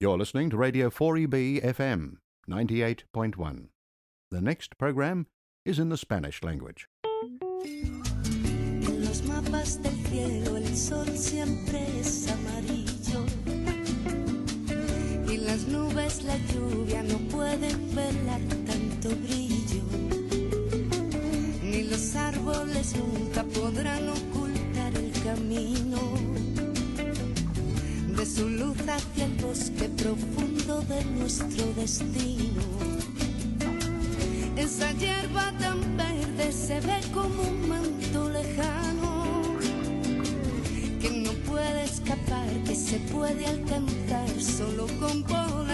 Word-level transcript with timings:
You're 0.00 0.16
listening 0.16 0.48
to 0.50 0.56
Radio 0.56 0.90
4EB 0.90 1.60
FM 1.60 2.18
98.1. 2.48 3.66
The 4.30 4.40
next 4.40 4.78
program 4.78 5.26
is 5.64 5.80
in 5.80 5.88
the 5.88 5.96
Spanish 5.96 6.40
language. 6.44 6.86
En 7.64 9.04
los 9.04 9.22
mapas 9.22 9.82
del 9.82 9.96
cielo 10.06 10.56
el 10.56 10.76
sol 10.76 11.08
siempre 11.16 11.84
es 11.98 12.30
amarillo 12.30 13.26
y 15.28 15.36
las 15.38 15.66
nubes 15.66 16.22
la 16.22 16.36
lluvia 16.54 17.02
no 17.02 17.18
pueden 17.36 17.92
velar 17.92 18.40
tanto 18.66 19.08
brillo 19.16 19.82
ni 21.60 21.82
los 21.82 22.14
árboles 22.14 22.94
nunca 22.94 23.42
podrán 23.42 24.08
ocultar 24.10 24.94
el 24.94 25.10
camino 25.24 26.47
de 28.18 28.26
su 28.26 28.48
luz 28.48 28.76
hacia 28.88 29.26
el 29.26 29.34
bosque 29.34 29.88
profundo 29.90 30.82
de 30.82 31.04
nuestro 31.04 31.72
destino 31.74 32.62
esa 34.56 34.90
hierba 34.94 35.52
tan 35.60 35.96
verde 35.96 36.50
se 36.50 36.80
ve 36.80 36.98
como 37.14 37.42
un 37.42 37.68
manto 37.68 38.28
lejano 38.30 39.24
que 41.00 41.10
no 41.10 41.30
puede 41.48 41.84
escapar, 41.84 42.48
que 42.64 42.74
se 42.74 42.98
puede 43.12 43.46
alcanzar 43.46 44.28
solo 44.40 44.88
con 44.98 45.22
volar. 45.22 45.67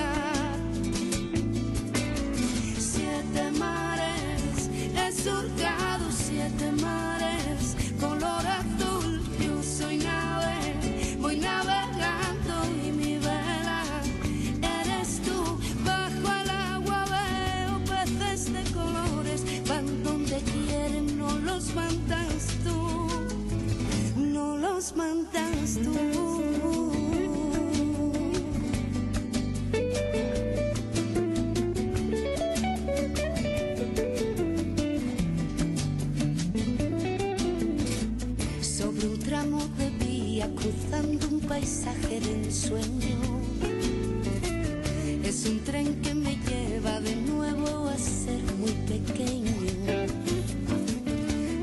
Es 45.22 45.44
un 45.44 45.62
tren 45.64 46.00
que 46.00 46.14
me 46.14 46.34
lleva 46.36 46.98
de 46.98 47.14
nuevo 47.14 47.88
a 47.90 47.98
ser 47.98 48.40
muy 48.58 48.72
pequeño. 48.88 49.52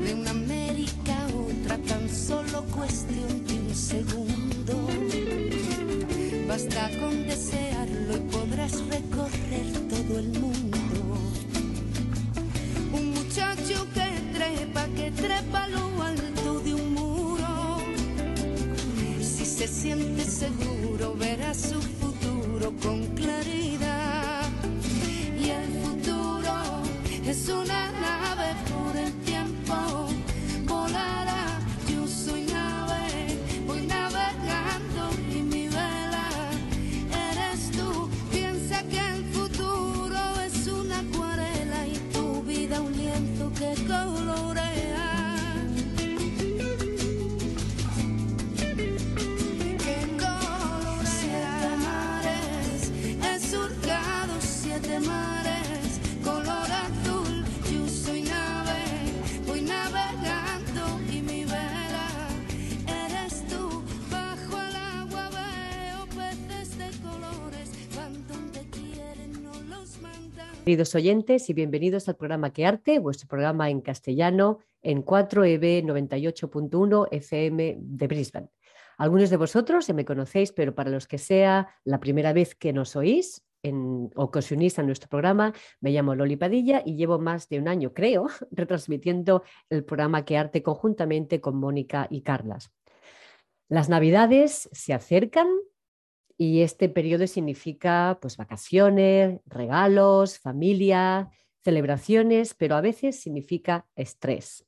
De 0.04 0.14
una 0.14 0.30
América 0.30 1.24
a 1.24 1.26
otra 1.26 1.78
tan 1.78 2.08
solo 2.08 2.64
cuestión 2.66 3.44
de 3.46 3.54
un 3.54 3.74
segundo. 3.74 4.74
Basta 6.46 6.88
con 7.00 7.26
desearlo 7.26 8.16
y 8.18 8.20
podrás 8.30 8.74
recorrer 8.86 9.72
todo 9.88 10.18
el 10.20 10.28
mundo. 10.38 11.18
Un 12.92 13.10
muchacho 13.10 13.88
que 13.92 14.38
trepa, 14.38 14.86
que 14.94 15.10
trepa 15.10 15.64
a 15.64 15.68
Si 19.82 19.88
se 19.88 19.96
siente 19.96 20.24
seguro, 20.24 21.14
verá 21.16 21.52
su 21.52 22.01
Queridos 70.64 70.94
oyentes 70.94 71.50
y 71.50 71.54
bienvenidos 71.54 72.08
al 72.08 72.14
programa 72.14 72.52
Que 72.52 72.64
Arte, 72.64 73.00
vuestro 73.00 73.26
programa 73.26 73.68
en 73.68 73.80
castellano 73.80 74.60
en 74.80 74.98
E 74.98 75.04
4EB 75.04 75.82
98.1 75.82 77.08
FM 77.10 77.78
de 77.80 78.06
Brisbane. 78.06 78.48
Algunos 78.96 79.30
de 79.30 79.38
vosotros 79.38 79.88
ya 79.88 79.94
me 79.94 80.04
conocéis, 80.04 80.52
pero 80.52 80.72
para 80.72 80.88
los 80.88 81.08
que 81.08 81.18
sea 81.18 81.74
la 81.82 81.98
primera 81.98 82.32
vez 82.32 82.54
que 82.54 82.72
nos 82.72 82.94
oís 82.94 83.44
o 84.14 84.30
que 84.30 84.38
os 84.38 84.52
unís 84.52 84.78
a 84.78 84.84
nuestro 84.84 85.08
programa, 85.08 85.52
me 85.80 85.90
llamo 85.90 86.14
Loli 86.14 86.36
Padilla 86.36 86.80
y 86.86 86.94
llevo 86.94 87.18
más 87.18 87.48
de 87.48 87.58
un 87.58 87.66
año, 87.66 87.92
creo, 87.92 88.28
retransmitiendo 88.52 89.42
el 89.68 89.82
programa 89.84 90.24
Que 90.24 90.38
Arte 90.38 90.62
conjuntamente 90.62 91.40
con 91.40 91.56
Mónica 91.56 92.06
y 92.08 92.22
Carlas. 92.22 92.70
Las 93.68 93.88
navidades 93.88 94.68
se 94.70 94.94
acercan 94.94 95.48
y 96.42 96.62
este 96.62 96.88
periodo 96.88 97.28
significa 97.28 98.18
pues 98.20 98.36
vacaciones, 98.36 99.38
regalos, 99.46 100.40
familia, 100.40 101.30
celebraciones, 101.62 102.54
pero 102.54 102.74
a 102.74 102.80
veces 102.80 103.20
significa 103.20 103.86
estrés. 103.94 104.66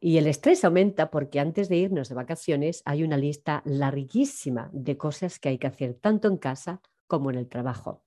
Y 0.00 0.18
el 0.18 0.26
estrés 0.26 0.66
aumenta 0.66 1.10
porque 1.10 1.40
antes 1.40 1.70
de 1.70 1.78
irnos 1.78 2.10
de 2.10 2.14
vacaciones 2.14 2.82
hay 2.84 3.04
una 3.04 3.16
lista 3.16 3.62
larguísima 3.64 4.68
de 4.74 4.98
cosas 4.98 5.38
que 5.38 5.48
hay 5.48 5.56
que 5.56 5.68
hacer 5.68 5.94
tanto 5.94 6.28
en 6.28 6.36
casa 6.36 6.82
como 7.06 7.30
en 7.30 7.38
el 7.38 7.48
trabajo. 7.48 8.04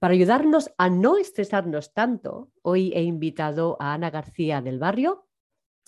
Para 0.00 0.14
ayudarnos 0.14 0.72
a 0.78 0.90
no 0.90 1.18
estresarnos 1.18 1.94
tanto, 1.94 2.50
hoy 2.62 2.92
he 2.92 3.02
invitado 3.02 3.76
a 3.78 3.94
Ana 3.94 4.10
García 4.10 4.60
del 4.60 4.80
Barrio. 4.80 5.28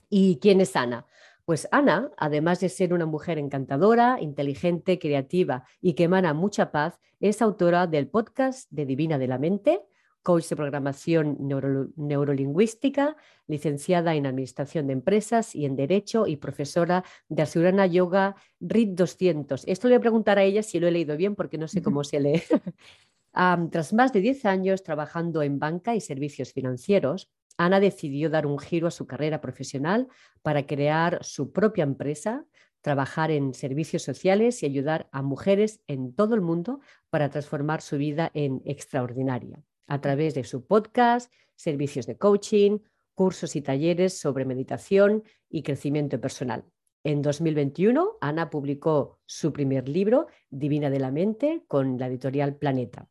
¿Y 0.09 0.39
quién 0.39 0.61
es 0.61 0.77
Ana? 0.77 1.05
Pues 1.45 1.69
Ana, 1.71 2.11
además 2.17 2.61
de 2.61 2.71
ser 2.71 2.95
una 2.95 3.05
mujer 3.05 3.39
encantadora, 3.39 4.19
inteligente, 4.21 4.99
creativa 4.99 5.65
y 5.81 5.93
que 5.93 6.05
emana 6.05 6.33
mucha 6.33 6.73
paz, 6.73 6.99
es 7.21 7.43
autora 7.43 7.87
del 7.87 8.09
podcast 8.09 8.71
de 8.71 8.87
Divina 8.87 9.19
de 9.19 9.27
la 9.29 9.39
Mente, 9.39 9.83
coach 10.23 10.49
de 10.49 10.57
programación 10.57 11.37
neuro- 11.41 11.89
neurolingüística, 11.97 13.15
licenciada 13.47 14.15
en 14.15 14.25
Administración 14.25 14.87
de 14.87 14.95
Empresas 14.95 15.55
y 15.55 15.67
en 15.67 15.77
Derecho 15.77 16.27
y 16.27 16.37
profesora 16.37 17.05
de 17.29 17.43
Asurana 17.43 17.87
Yoga 17.87 18.37
RIT 18.61 18.95
200. 18.95 19.65
Esto 19.67 19.89
le 19.89 19.97
voy 19.97 19.99
a 19.99 20.01
preguntar 20.01 20.39
a 20.39 20.45
ella 20.45 20.63
si 20.63 20.81
lo 20.81 20.89
he 20.89 20.93
leído 20.93 21.15
bien 21.19 21.35
porque 21.35 21.59
no 21.59 21.69
sé 21.69 21.83
cómo 21.83 22.05
se 22.05 22.21
lee. 22.21 22.43
Tras 23.71 23.93
más 23.93 24.15
de 24.15 24.21
10 24.21 24.47
años 24.47 24.83
trabajando 24.83 25.43
en 25.43 25.59
banca 25.59 25.95
y 25.95 26.01
servicios 26.01 26.53
financieros, 26.55 27.29
Ana 27.57 27.81
decidió 27.81 28.31
dar 28.31 28.47
un 28.47 28.59
giro 28.59 28.89
a 28.89 28.91
su 28.91 29.07
carrera 29.07 29.41
profesional 29.41 30.09
para 30.43 30.67
crear 30.67 31.19
su 31.23 31.53
propia 31.53 31.85
empresa, 31.85 32.45
trabajar 32.81 33.31
en 33.31 33.55
servicios 33.55 34.03
sociales 34.03 34.63
y 34.63 34.67
ayudar 34.67 35.09
a 35.13 35.23
mujeres 35.23 35.81
en 35.87 36.15
todo 36.15 36.35
el 36.35 36.41
mundo 36.41 36.81
para 37.11 37.31
transformar 37.31 37.81
su 37.81 37.97
vida 37.97 38.31
en 38.35 38.61
extraordinaria 38.65 39.63
a 39.87 40.01
través 40.01 40.35
de 40.35 40.45
su 40.45 40.67
podcast, 40.67 41.33
servicios 41.55 42.07
de 42.07 42.17
coaching, 42.17 42.79
cursos 43.15 43.57
y 43.57 43.63
talleres 43.63 44.19
sobre 44.19 44.45
meditación 44.45 45.23
y 45.49 45.63
crecimiento 45.63 46.21
personal. 46.21 46.65
En 47.05 47.23
2021, 47.23 48.17
Ana 48.21 48.51
publicó 48.51 49.21
su 49.27 49.53
primer 49.53 49.89
libro, 49.89 50.27
Divina 50.49 50.91
de 50.91 51.01
la 51.01 51.11
Mente, 51.11 51.65
con 51.69 51.99
la 51.99 52.07
editorial 52.07 52.57
Planeta. 52.57 53.09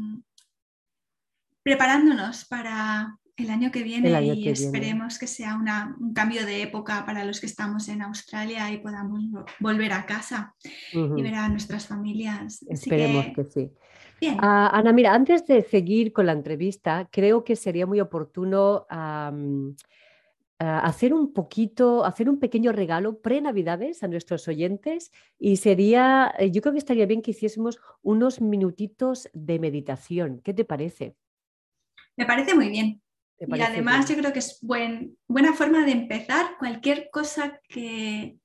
preparándonos 1.72 2.46
para 2.46 3.18
el 3.36 3.50
año 3.50 3.72
que 3.72 3.84
viene 3.84 4.14
año 4.16 4.34
y 4.34 4.42
que 4.42 4.54
viene. 4.54 4.54
esperemos 4.54 5.20
que 5.20 5.28
sea 5.28 5.56
una- 5.56 5.98
un 6.00 6.14
cambio 6.14 6.46
de 6.46 6.62
época 6.62 7.06
para 7.06 7.26
los 7.26 7.42
que 7.42 7.46
estamos 7.46 7.90
en 7.90 8.02
Australia 8.04 8.72
y 8.72 8.78
podamos 8.78 9.20
vo- 9.26 9.46
volver 9.60 9.92
a 9.92 10.06
casa 10.06 10.56
y 11.18 11.22
ver 11.22 11.36
a 11.36 11.50
nuestras 11.50 11.86
familias. 11.86 12.60
Así 12.72 12.90
Esperemos 12.90 13.26
que, 13.26 13.34
que 13.34 13.44
sí. 13.44 13.72
bien. 14.22 14.38
Ah, 14.40 14.70
Ana, 14.74 14.94
mira, 14.94 15.14
antes 15.14 15.46
de 15.46 15.62
seguir 15.62 16.14
con 16.14 16.26
la 16.26 16.32
entrevista, 16.32 17.10
creo 17.12 17.44
que 17.44 17.58
sería 17.58 17.86
muy 17.86 18.00
oportuno 18.00 18.86
ah, 18.90 19.34
hacer 20.60 21.14
un 21.14 21.34
poquito, 21.34 22.06
hacer 22.06 22.30
un 22.30 22.40
pequeño 22.40 22.72
regalo 22.72 23.20
pre-Navidades 23.20 24.04
a 24.04 24.08
nuestros 24.08 24.48
oyentes 24.48 25.12
y 25.38 25.58
sería, 25.58 26.34
eh, 26.40 26.50
yo 26.50 26.62
creo 26.62 26.72
que 26.72 26.80
estaría 26.80 27.06
bien 27.06 27.22
que 27.22 27.32
hiciésemos 27.32 27.78
unos 28.02 28.40
minutitos 28.42 29.30
de 29.34 29.60
meditación. 29.60 30.40
¿Qué 30.44 30.54
te 30.54 30.64
parece? 30.64 31.16
Me 32.18 32.26
parece 32.26 32.54
muy 32.56 32.70
bien. 32.70 33.02
¿Te 33.38 33.46
Y 33.46 33.62
además 33.62 34.06
bien? 34.08 34.18
yo 34.18 34.22
creo 34.22 34.34
que 34.34 34.40
es 34.40 34.60
buen- 34.62 35.18
buena 35.28 35.54
forma 35.54 35.86
de 35.86 35.92
empezar 35.92 36.58
cualquier 36.60 37.10
cosa 37.12 37.62
que, 37.70 38.38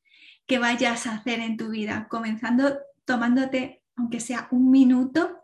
que 0.46 0.58
vayas 0.58 1.06
a 1.06 1.14
hacer 1.16 1.40
en 1.40 1.56
tu 1.56 1.70
vida, 1.70 2.06
comenzando 2.08 2.78
tomándote, 3.04 3.82
aunque 3.96 4.20
sea 4.20 4.48
un 4.52 4.70
minuto, 4.70 5.38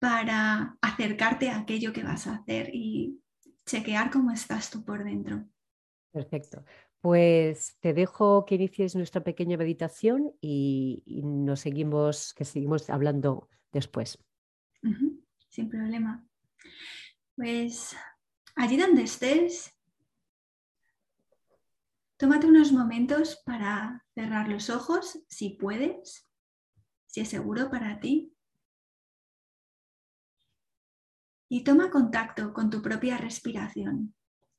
para 0.00 0.76
acercarte 0.80 1.50
a 1.50 1.58
aquello 1.58 1.92
que 1.92 2.04
vas 2.04 2.26
a 2.26 2.36
hacer 2.36 2.70
y 2.72 3.20
chequear 3.66 4.10
cómo 4.10 4.30
estás 4.30 4.70
tú 4.70 4.84
por 4.84 5.02
dentro. 5.04 5.44
Perfecto. 6.12 6.64
Pues 7.00 7.76
te 7.80 7.94
dejo 7.94 8.44
que 8.44 8.56
inicies 8.56 8.96
nuestra 8.96 9.22
pequeña 9.22 9.56
meditación 9.56 10.32
y, 10.40 11.02
y 11.06 11.22
nos 11.22 11.60
seguimos, 11.60 12.34
que 12.34 12.44
seguimos 12.44 12.90
hablando 12.90 13.48
después. 13.72 14.18
Sin 15.48 15.68
problema. 15.68 16.24
Pues 17.38 17.94
allí 18.56 18.76
donde 18.76 19.02
estés, 19.02 19.72
tómate 22.16 22.48
unos 22.48 22.72
momentos 22.72 23.40
para 23.46 24.04
cerrar 24.12 24.48
los 24.48 24.70
ojos, 24.70 25.24
si 25.28 25.50
puedes, 25.50 26.28
si 27.06 27.20
es 27.20 27.28
seguro 27.28 27.70
para 27.70 28.00
ti. 28.00 28.34
Y 31.48 31.62
toma 31.62 31.92
contacto 31.92 32.52
con 32.52 32.70
tu 32.70 32.82
propia 32.82 33.18
respiración, 33.18 34.16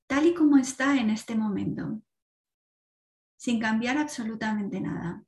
tal 0.08 0.28
y 0.28 0.34
como 0.34 0.58
está 0.58 0.96
en 0.96 1.10
este 1.10 1.36
momento, 1.36 2.02
sin 3.36 3.60
cambiar 3.60 3.98
absolutamente 3.98 4.80
nada. 4.80 5.26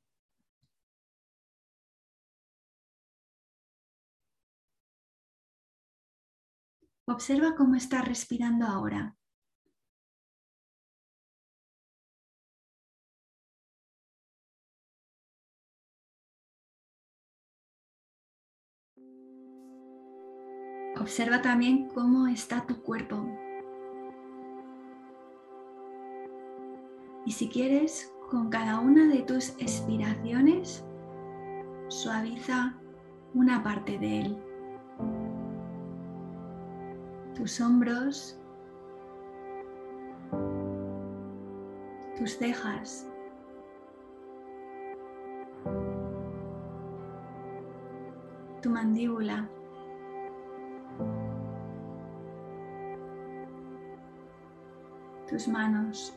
Observa 7.12 7.54
cómo 7.54 7.74
estás 7.74 8.08
respirando 8.08 8.64
ahora. 8.64 9.14
Observa 20.98 21.42
también 21.42 21.88
cómo 21.88 22.28
está 22.28 22.66
tu 22.66 22.82
cuerpo. 22.82 23.26
Y 27.26 27.32
si 27.32 27.50
quieres, 27.50 28.10
con 28.30 28.48
cada 28.48 28.80
una 28.80 29.06
de 29.08 29.20
tus 29.20 29.50
expiraciones, 29.58 30.82
suaviza 31.88 32.78
una 33.34 33.62
parte 33.62 33.98
de 33.98 34.20
él. 34.20 34.51
Tus 37.34 37.60
hombros, 37.60 38.38
tus 42.18 42.36
cejas, 42.38 43.06
tu 48.60 48.70
mandíbula. 48.70 49.48
tus 55.32 55.48
manos. 55.48 56.14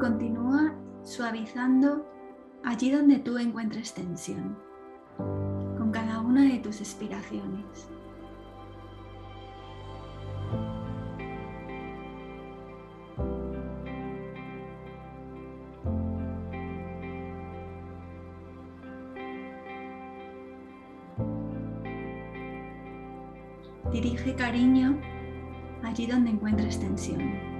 Continúa 0.00 0.74
suavizando 1.02 2.06
allí 2.64 2.90
donde 2.90 3.18
tú 3.18 3.36
encuentres 3.36 3.92
tensión, 3.92 4.56
una 6.32 6.50
de 6.50 6.60
tus 6.60 6.80
expiraciones. 6.80 7.90
Dirige 23.92 24.34
cariño 24.34 24.98
allí 25.82 26.06
donde 26.06 26.30
encuentres 26.30 26.80
tensión. 26.80 27.51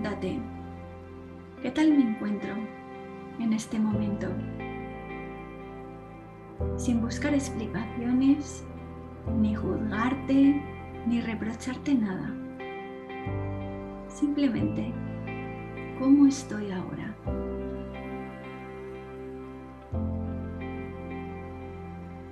Pregúntate, 0.00 0.38
¿qué 1.62 1.70
tal 1.70 1.90
me 1.92 2.02
encuentro 2.02 2.54
en 3.38 3.52
este 3.52 3.78
momento? 3.78 4.28
Sin 6.76 7.02
buscar 7.02 7.34
explicaciones, 7.34 8.64
ni 9.38 9.54
juzgarte, 9.54 10.62
ni 11.06 11.20
reprocharte 11.20 11.94
nada. 11.94 12.34
Simplemente, 14.08 14.90
¿cómo 15.98 16.26
estoy 16.26 16.70
ahora? 16.70 17.14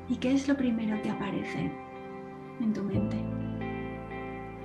¿Y 0.09 0.17
qué 0.17 0.33
es 0.33 0.49
lo 0.49 0.57
primero 0.57 1.01
que 1.03 1.11
aparece 1.11 1.71
en 2.61 2.73
tu 2.73 2.83
mente 2.83 3.19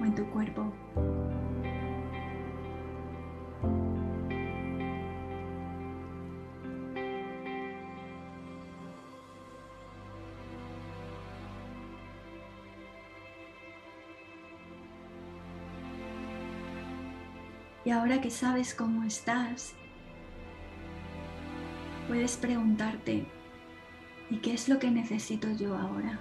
o 0.02 0.06
en 0.06 0.16
tu 0.16 0.26
cuerpo? 0.28 0.72
Y 17.86 17.90
ahora 17.92 18.22
que 18.22 18.30
sabes 18.30 18.74
cómo 18.74 19.04
estás, 19.04 19.74
puedes 22.08 22.38
preguntarte, 22.38 23.26
¿y 24.30 24.38
qué 24.38 24.54
es 24.54 24.70
lo 24.70 24.80
que 24.80 24.90
necesito 24.90 25.52
yo 25.52 25.76
ahora? 25.76 26.20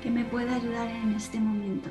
¿Qué 0.00 0.10
me 0.10 0.24
puede 0.24 0.54
ayudar 0.54 0.86
en 0.86 1.14
este 1.14 1.40
momento? 1.40 1.90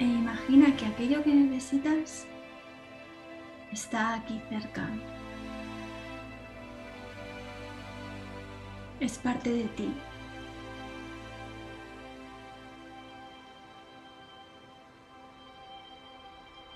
E 0.00 0.04
imagina 0.04 0.76
que 0.76 0.86
aquello 0.86 1.22
que 1.22 1.32
necesitas 1.32 2.26
está 3.76 4.14
aquí 4.14 4.40
cerca. 4.48 4.88
Es 9.00 9.18
parte 9.18 9.50
de 9.50 9.64
ti. 9.76 9.94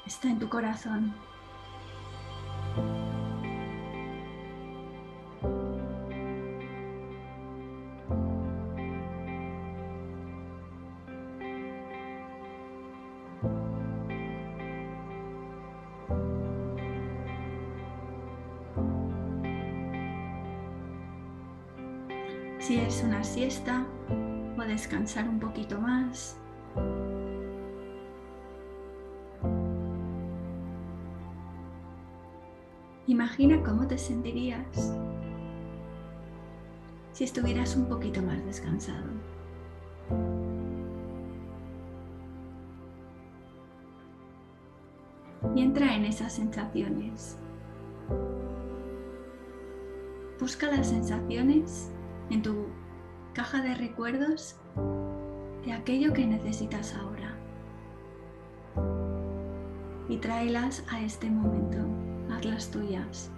Está 0.06 0.28
en 0.28 0.38
tu 0.38 0.48
corazón. 0.50 1.14
Siesta 23.30 23.86
o 24.58 24.62
descansar 24.62 25.28
un 25.28 25.38
poquito 25.38 25.80
más. 25.80 26.36
Imagina 33.06 33.62
cómo 33.62 33.86
te 33.86 33.98
sentirías 33.98 34.96
si 37.12 37.24
estuvieras 37.24 37.76
un 37.76 37.86
poquito 37.86 38.20
más 38.20 38.44
descansado. 38.44 39.10
Y 45.54 45.62
entra 45.62 45.94
en 45.94 46.04
esas 46.04 46.32
sensaciones. 46.32 47.38
Busca 50.40 50.66
las 50.66 50.88
sensaciones 50.88 51.90
en 52.30 52.42
tu 52.42 52.79
caja 53.40 53.62
de 53.62 53.74
recuerdos 53.74 54.56
de 55.64 55.72
aquello 55.72 56.12
que 56.12 56.26
necesitas 56.26 56.94
ahora. 56.94 57.38
Y 60.10 60.18
tráelas 60.18 60.84
a 60.90 61.00
este 61.00 61.30
momento, 61.30 61.78
hazlas 62.30 62.70
tuyas. 62.70 63.30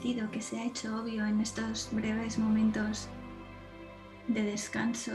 Que 0.00 0.40
se 0.40 0.58
ha 0.58 0.64
hecho 0.64 0.96
obvio 0.96 1.26
en 1.26 1.40
estos 1.40 1.90
breves 1.92 2.38
momentos 2.38 3.08
de 4.28 4.42
descanso. 4.42 5.12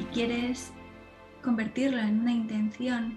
Y 0.00 0.04
quieres 0.06 0.72
convertirlo 1.42 1.98
en 1.98 2.20
una 2.20 2.32
intención 2.32 3.16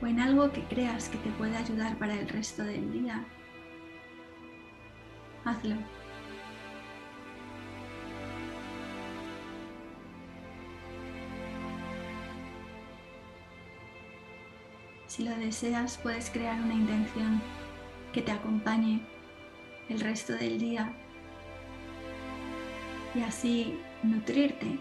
o 0.00 0.06
en 0.06 0.20
algo 0.20 0.52
que 0.52 0.62
creas 0.64 1.08
que 1.08 1.18
te 1.18 1.30
puede 1.30 1.56
ayudar 1.56 1.98
para 1.98 2.14
el 2.14 2.28
resto 2.28 2.62
del 2.62 2.92
día, 2.92 3.24
hazlo. 5.44 5.74
Si 15.08 15.24
lo 15.24 15.36
deseas, 15.38 15.98
puedes 15.98 16.30
crear 16.30 16.60
una 16.62 16.74
intención 16.74 17.42
que 18.12 18.22
te 18.22 18.32
acompañe 18.32 19.00
el 19.88 20.00
resto 20.00 20.32
del 20.34 20.58
día 20.58 20.92
y 23.14 23.22
así 23.22 23.78
nutrirte 24.02 24.78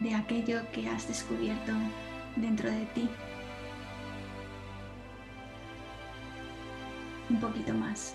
de 0.00 0.14
aquello 0.14 0.60
que 0.72 0.88
has 0.88 1.08
descubierto 1.08 1.72
dentro 2.36 2.70
de 2.70 2.84
ti. 2.86 3.08
Un 7.30 7.40
poquito 7.40 7.74
más. 7.74 8.14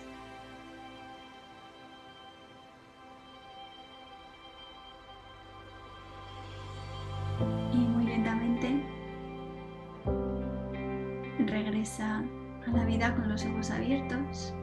Los 13.33 13.45
ojos 13.45 13.71
abiertos. 13.71 14.53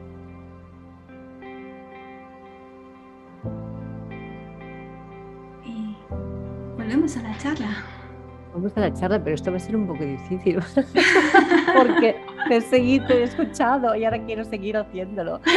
Y 5.65 5.97
volvemos 6.77 7.17
a 7.17 7.23
la 7.23 7.37
charla. 7.37 7.67
Vamos 8.53 8.71
a 8.75 8.81
la 8.81 8.93
charla, 8.93 9.21
pero 9.21 9.35
esto 9.35 9.51
va 9.51 9.57
a 9.57 9.59
ser 9.59 9.75
un 9.75 9.87
poco 9.87 10.05
difícil 10.05 10.57
porque 11.77 12.15
te 12.47 12.57
he 12.57 12.61
seguido, 12.61 13.07
te 13.07 13.19
he 13.19 13.23
escuchado 13.23 13.93
y 13.95 14.05
ahora 14.05 14.23
quiero 14.25 14.45
seguir 14.45 14.77
haciéndolo. 14.77 15.41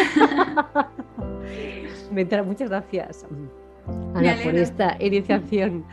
Muchas 2.45 2.69
gracias, 2.69 3.27
Ana, 4.15 4.37
por 4.43 4.55
esta 4.55 4.97
iniciación 5.01 5.85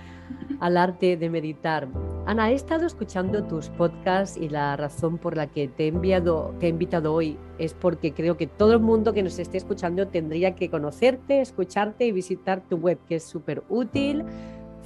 al 0.60 0.78
arte 0.78 1.18
de 1.18 1.30
meditar. 1.30 1.88
Ana, 2.28 2.52
he 2.52 2.54
estado 2.54 2.86
escuchando 2.86 3.44
tus 3.44 3.70
podcasts 3.70 4.38
y 4.38 4.48
la 4.48 4.78
razón 4.78 5.18
por 5.18 5.36
la 5.36 5.48
que 5.48 5.68
te 5.68 5.86
he 5.86 5.88
enviado, 5.88 6.54
te 6.60 6.68
he 6.68 6.70
invitado 6.70 7.14
hoy 7.14 7.38
es 7.58 7.74
porque 7.74 8.14
creo 8.14 8.38
que 8.38 8.46
todo 8.46 8.74
el 8.74 8.80
mundo 8.80 9.12
que 9.12 9.24
nos 9.24 9.40
esté 9.40 9.58
escuchando 9.58 10.08
tendría 10.08 10.56
que 10.56 10.70
conocerte, 10.70 11.42
escucharte 11.42 12.06
y 12.06 12.12
visitar 12.12 12.62
tu 12.62 12.78
web, 12.78 13.00
que 13.08 13.16
es 13.16 13.24
súper 13.24 13.64
útil, 13.70 14.24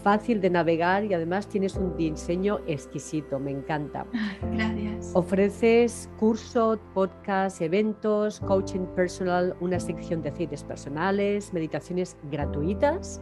fácil 0.02 0.40
de 0.40 0.50
navegar 0.50 1.04
y 1.04 1.14
además 1.14 1.50
tienes 1.50 1.76
un 1.76 1.98
diseño 1.98 2.60
exquisito, 2.68 3.38
me 3.38 3.52
encanta. 3.52 4.06
Gracias. 4.54 5.12
Ofreces 5.14 6.10
curso, 6.18 6.80
podcast, 6.94 7.62
eventos, 7.62 8.40
coaching 8.40 8.86
personal, 8.96 9.58
una 9.60 9.80
sección 9.80 10.22
de 10.22 10.30
aceites 10.30 10.64
personales, 10.64 11.52
meditaciones 11.54 12.16
gratuitas 12.32 13.20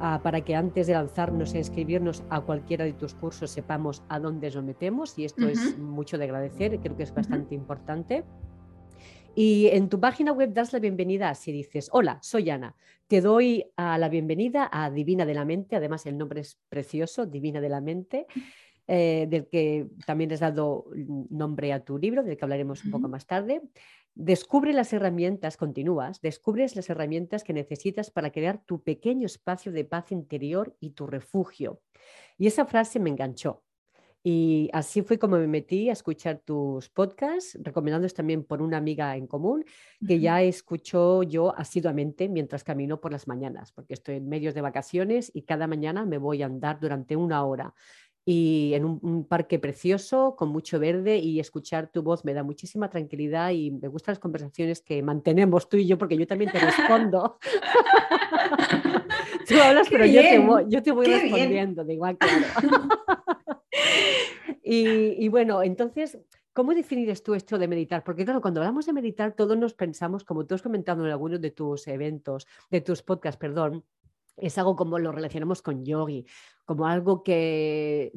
uh, 0.00 0.22
para 0.22 0.40
que 0.42 0.54
antes 0.54 0.86
de 0.86 0.94
lanzarnos 0.94 1.54
e 1.54 1.58
inscribirnos 1.58 2.22
a 2.30 2.40
cualquiera 2.40 2.84
de 2.84 2.92
tus 2.92 3.14
cursos 3.14 3.50
sepamos 3.50 4.02
a 4.08 4.18
dónde 4.18 4.50
nos 4.50 4.64
metemos 4.64 5.18
y 5.18 5.24
esto 5.24 5.44
uh 5.44 5.48
-huh. 5.48 5.52
es 5.52 5.78
mucho 5.78 6.18
de 6.18 6.24
agradecer, 6.24 6.78
creo 6.80 6.96
que 6.96 7.02
es 7.02 7.14
bastante 7.14 7.54
uh 7.54 7.58
-huh. 7.58 7.62
importante. 7.62 8.24
Y 9.36 9.66
en 9.72 9.88
tu 9.88 9.98
página 9.98 10.30
web 10.32 10.52
das 10.52 10.72
la 10.72 10.78
bienvenida 10.78 11.28
así 11.28 11.50
dices, 11.50 11.88
hola, 11.92 12.18
soy 12.22 12.50
Ana, 12.50 12.76
te 13.08 13.20
doy 13.20 13.64
a 13.76 13.98
la 13.98 14.08
bienvenida 14.08 14.68
a 14.72 14.90
Divina 14.90 15.26
de 15.26 15.34
la 15.34 15.44
Mente, 15.44 15.74
además 15.76 16.06
el 16.06 16.16
nombre 16.16 16.40
es 16.40 16.56
precioso, 16.68 17.26
Divina 17.26 17.60
de 17.60 17.68
la 17.68 17.80
Mente, 17.80 18.26
eh, 18.86 19.26
del 19.28 19.48
que 19.48 19.88
también 20.06 20.32
has 20.32 20.40
dado 20.40 20.86
nombre 21.30 21.72
a 21.72 21.84
tu 21.84 21.98
libro, 21.98 22.22
del 22.22 22.36
que 22.36 22.44
hablaremos 22.44 22.84
un 22.84 22.90
poco 22.92 23.08
más 23.08 23.26
tarde. 23.26 23.60
Descubre 24.16 24.72
las 24.72 24.92
herramientas, 24.92 25.56
continúas, 25.56 26.20
descubres 26.20 26.76
las 26.76 26.88
herramientas 26.88 27.42
que 27.42 27.52
necesitas 27.52 28.12
para 28.12 28.30
crear 28.30 28.64
tu 28.64 28.82
pequeño 28.82 29.26
espacio 29.26 29.72
de 29.72 29.84
paz 29.84 30.12
interior 30.12 30.76
y 30.78 30.90
tu 30.90 31.08
refugio. 31.08 31.80
Y 32.38 32.46
esa 32.46 32.64
frase 32.64 33.00
me 33.00 33.10
enganchó. 33.10 33.64
Y 34.26 34.70
así 34.72 35.02
fue 35.02 35.18
como 35.18 35.36
me 35.36 35.46
metí 35.46 35.90
a 35.90 35.92
escuchar 35.92 36.38
tus 36.38 36.88
podcasts, 36.88 37.58
recomendándolos 37.60 38.14
también 38.14 38.42
por 38.42 38.62
una 38.62 38.78
amiga 38.78 39.14
en 39.16 39.26
común, 39.26 39.66
que 40.06 40.18
ya 40.18 40.40
escucho 40.40 41.22
yo 41.24 41.54
asiduamente 41.54 42.30
mientras 42.30 42.64
camino 42.64 43.02
por 43.02 43.12
las 43.12 43.28
mañanas, 43.28 43.72
porque 43.72 43.92
estoy 43.92 44.16
en 44.16 44.28
medios 44.30 44.54
de 44.54 44.62
vacaciones 44.62 45.30
y 45.34 45.42
cada 45.42 45.66
mañana 45.66 46.06
me 46.06 46.16
voy 46.16 46.42
a 46.42 46.46
andar 46.46 46.80
durante 46.80 47.16
una 47.16 47.44
hora. 47.44 47.74
Y 48.26 48.72
en 48.74 48.84
un, 48.86 48.98
un 49.02 49.24
parque 49.26 49.58
precioso, 49.58 50.34
con 50.36 50.48
mucho 50.48 50.78
verde, 50.78 51.18
y 51.18 51.40
escuchar 51.40 51.90
tu 51.92 52.02
voz 52.02 52.24
me 52.24 52.32
da 52.32 52.42
muchísima 52.42 52.88
tranquilidad 52.88 53.50
y 53.50 53.70
me 53.70 53.88
gustan 53.88 54.12
las 54.12 54.18
conversaciones 54.18 54.80
que 54.80 55.02
mantenemos 55.02 55.68
tú 55.68 55.76
y 55.76 55.86
yo, 55.86 55.98
porque 55.98 56.16
yo 56.16 56.26
también 56.26 56.50
te 56.50 56.58
respondo. 56.58 57.38
tú 59.48 59.54
hablas, 59.62 59.88
Qué 59.88 59.92
pero 59.92 60.06
yo 60.06 60.20
te 60.22 60.38
voy, 60.38 60.64
yo 60.68 60.82
te 60.82 60.92
voy 60.92 61.06
qué 61.06 61.12
bien. 61.12 61.22
respondiendo, 61.32 61.84
de 61.84 61.94
igual, 61.94 62.18
claro. 62.18 62.44
Y, 64.66 65.22
y 65.22 65.28
bueno, 65.28 65.62
entonces, 65.62 66.18
¿cómo 66.54 66.72
definirías 66.74 67.22
tú 67.22 67.34
esto 67.34 67.58
de 67.58 67.68
meditar? 67.68 68.02
Porque 68.02 68.24
claro, 68.24 68.40
cuando 68.40 68.60
hablamos 68.60 68.86
de 68.86 68.94
meditar, 68.94 69.34
todos 69.34 69.58
nos 69.58 69.74
pensamos, 69.74 70.24
como 70.24 70.46
tú 70.46 70.54
has 70.54 70.62
comentado 70.62 71.04
en 71.04 71.10
algunos 71.10 71.38
de 71.40 71.50
tus 71.50 71.86
eventos, 71.86 72.46
de 72.70 72.80
tus 72.80 73.02
podcasts, 73.02 73.38
perdón, 73.38 73.84
es 74.36 74.58
algo 74.58 74.76
como 74.76 74.98
lo 74.98 75.12
relacionamos 75.12 75.62
con 75.62 75.84
yogi, 75.84 76.26
como 76.64 76.86
algo 76.86 77.22
que 77.22 78.12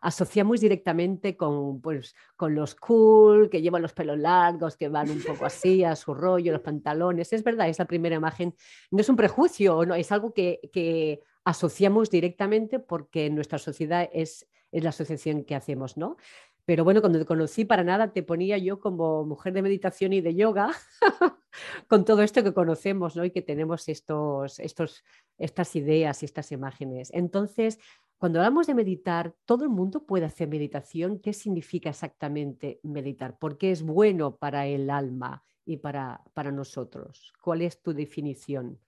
asociamos 0.00 0.60
directamente 0.60 1.36
con, 1.36 1.80
pues, 1.80 2.14
con 2.36 2.54
los 2.54 2.74
cool, 2.74 3.50
que 3.50 3.62
llevan 3.62 3.82
los 3.82 3.92
pelos 3.92 4.18
largos, 4.18 4.76
que 4.76 4.88
van 4.88 5.10
un 5.10 5.22
poco 5.22 5.44
así 5.44 5.84
a 5.84 5.94
su 5.94 6.14
rollo, 6.14 6.52
los 6.52 6.62
pantalones. 6.62 7.32
Es 7.32 7.44
verdad, 7.44 7.68
es 7.68 7.78
la 7.78 7.84
primera 7.84 8.16
imagen. 8.16 8.54
No 8.90 9.00
es 9.00 9.08
un 9.08 9.16
prejuicio, 9.16 9.84
no, 9.84 9.94
es 9.94 10.10
algo 10.10 10.32
que, 10.32 10.60
que 10.72 11.22
asociamos 11.44 12.10
directamente 12.10 12.78
porque 12.78 13.30
nuestra 13.30 13.58
sociedad 13.58 14.08
es, 14.12 14.48
es 14.70 14.82
la 14.82 14.90
asociación 14.90 15.44
que 15.44 15.54
hacemos, 15.54 15.96
¿no? 15.96 16.16
Pero 16.64 16.84
bueno, 16.84 17.00
cuando 17.00 17.18
te 17.18 17.24
conocí 17.24 17.64
para 17.64 17.82
nada 17.82 18.12
te 18.12 18.22
ponía 18.22 18.56
yo 18.58 18.78
como 18.78 19.24
mujer 19.24 19.52
de 19.52 19.62
meditación 19.62 20.12
y 20.12 20.20
de 20.20 20.34
yoga, 20.34 20.70
con 21.88 22.04
todo 22.04 22.22
esto 22.22 22.44
que 22.44 22.54
conocemos, 22.54 23.16
¿no? 23.16 23.24
Y 23.24 23.30
que 23.30 23.42
tenemos 23.42 23.88
estos, 23.88 24.58
estos, 24.60 25.04
estas 25.38 25.74
ideas 25.74 26.22
y 26.22 26.26
estas 26.26 26.52
imágenes. 26.52 27.10
Entonces, 27.12 27.78
cuando 28.22 28.38
hablamos 28.38 28.68
de 28.68 28.74
meditar, 28.74 29.34
todo 29.44 29.64
el 29.64 29.70
mundo 29.70 30.06
puede 30.06 30.26
hacer 30.26 30.46
meditación. 30.46 31.18
¿Qué 31.18 31.32
significa 31.32 31.90
exactamente 31.90 32.78
meditar? 32.84 33.36
¿Por 33.36 33.58
qué 33.58 33.72
es 33.72 33.82
bueno 33.82 34.36
para 34.36 34.66
el 34.68 34.90
alma 34.90 35.42
y 35.64 35.78
para, 35.78 36.22
para 36.32 36.52
nosotros? 36.52 37.32
¿Cuál 37.42 37.62
es 37.62 37.82
tu 37.82 37.92
definición? 37.92 38.78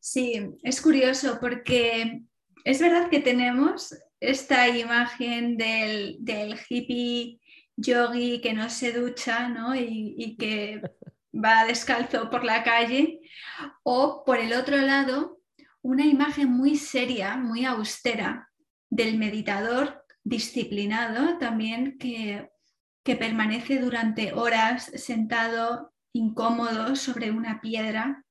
Sí, 0.00 0.56
es 0.64 0.82
curioso 0.82 1.38
porque 1.40 2.22
es 2.64 2.80
verdad 2.80 3.08
que 3.08 3.20
tenemos 3.20 3.94
esta 4.22 4.68
imagen 4.68 5.56
del, 5.56 6.16
del 6.20 6.58
hippie 6.68 7.40
yogi 7.76 8.40
que 8.40 8.52
no 8.52 8.70
se 8.70 8.92
ducha 8.92 9.48
¿no? 9.48 9.74
Y, 9.74 10.36
que 10.38 10.80
va 11.34 11.64
descalzo 11.64 12.30
por 12.30 12.44
la 12.44 12.62
calle. 12.62 13.20
O 13.82 14.22
por 14.24 14.38
el 14.38 14.52
otro 14.52 14.76
lado, 14.76 15.40
una 15.82 16.06
imagen 16.06 16.50
muy 16.50 16.76
seria, 16.76 17.36
muy 17.36 17.64
austera 17.64 18.48
del 18.90 19.18
meditador 19.18 20.04
disciplinado 20.24 21.38
también 21.38 21.98
que, 21.98 22.48
que 23.02 23.16
permanece 23.16 23.80
durante 23.80 24.32
horas 24.32 24.84
sentado 24.94 25.92
incómodo 26.12 26.94
sobre 26.94 27.30
una 27.30 27.60
piedra 27.60 28.24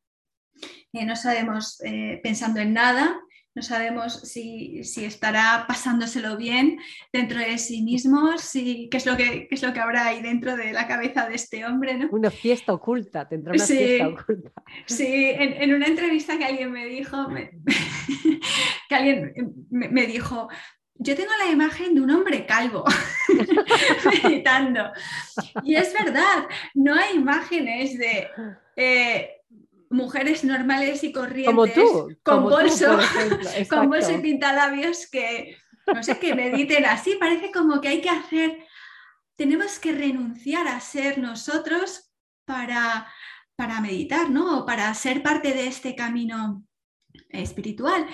no 0.93 1.15
sabemos 1.15 1.81
eh, 1.83 2.19
pensando 2.23 2.59
en 2.59 2.73
nada, 2.73 3.19
no 3.53 3.61
sabemos 3.61 4.21
si, 4.21 4.83
si, 4.83 5.03
estará 5.05 5.65
pasándoselo 5.67 6.37
bien 6.37 6.79
dentro 7.11 7.39
de 7.39 7.57
sí 7.57 7.81
mismo, 7.81 8.37
si, 8.37 8.87
qué, 8.89 8.97
es 8.97 9.05
lo 9.05 9.17
que, 9.17 9.47
qué 9.47 9.55
es 9.55 9.61
lo 9.61 9.73
que 9.73 9.79
habrá 9.79 10.05
ahí 10.07 10.21
dentro 10.21 10.55
de 10.55 10.71
la 10.71 10.87
cabeza 10.87 11.27
de 11.27 11.35
este 11.35 11.65
hombre. 11.65 11.97
¿no? 11.97 12.07
Una 12.11 12.31
fiesta 12.31 12.73
oculta, 12.73 13.27
tendrá 13.27 13.53
una 13.53 13.65
Sí. 13.65 13.77
fiesta 13.77 14.07
oculta. 14.07 14.51
Sí, 14.85 15.05
en, 15.37 15.53
en 15.61 15.73
una 15.73 15.87
entrevista 15.87 16.37
que 16.37 16.45
alguien 16.45 16.71
me 16.71 16.85
dijo, 16.85 17.27
me- 17.29 17.51
que 18.89 18.95
alguien 18.95 19.33
me, 19.69 19.89
me 19.89 20.05
dijo, 20.07 20.47
yo 20.95 21.15
tengo 21.15 21.31
la 21.43 21.51
imagen 21.51 21.95
de 21.95 22.01
un 22.01 22.11
hombre 22.11 22.45
calvo 22.45 22.85
meditando. 24.23 24.91
Y 25.63 25.75
es 25.75 25.93
verdad, 25.93 26.45
no 26.73 26.93
hay 26.95 27.15
imágenes 27.15 27.97
de 27.97 28.27
eh, 28.75 29.40
mujeres 29.91 30.43
normales 30.43 31.03
y 31.03 31.11
corrientes 31.11 31.53
Como 31.53 31.67
tú, 31.67 32.17
con 32.23 32.43
como 32.43 32.49
bolso, 32.49 32.85
con 33.69 33.89
bolso 33.89 34.11
y 34.11 34.17
pintalabios 34.19 35.07
que, 35.07 35.57
no 35.93 36.01
sé, 36.01 36.17
que 36.17 36.33
mediten 36.33 36.85
así. 36.85 37.15
Parece 37.19 37.51
como 37.51 37.81
que 37.81 37.89
hay 37.89 38.01
que 38.01 38.09
hacer, 38.09 38.65
tenemos 39.35 39.79
que 39.79 39.91
renunciar 39.91 40.67
a 40.67 40.79
ser 40.79 41.17
nosotros 41.17 42.11
para, 42.45 43.07
para 43.55 43.81
meditar, 43.81 44.29
¿no? 44.29 44.59
O 44.59 44.65
para 44.65 44.93
ser 44.93 45.21
parte 45.21 45.53
de 45.53 45.67
este 45.67 45.95
camino 45.95 46.63
espiritual. 47.29 48.07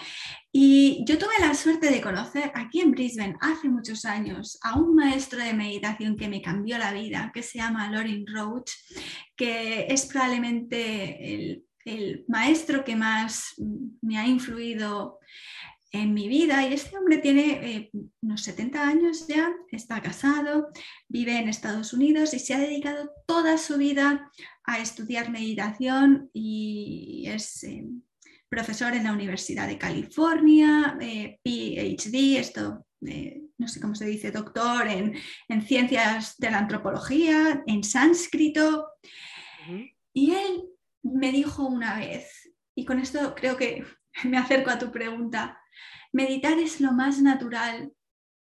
Y 0.51 1.03
yo 1.05 1.17
tuve 1.17 1.33
la 1.39 1.53
suerte 1.53 1.91
de 1.91 2.01
conocer 2.01 2.51
aquí 2.55 2.81
en 2.81 2.91
Brisbane 2.91 3.37
hace 3.41 3.69
muchos 3.69 4.05
años 4.05 4.57
a 4.63 4.75
un 4.75 4.95
maestro 4.95 5.39
de 5.39 5.53
meditación 5.53 6.15
que 6.17 6.27
me 6.27 6.41
cambió 6.41 6.77
la 6.77 6.93
vida, 6.93 7.31
que 7.33 7.43
se 7.43 7.59
llama 7.59 7.91
Lorin 7.91 8.25
Roach, 8.25 8.71
que 9.35 9.85
es 9.89 10.05
probablemente 10.07 11.33
el, 11.33 11.66
el 11.87 12.25
maestro 12.27 12.83
que 12.83 12.95
más 12.95 13.53
me 14.01 14.17
ha 14.17 14.27
influido 14.27 15.19
en 15.91 16.13
mi 16.13 16.27
vida 16.27 16.67
y 16.67 16.73
este 16.73 16.97
hombre 16.97 17.17
tiene 17.17 17.51
eh, 17.63 17.91
unos 18.21 18.43
70 18.43 18.85
años 18.85 19.25
ya, 19.27 19.49
está 19.71 20.01
casado, 20.01 20.67
vive 21.07 21.37
en 21.37 21.47
Estados 21.47 21.93
Unidos 21.93 22.33
y 22.33 22.39
se 22.39 22.53
ha 22.53 22.59
dedicado 22.59 23.09
toda 23.25 23.57
su 23.57 23.77
vida 23.77 24.29
a 24.65 24.79
estudiar 24.79 25.31
meditación 25.31 26.29
y 26.33 27.23
es 27.27 27.63
eh, 27.63 27.85
profesor 28.49 28.93
en 28.93 29.05
la 29.05 29.13
Universidad 29.13 29.67
de 29.67 29.77
California, 29.77 30.97
eh, 30.99 31.39
PhD, 31.41 32.37
esto 32.37 32.83
no 33.59 33.67
sé 33.67 33.79
cómo 33.79 33.93
se 33.95 34.07
dice, 34.07 34.31
doctor 34.31 34.87
en, 34.87 35.13
en, 35.47 35.61
ciencias 35.61 36.35
de 36.37 36.49
la 36.49 36.57
antropología, 36.57 37.63
en 37.67 37.83
sánscrito. 37.83 38.87
Uh 39.67 39.71
-huh. 39.71 39.93
Y 40.13 40.31
él 40.31 40.63
me 41.13 41.31
dijo 41.31 41.65
una 41.65 41.97
vez, 41.97 42.53
y 42.75 42.85
con 42.85 42.99
esto 42.99 43.33
creo 43.35 43.57
que 43.57 43.85
me 44.23 44.37
acerco 44.37 44.69
a 44.69 44.79
tu 44.79 44.91
pregunta, 44.91 45.59
meditar 46.13 46.57
es 46.59 46.81
lo 46.81 46.91
más 46.91 47.21
natural 47.21 47.91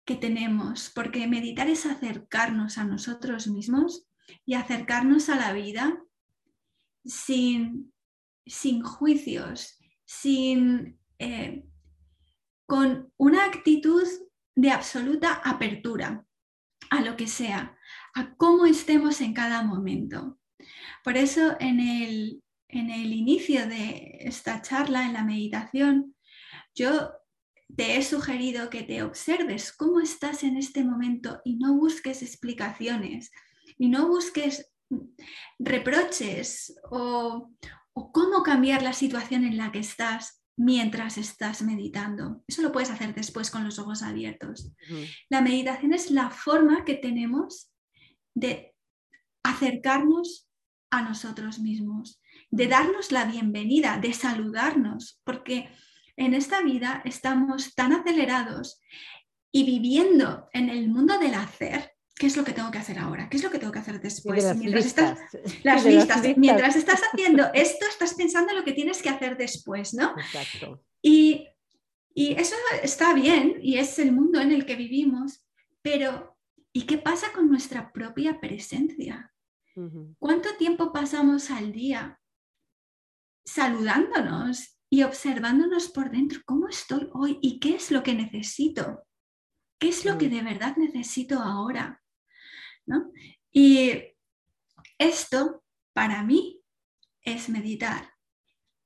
que 0.04 0.16
tenemos, 0.16 0.90
porque 0.94 1.26
meditar 1.26 1.68
es 1.68 1.86
acercarnos 1.86 2.78
a 2.78 2.84
nosotros 2.84 3.46
mismos 3.46 4.06
y 4.44 4.54
acercarnos 4.54 5.28
a 5.28 5.36
la 5.36 5.52
vida 5.52 5.96
sin, 7.04 7.92
sin 8.46 8.82
juicios, 8.82 9.78
sin, 10.04 10.98
eh, 11.18 11.64
con 12.66 13.12
una 13.16 13.44
actitud 13.44 14.06
de 14.54 14.70
absoluta 14.70 15.34
apertura 15.44 16.24
a 16.90 17.00
lo 17.00 17.16
que 17.16 17.26
sea, 17.26 17.76
a 18.14 18.34
cómo 18.34 18.66
estemos 18.66 19.20
en 19.20 19.34
cada 19.34 19.62
momento. 19.62 20.38
Por 21.04 21.16
eso 21.16 21.56
en 21.60 21.80
el, 21.80 22.42
en 22.72 22.90
el 22.90 23.12
inicio 23.12 23.66
de 23.68 24.18
esta 24.20 24.62
charla, 24.62 25.04
en 25.04 25.12
la 25.12 25.24
meditación, 25.24 26.16
yo 26.74 27.12
te 27.76 27.96
he 27.96 28.02
sugerido 28.02 28.70
que 28.70 28.82
te 28.82 29.02
observes 29.02 29.72
cómo 29.72 30.00
estás 30.00 30.42
en 30.42 30.56
este 30.56 30.82
momento 30.82 31.40
y 31.44 31.56
no 31.56 31.74
busques 31.74 32.22
explicaciones 32.22 33.30
y 33.78 33.88
no 33.88 34.08
busques 34.08 34.72
reproches 35.58 36.74
o, 36.90 37.50
o 37.92 38.12
cómo 38.12 38.42
cambiar 38.42 38.82
la 38.82 38.92
situación 38.92 39.44
en 39.44 39.56
la 39.56 39.70
que 39.70 39.78
estás 39.78 40.42
mientras 40.56 41.18
estás 41.18 41.62
meditando. 41.62 42.42
Eso 42.46 42.62
lo 42.62 42.72
puedes 42.72 42.90
hacer 42.90 43.14
después 43.14 43.50
con 43.50 43.64
los 43.64 43.78
ojos 43.78 44.02
abiertos. 44.02 44.72
Uh 44.90 44.94
-huh. 44.94 45.16
La 45.30 45.40
meditación 45.40 45.92
es 45.92 46.10
la 46.10 46.30
forma 46.30 46.84
que 46.84 46.94
tenemos 46.94 47.70
de 48.34 48.74
acercarnos 49.42 50.48
a 50.90 51.02
nosotros 51.02 51.58
mismos, 51.58 52.21
de 52.52 52.68
darnos 52.68 53.10
la 53.10 53.24
bienvenida, 53.24 53.98
de 53.98 54.12
saludarnos, 54.12 55.20
porque 55.24 55.70
en 56.16 56.34
esta 56.34 56.62
vida 56.62 57.00
estamos 57.06 57.74
tan 57.74 57.94
acelerados 57.94 58.78
y 59.50 59.64
viviendo 59.64 60.48
en 60.52 60.68
el 60.68 60.88
mundo 60.88 61.18
del 61.18 61.34
hacer. 61.34 61.92
¿Qué 62.14 62.26
es 62.26 62.36
lo 62.36 62.44
que 62.44 62.52
tengo 62.52 62.70
que 62.70 62.76
hacer 62.76 62.98
ahora? 62.98 63.28
¿Qué 63.30 63.38
es 63.38 63.42
lo 63.42 63.50
que 63.50 63.58
tengo 63.58 63.72
que 63.72 63.78
hacer 63.78 64.00
después? 64.02 64.44
las 64.44 64.56
mientras 64.58 64.84
listas. 64.84 65.18
estás, 65.34 65.42
las, 65.64 65.84
listas. 65.84 66.08
las 66.08 66.24
listas. 66.24 66.36
Mientras 66.36 66.76
estás 66.76 67.00
haciendo 67.10 67.50
esto, 67.54 67.86
estás 67.88 68.14
pensando 68.14 68.50
en 68.50 68.58
lo 68.58 68.64
que 68.64 68.74
tienes 68.74 69.00
que 69.00 69.08
hacer 69.08 69.38
después, 69.38 69.94
¿no? 69.94 70.14
Exacto. 70.18 70.84
Y, 71.00 71.48
y 72.14 72.34
eso 72.34 72.54
está 72.82 73.14
bien 73.14 73.56
y 73.62 73.78
es 73.78 73.98
el 73.98 74.12
mundo 74.12 74.40
en 74.40 74.52
el 74.52 74.66
que 74.66 74.76
vivimos, 74.76 75.48
pero 75.80 76.36
¿y 76.70 76.82
qué 76.82 76.98
pasa 76.98 77.32
con 77.32 77.48
nuestra 77.48 77.92
propia 77.92 78.40
presencia? 78.40 79.32
¿Cuánto 80.18 80.54
tiempo 80.58 80.92
pasamos 80.92 81.50
al 81.50 81.72
día 81.72 82.20
saludándonos 83.44 84.78
y 84.90 85.02
observándonos 85.02 85.88
por 85.88 86.10
dentro? 86.10 86.40
¿Cómo 86.44 86.68
estoy 86.68 87.08
hoy 87.12 87.38
y 87.42 87.58
qué 87.60 87.76
es 87.76 87.90
lo 87.90 88.02
que 88.02 88.14
necesito? 88.14 89.04
¿Qué 89.78 89.88
es 89.88 90.04
lo 90.04 90.18
que 90.18 90.28
Mm. 90.28 90.30
de 90.30 90.42
verdad 90.42 90.76
necesito 90.76 91.38
ahora? 91.38 92.00
¿No? 92.86 93.10
Y 93.50 93.90
esto, 94.98 95.62
para 95.92 96.22
mí, 96.22 96.62
es 97.22 97.48
meditar. 97.48 98.12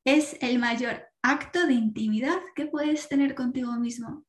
Es 0.05 0.37
el 0.40 0.59
mayor 0.59 1.07
acto 1.23 1.66
de 1.66 1.75
intimidad 1.75 2.38
que 2.55 2.66
puedes 2.66 3.09
tener 3.09 3.35
contigo 3.35 3.73
mismo 3.73 4.25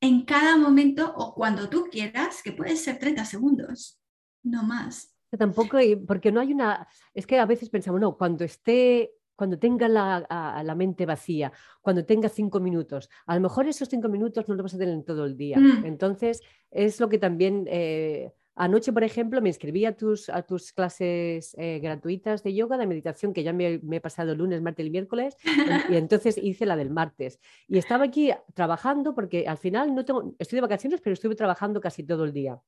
en 0.00 0.24
cada 0.24 0.56
momento 0.56 1.14
o 1.16 1.32
cuando 1.32 1.70
tú 1.70 1.88
quieras, 1.90 2.42
que 2.42 2.52
puede 2.52 2.76
ser 2.76 2.98
30 2.98 3.24
segundos, 3.24 4.02
no 4.42 4.64
más. 4.64 5.16
Tampoco, 5.38 5.78
porque 6.06 6.32
no 6.32 6.40
hay 6.40 6.52
una, 6.52 6.86
es 7.14 7.26
que 7.26 7.38
a 7.38 7.46
veces 7.46 7.70
pensamos, 7.70 8.00
no, 8.00 8.18
cuando 8.18 8.44
esté, 8.44 9.12
cuando 9.42 9.58
tenga 9.58 9.88
la, 9.88 10.24
a- 10.30 10.62
la 10.62 10.76
mente 10.76 11.04
vacía, 11.04 11.50
cuando 11.80 12.04
tenga 12.04 12.28
cinco 12.28 12.60
minutos, 12.60 13.08
a 13.26 13.34
lo 13.34 13.40
mejor 13.40 13.66
esos 13.66 13.88
cinco 13.88 14.08
minutos 14.08 14.46
no 14.48 14.54
los 14.54 14.62
vas 14.62 14.74
a 14.74 14.78
tener 14.78 14.94
en 14.94 15.02
todo 15.04 15.24
el 15.24 15.36
día. 15.36 15.58
Mm. 15.58 15.84
Entonces, 15.84 16.40
es 16.70 17.00
lo 17.00 17.08
que 17.08 17.18
también, 17.18 17.64
eh, 17.68 18.30
anoche, 18.54 18.92
por 18.92 19.02
ejemplo, 19.02 19.42
me 19.42 19.48
inscribí 19.48 19.84
a 19.84 19.96
tus, 19.96 20.28
a 20.28 20.42
tus 20.42 20.72
clases 20.72 21.56
eh, 21.58 21.80
gratuitas 21.82 22.44
de 22.44 22.54
yoga, 22.54 22.76
de 22.78 22.86
meditación, 22.86 23.32
que 23.32 23.42
ya 23.42 23.52
me, 23.52 23.80
me 23.82 23.96
he 23.96 24.00
pasado 24.00 24.30
el 24.30 24.38
lunes, 24.38 24.62
martes 24.62 24.86
y 24.86 24.90
miércoles, 24.90 25.36
y, 25.44 25.94
y 25.94 25.96
entonces 25.96 26.38
hice 26.38 26.64
la 26.64 26.76
del 26.76 26.90
martes. 26.90 27.40
Y 27.66 27.78
estaba 27.78 28.04
aquí 28.04 28.30
trabajando 28.54 29.12
porque 29.12 29.48
al 29.48 29.58
final 29.58 29.92
no 29.92 30.04
tengo, 30.04 30.36
estoy 30.38 30.58
de 30.58 30.60
vacaciones, 30.60 31.00
pero 31.00 31.14
estuve 31.14 31.34
trabajando 31.34 31.80
casi 31.80 32.04
todo 32.04 32.22
el 32.22 32.32
día. 32.32 32.60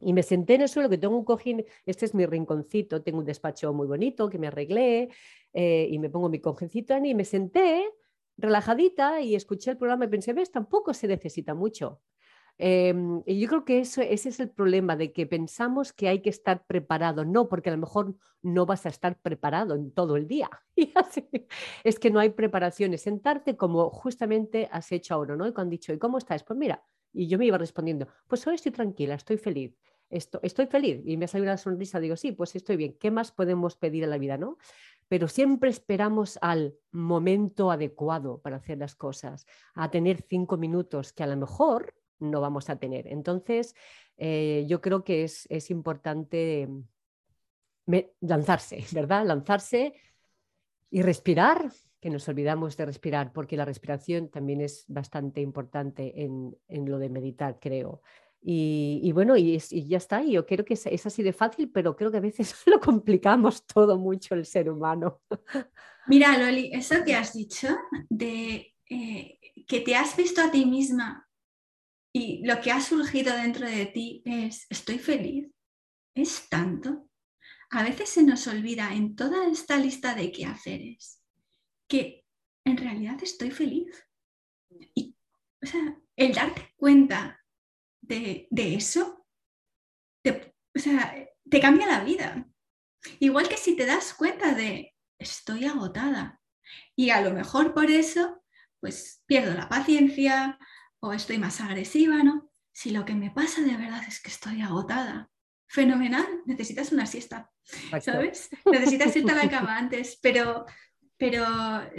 Y 0.00 0.12
me 0.12 0.22
senté 0.22 0.54
en 0.54 0.62
el 0.62 0.68
suelo, 0.68 0.88
que 0.88 0.98
tengo 0.98 1.16
un 1.16 1.24
cojín, 1.24 1.64
este 1.84 2.06
es 2.06 2.14
mi 2.14 2.26
rinconcito, 2.26 3.02
tengo 3.02 3.18
un 3.18 3.24
despacho 3.24 3.72
muy 3.72 3.86
bonito 3.86 4.28
que 4.28 4.38
me 4.38 4.46
arreglé 4.46 5.10
eh, 5.52 5.88
y 5.90 5.98
me 5.98 6.10
pongo 6.10 6.28
mi 6.28 6.40
cojincito 6.40 6.96
y 6.96 7.14
me 7.14 7.24
senté 7.24 7.84
relajadita 8.36 9.20
y 9.20 9.34
escuché 9.34 9.72
el 9.72 9.76
programa 9.76 10.06
y 10.06 10.08
pensé, 10.08 10.32
ves, 10.32 10.50
tampoco 10.50 10.94
se 10.94 11.06
necesita 11.06 11.54
mucho. 11.54 12.00
Eh, 12.62 12.94
y 13.24 13.40
yo 13.40 13.48
creo 13.48 13.64
que 13.64 13.80
eso, 13.80 14.02
ese 14.02 14.28
es 14.28 14.38
el 14.38 14.50
problema, 14.50 14.96
de 14.96 15.12
que 15.12 15.26
pensamos 15.26 15.92
que 15.92 16.08
hay 16.08 16.20
que 16.20 16.30
estar 16.30 16.66
preparado. 16.66 17.24
No, 17.24 17.48
porque 17.48 17.70
a 17.70 17.72
lo 17.72 17.78
mejor 17.78 18.14
no 18.42 18.66
vas 18.66 18.86
a 18.86 18.90
estar 18.90 19.18
preparado 19.18 19.74
en 19.74 19.92
todo 19.92 20.16
el 20.16 20.26
día. 20.26 20.50
Y 20.76 20.92
así, 20.94 21.28
es 21.84 21.98
que 21.98 22.10
no 22.10 22.20
hay 22.20 22.30
preparaciones. 22.30 23.02
Sentarte 23.02 23.56
como 23.56 23.90
justamente 23.90 24.68
has 24.72 24.92
hecho 24.92 25.14
ahora, 25.14 25.36
¿no? 25.36 25.46
Y 25.46 25.52
cuando 25.52 25.68
han 25.68 25.70
dicho, 25.70 25.92
¿y 25.92 25.98
cómo 25.98 26.18
estás? 26.18 26.42
Pues 26.42 26.58
mira, 26.58 26.82
y 27.12 27.28
yo 27.28 27.38
me 27.38 27.46
iba 27.46 27.58
respondiendo, 27.58 28.08
pues 28.26 28.46
hoy 28.46 28.54
estoy 28.54 28.72
tranquila, 28.72 29.14
estoy 29.14 29.36
feliz. 29.36 29.76
Esto, 30.10 30.40
estoy 30.42 30.66
feliz 30.66 31.02
y 31.04 31.16
me 31.16 31.28
salió 31.28 31.44
una 31.44 31.56
sonrisa, 31.56 32.00
digo, 32.00 32.16
sí, 32.16 32.32
pues 32.32 32.54
estoy 32.56 32.76
bien, 32.76 32.96
¿qué 32.98 33.10
más 33.10 33.32
podemos 33.32 33.76
pedir 33.76 34.04
a 34.04 34.08
la 34.08 34.18
vida, 34.18 34.36
no? 34.36 34.58
Pero 35.08 35.28
siempre 35.28 35.70
esperamos 35.70 36.38
al 36.42 36.74
momento 36.92 37.70
adecuado 37.70 38.40
para 38.40 38.56
hacer 38.56 38.78
las 38.78 38.94
cosas, 38.96 39.46
a 39.74 39.90
tener 39.90 40.22
cinco 40.28 40.56
minutos 40.56 41.12
que 41.12 41.22
a 41.22 41.26
lo 41.28 41.36
mejor 41.36 41.94
no 42.18 42.40
vamos 42.40 42.68
a 42.70 42.76
tener. 42.76 43.06
Entonces, 43.06 43.74
eh, 44.18 44.64
yo 44.68 44.80
creo 44.80 45.04
que 45.04 45.24
es, 45.24 45.46
es 45.48 45.70
importante 45.70 46.68
me- 47.86 48.12
lanzarse, 48.20 48.84
¿verdad? 48.92 49.26
Lanzarse 49.26 49.94
y 50.90 51.02
respirar, 51.02 51.70
que 52.00 52.10
nos 52.10 52.28
olvidamos 52.28 52.76
de 52.76 52.86
respirar, 52.86 53.32
porque 53.32 53.56
la 53.56 53.64
respiración 53.64 54.28
también 54.30 54.60
es 54.60 54.84
bastante 54.88 55.40
importante 55.40 56.22
en, 56.22 56.56
en 56.68 56.90
lo 56.90 56.98
de 56.98 57.10
meditar, 57.10 57.58
creo. 57.60 58.02
Y, 58.42 59.12
bueno, 59.12 59.36
y, 59.36 59.58
ya 59.58 59.98
está, 59.98 60.22
y 60.22 60.32
yo 60.32 60.46
creo 60.46 60.64
que 60.64 60.74
es, 60.74 60.86
es 60.86 61.04
así 61.04 61.22
de 61.22 61.34
fácil, 61.34 61.70
pero 61.70 61.94
creo 61.94 62.10
que 62.10 62.16
a 62.16 62.20
veces 62.20 62.54
lo 62.66 62.80
complicamos 62.80 63.66
todo 63.66 63.98
mucho 63.98 64.34
el 64.34 64.46
ser 64.46 64.70
humano. 64.70 65.20
Mira, 66.06 66.36
Loli, 66.38 66.70
eso 66.72 66.96
que 67.04 67.14
has 67.14 67.34
dicho 67.34 67.68
de 68.08 68.74
eh, 68.88 69.38
que 69.68 69.80
te 69.80 69.94
has 69.94 70.16
visto 70.16 70.42
a 70.42 70.50
ti 70.50 70.66
misma 70.66 71.28
y 72.12 72.44
lo 72.44 72.60
que 72.60 72.72
ha 72.72 72.80
surgido 72.80 73.32
dentro 73.34 73.68
de 73.68 73.86
ti 73.86 74.22
es 74.24 74.66
estoy 74.68 74.98
feliz, 74.98 75.48
es 76.14 76.48
tanto. 76.48 77.08
A 77.70 77.84
veces 77.84 78.08
se 78.08 78.24
nos 78.24 78.48
olvida 78.48 78.92
en 78.92 79.14
toda 79.14 79.46
esta 79.46 79.76
lista 79.76 80.14
de 80.14 80.32
quehaceres 80.32 81.22
que 81.86 82.24
en 82.64 82.76
realidad 82.76 83.22
estoy 83.22 83.52
feliz. 83.52 84.08
Y, 84.94 85.14
o 85.62 85.66
sea, 85.66 85.96
el 86.16 86.34
darte 86.34 86.74
cuenta 86.76 87.39
de, 88.10 88.48
de 88.50 88.74
eso, 88.74 89.26
te, 90.22 90.54
o 90.76 90.78
sea, 90.78 91.14
te 91.48 91.60
cambia 91.60 91.86
la 91.86 92.04
vida. 92.04 92.46
Igual 93.20 93.48
que 93.48 93.56
si 93.56 93.76
te 93.76 93.86
das 93.86 94.12
cuenta 94.14 94.54
de 94.54 94.94
estoy 95.18 95.64
agotada 95.64 96.40
y 96.96 97.10
a 97.10 97.20
lo 97.20 97.32
mejor 97.32 97.72
por 97.72 97.90
eso 97.90 98.42
pues 98.80 99.22
pierdo 99.26 99.54
la 99.54 99.68
paciencia 99.68 100.58
o 101.00 101.12
estoy 101.12 101.38
más 101.38 101.60
agresiva, 101.60 102.22
¿no? 102.22 102.50
Si 102.72 102.90
lo 102.90 103.04
que 103.04 103.14
me 103.14 103.30
pasa 103.30 103.62
de 103.62 103.76
verdad 103.76 104.02
es 104.08 104.20
que 104.22 104.30
estoy 104.30 104.62
agotada, 104.62 105.30
fenomenal, 105.68 106.26
necesitas 106.46 106.92
una 106.92 107.06
siesta, 107.06 107.50
¿sabes? 108.00 108.48
Necesitas 108.64 109.14
irte 109.16 109.32
a 109.32 109.36
la 109.36 109.50
cama 109.50 109.76
antes, 109.76 110.18
pero, 110.22 110.64
pero 111.16 111.44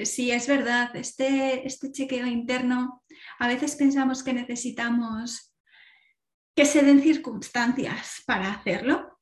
sí 0.03 0.31
es 0.31 0.47
verdad, 0.47 0.95
este, 0.95 1.65
este 1.67 1.91
chequeo 1.91 2.25
interno, 2.25 3.03
a 3.37 3.47
veces 3.47 3.75
pensamos 3.75 4.23
que 4.23 4.33
necesitamos 4.33 5.50
que 6.61 6.67
se 6.67 6.83
den 6.83 7.01
circunstancias 7.01 8.21
para 8.27 8.53
hacerlo, 8.53 9.19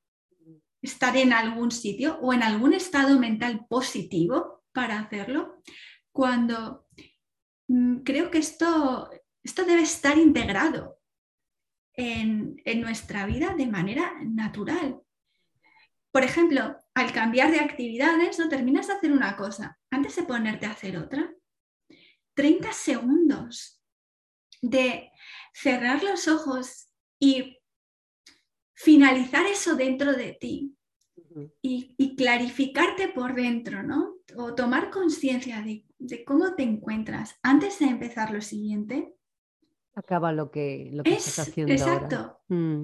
estar 0.81 1.15
en 1.15 1.31
algún 1.31 1.71
sitio 1.71 2.19
o 2.19 2.33
en 2.33 2.43
algún 2.43 2.73
estado 2.73 3.17
mental 3.17 3.65
positivo 3.69 4.65
para 4.73 4.99
hacerlo, 4.99 5.61
cuando 6.11 6.89
mm, 7.69 7.99
creo 7.99 8.29
que 8.29 8.39
esto, 8.39 9.09
esto 9.41 9.63
debe 9.63 9.83
estar 9.83 10.17
integrado 10.17 10.99
en, 11.93 12.61
en 12.65 12.81
nuestra 12.81 13.25
vida 13.25 13.55
de 13.55 13.67
manera 13.67 14.15
natural. 14.21 14.99
Por 16.11 16.25
ejemplo, 16.25 16.75
al 16.93 17.13
cambiar 17.13 17.51
de 17.51 17.61
actividades, 17.61 18.37
no 18.37 18.49
terminas 18.49 18.87
de 18.87 18.95
hacer 18.95 19.13
una 19.13 19.37
cosa 19.37 19.79
antes 19.89 20.13
de 20.17 20.23
ponerte 20.23 20.65
a 20.65 20.71
hacer 20.71 20.97
otra. 20.97 21.33
30 22.33 22.73
segundos 22.73 23.81
de 24.61 25.09
cerrar 25.53 26.03
los 26.03 26.27
ojos 26.27 26.88
y 27.19 27.57
finalizar 28.73 29.45
eso 29.45 29.75
dentro 29.75 30.13
de 30.13 30.33
ti 30.39 30.75
y, 31.61 31.93
y 31.97 32.15
clarificarte 32.15 33.09
por 33.09 33.35
dentro, 33.35 33.83
¿no? 33.83 34.15
O 34.37 34.55
tomar 34.55 34.89
conciencia 34.89 35.61
de, 35.61 35.85
de 35.97 36.23
cómo 36.23 36.55
te 36.55 36.63
encuentras 36.63 37.37
antes 37.43 37.79
de 37.79 37.85
empezar 37.87 38.31
lo 38.31 38.41
siguiente. 38.41 39.15
Acaba 39.95 40.31
lo 40.31 40.49
que, 40.49 40.89
lo 40.93 41.03
que 41.03 41.11
Es 41.13 41.27
estás 41.27 41.49
haciendo 41.49 41.73
exacto. 41.73 42.15
ahora. 42.15 42.37
Mm. 42.47 42.83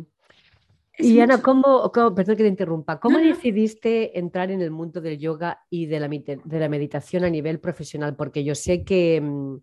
Es 0.98 1.08
Y 1.08 1.20
Ana, 1.20 1.42
¿cómo, 1.42 1.92
cómo- 1.94 2.14
perdón 2.16 2.36
que 2.38 2.44
te 2.44 2.50
interrumpa, 2.50 3.00
¿cómo 3.00 3.18
No, 3.18 3.24
no. 3.24 3.30
decidiste 3.36 4.18
entrar 4.18 4.50
en 4.52 4.62
el 4.62 4.72
mundo 4.72 5.02
del 5.02 5.18
yoga 5.18 5.62
y 5.70 5.86
de 5.88 6.00
la, 6.00 6.08
mite- 6.08 6.42
de 6.44 6.60
la 6.60 6.70
meditación 6.70 7.24
a 7.26 7.30
nivel 7.30 7.60
profesional? 7.60 8.16
Porque 8.16 8.44
yo 8.44 8.56
sé 8.56 8.84
que 8.84 9.20
mm, 9.22 9.56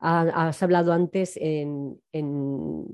ha- 0.00 0.48
has 0.48 0.62
hablado 0.62 0.92
antes 0.92 1.36
en, 1.36 2.00
en, 2.12 2.86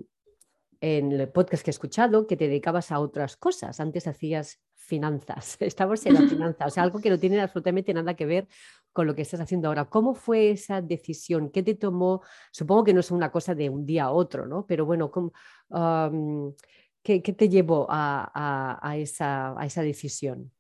en 0.81 1.13
el 1.13 1.29
podcast 1.29 1.65
que 1.65 1.71
he 1.71 1.73
escuchado 1.73 2.27
que 2.27 2.37
te 2.37 2.49
dedicabas 2.49 2.93
a 2.93 3.01
otras 3.01 3.37
cosas. 3.37 3.81
Antes 3.81 4.07
hacías 4.07 4.61
finanzas, 4.75 5.57
estabas 5.61 6.05
en 6.07 6.15
la 6.15 6.21
finanza, 6.29 6.67
o 6.67 6.71
sea, 6.71 6.83
algo 6.83 7.01
que 7.01 7.11
no 7.11 7.19
tiene 7.19 7.41
absolutamente 7.41 7.93
nada 7.95 8.15
que 8.15 8.27
ver 8.27 8.49
con 8.93 9.07
lo 9.07 9.15
que 9.15 9.23
estás 9.23 9.41
haciendo 9.41 9.69
ahora. 9.69 9.85
¿Cómo 9.87 10.15
fue 10.15 10.51
esa 10.51 10.81
decisión? 10.81 11.51
¿Qué 11.51 11.63
te 11.63 11.75
tomó? 11.75 12.23
Supongo 12.51 12.85
que 12.85 12.95
no 12.95 13.01
es 13.01 13.11
una 13.11 13.31
cosa 13.31 13.55
de 13.55 13.69
un 13.69 13.85
día 13.85 14.05
a 14.05 14.11
otro, 14.11 14.47
¿no? 14.47 14.65
Pero 14.67 14.87
bueno, 14.87 15.11
¿cómo, 15.11 15.33
am, 15.71 16.55
¿qué, 17.03 17.21
qué 17.23 17.33
te 17.35 17.49
llevó 17.49 17.87
a, 17.91 18.31
a- 18.35 18.79
a 18.91 18.97
esa, 18.97 19.59
a 19.61 19.67
esa 19.67 19.83
decisión? 19.83 20.51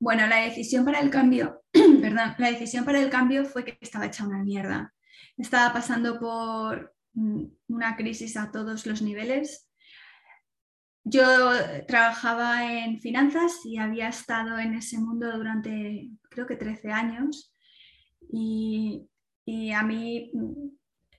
Bueno, 0.00 0.26
la 0.26 0.36
decisión 0.36 0.84
para 0.84 0.98
el 1.00 1.10
cambio, 1.10 1.62
perdón, 1.72 2.34
la 2.38 2.50
decisión 2.50 2.84
para 2.84 3.00
el 3.00 3.10
cambio 3.10 3.44
fue 3.44 3.64
que 3.64 3.76
estaba 3.80 4.06
hecha 4.06 4.26
una 4.26 4.42
mierda. 4.42 4.94
Estaba 5.36 5.72
pasando 5.72 6.18
por 6.18 6.94
una 7.14 7.96
crisis 7.96 8.36
a 8.36 8.50
todos 8.50 8.86
los 8.86 9.02
niveles. 9.02 9.68
Yo 11.04 11.24
trabajaba 11.88 12.70
en 12.72 13.00
finanzas 13.00 13.64
y 13.64 13.78
había 13.78 14.08
estado 14.08 14.58
en 14.58 14.74
ese 14.74 14.98
mundo 14.98 15.36
durante 15.36 16.10
creo 16.30 16.46
que 16.46 16.56
13 16.56 16.92
años 16.92 17.54
y, 18.30 19.08
y 19.44 19.72
a 19.72 19.82
mí 19.82 20.30
mm, 20.34 20.68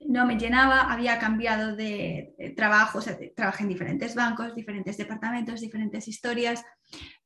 no 0.08 0.26
me 0.26 0.38
llenaba, 0.38 0.92
había 0.92 1.20
cambiado 1.20 1.76
de, 1.76 2.54
trabajo, 2.56 3.00
trabajé 3.36 3.64
en 3.64 3.70
diferentes 3.70 4.16
bancos, 4.16 4.56
diferentes 4.56 4.98
departamentos, 4.98 5.62
diferentes 5.62 6.08
historias, 6.08 6.64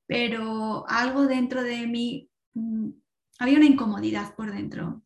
pero 0.06 0.86
algo 0.88 1.26
dentro 1.26 1.64
de 1.64 1.88
mí, 1.88 2.30
mm, 2.54 2.90
había 3.40 3.58
una 3.58 3.66
incomodidad 3.66 4.36
por 4.36 4.52
dentro. 4.52 5.04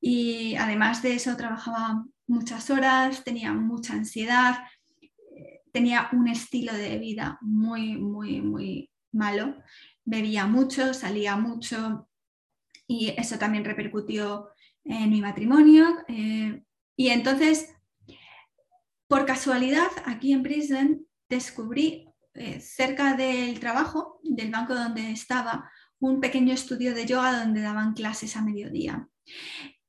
Y 0.00 0.54
además 0.56 1.02
de 1.02 1.14
eso, 1.14 1.36
trabajaba 1.36 2.04
muchas 2.26 2.70
horas, 2.70 3.24
tenía 3.24 3.52
mucha 3.52 3.94
ansiedad, 3.94 4.64
eh, 5.00 5.62
tenía 5.72 6.08
un 6.12 6.28
estilo 6.28 6.72
de 6.72 6.98
vida 6.98 7.38
muy, 7.40 7.96
muy, 7.96 8.40
muy 8.40 8.90
malo. 9.12 9.56
Bebía 10.04 10.46
mucho, 10.46 10.92
salía 10.94 11.36
mucho 11.36 12.08
y 12.86 13.14
eso 13.16 13.38
también 13.38 13.64
repercutió 13.64 14.48
en 14.84 15.10
mi 15.10 15.20
matrimonio. 15.20 15.86
Eh, 16.08 16.62
y 16.96 17.08
entonces, 17.08 17.74
por 19.08 19.26
casualidad, 19.26 19.90
aquí 20.04 20.32
en 20.32 20.42
Brisbane 20.42 21.00
descubrí 21.28 22.08
eh, 22.34 22.60
cerca 22.60 23.14
del 23.14 23.60
trabajo, 23.60 24.20
del 24.22 24.50
banco 24.50 24.74
donde 24.74 25.10
estaba, 25.10 25.70
un 26.00 26.20
pequeño 26.20 26.52
estudio 26.52 26.94
de 26.94 27.06
yoga 27.06 27.40
donde 27.40 27.62
daban 27.62 27.94
clases 27.94 28.36
a 28.36 28.42
mediodía. 28.42 29.08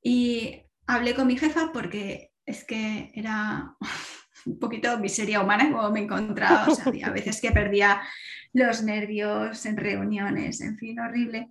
Y 0.02 0.62
hablé 0.88 1.16
con 1.16 1.28
mi 1.28 1.38
jefa 1.38 1.72
porque 1.72 2.32
es 2.46 2.64
que 2.64 3.12
era 3.16 3.76
un 4.46 4.60
poquito 4.60 4.98
miseria 5.00 5.42
humana 5.42 5.72
como 5.72 5.92
me 5.92 6.02
encontraba. 6.02 6.68
O 6.68 6.76
sea, 6.76 7.08
a 7.08 7.12
veces 7.12 7.42
que 7.42 7.52
perdía 7.52 8.02
los 8.54 8.84
nervios 8.84 9.66
en 9.66 9.78
reuniones, 9.78 10.62
en 10.62 10.78
fin, 10.78 11.00
horrible. 11.00 11.50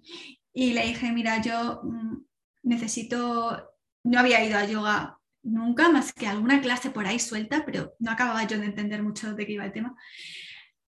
Y 0.52 0.72
le 0.72 0.86
dije, 0.86 1.12
mira, 1.12 1.42
yo 1.42 1.80
mm, 1.82 2.16
necesito, 2.62 3.70
no 4.04 4.18
había 4.18 4.44
ido 4.44 4.58
a 4.58 4.64
yoga 4.64 5.18
nunca, 5.42 5.90
más 5.90 6.12
que 6.12 6.26
alguna 6.26 6.60
clase 6.62 6.90
por 6.90 7.06
ahí 7.06 7.18
suelta, 7.18 7.64
pero 7.66 7.94
no 7.98 8.10
acababa 8.10 8.44
yo 8.44 8.58
de 8.58 8.66
entender 8.66 9.02
mucho 9.02 9.34
de 9.34 9.46
qué 9.46 9.52
iba 9.52 9.64
el 9.64 9.72
tema. 9.72 9.96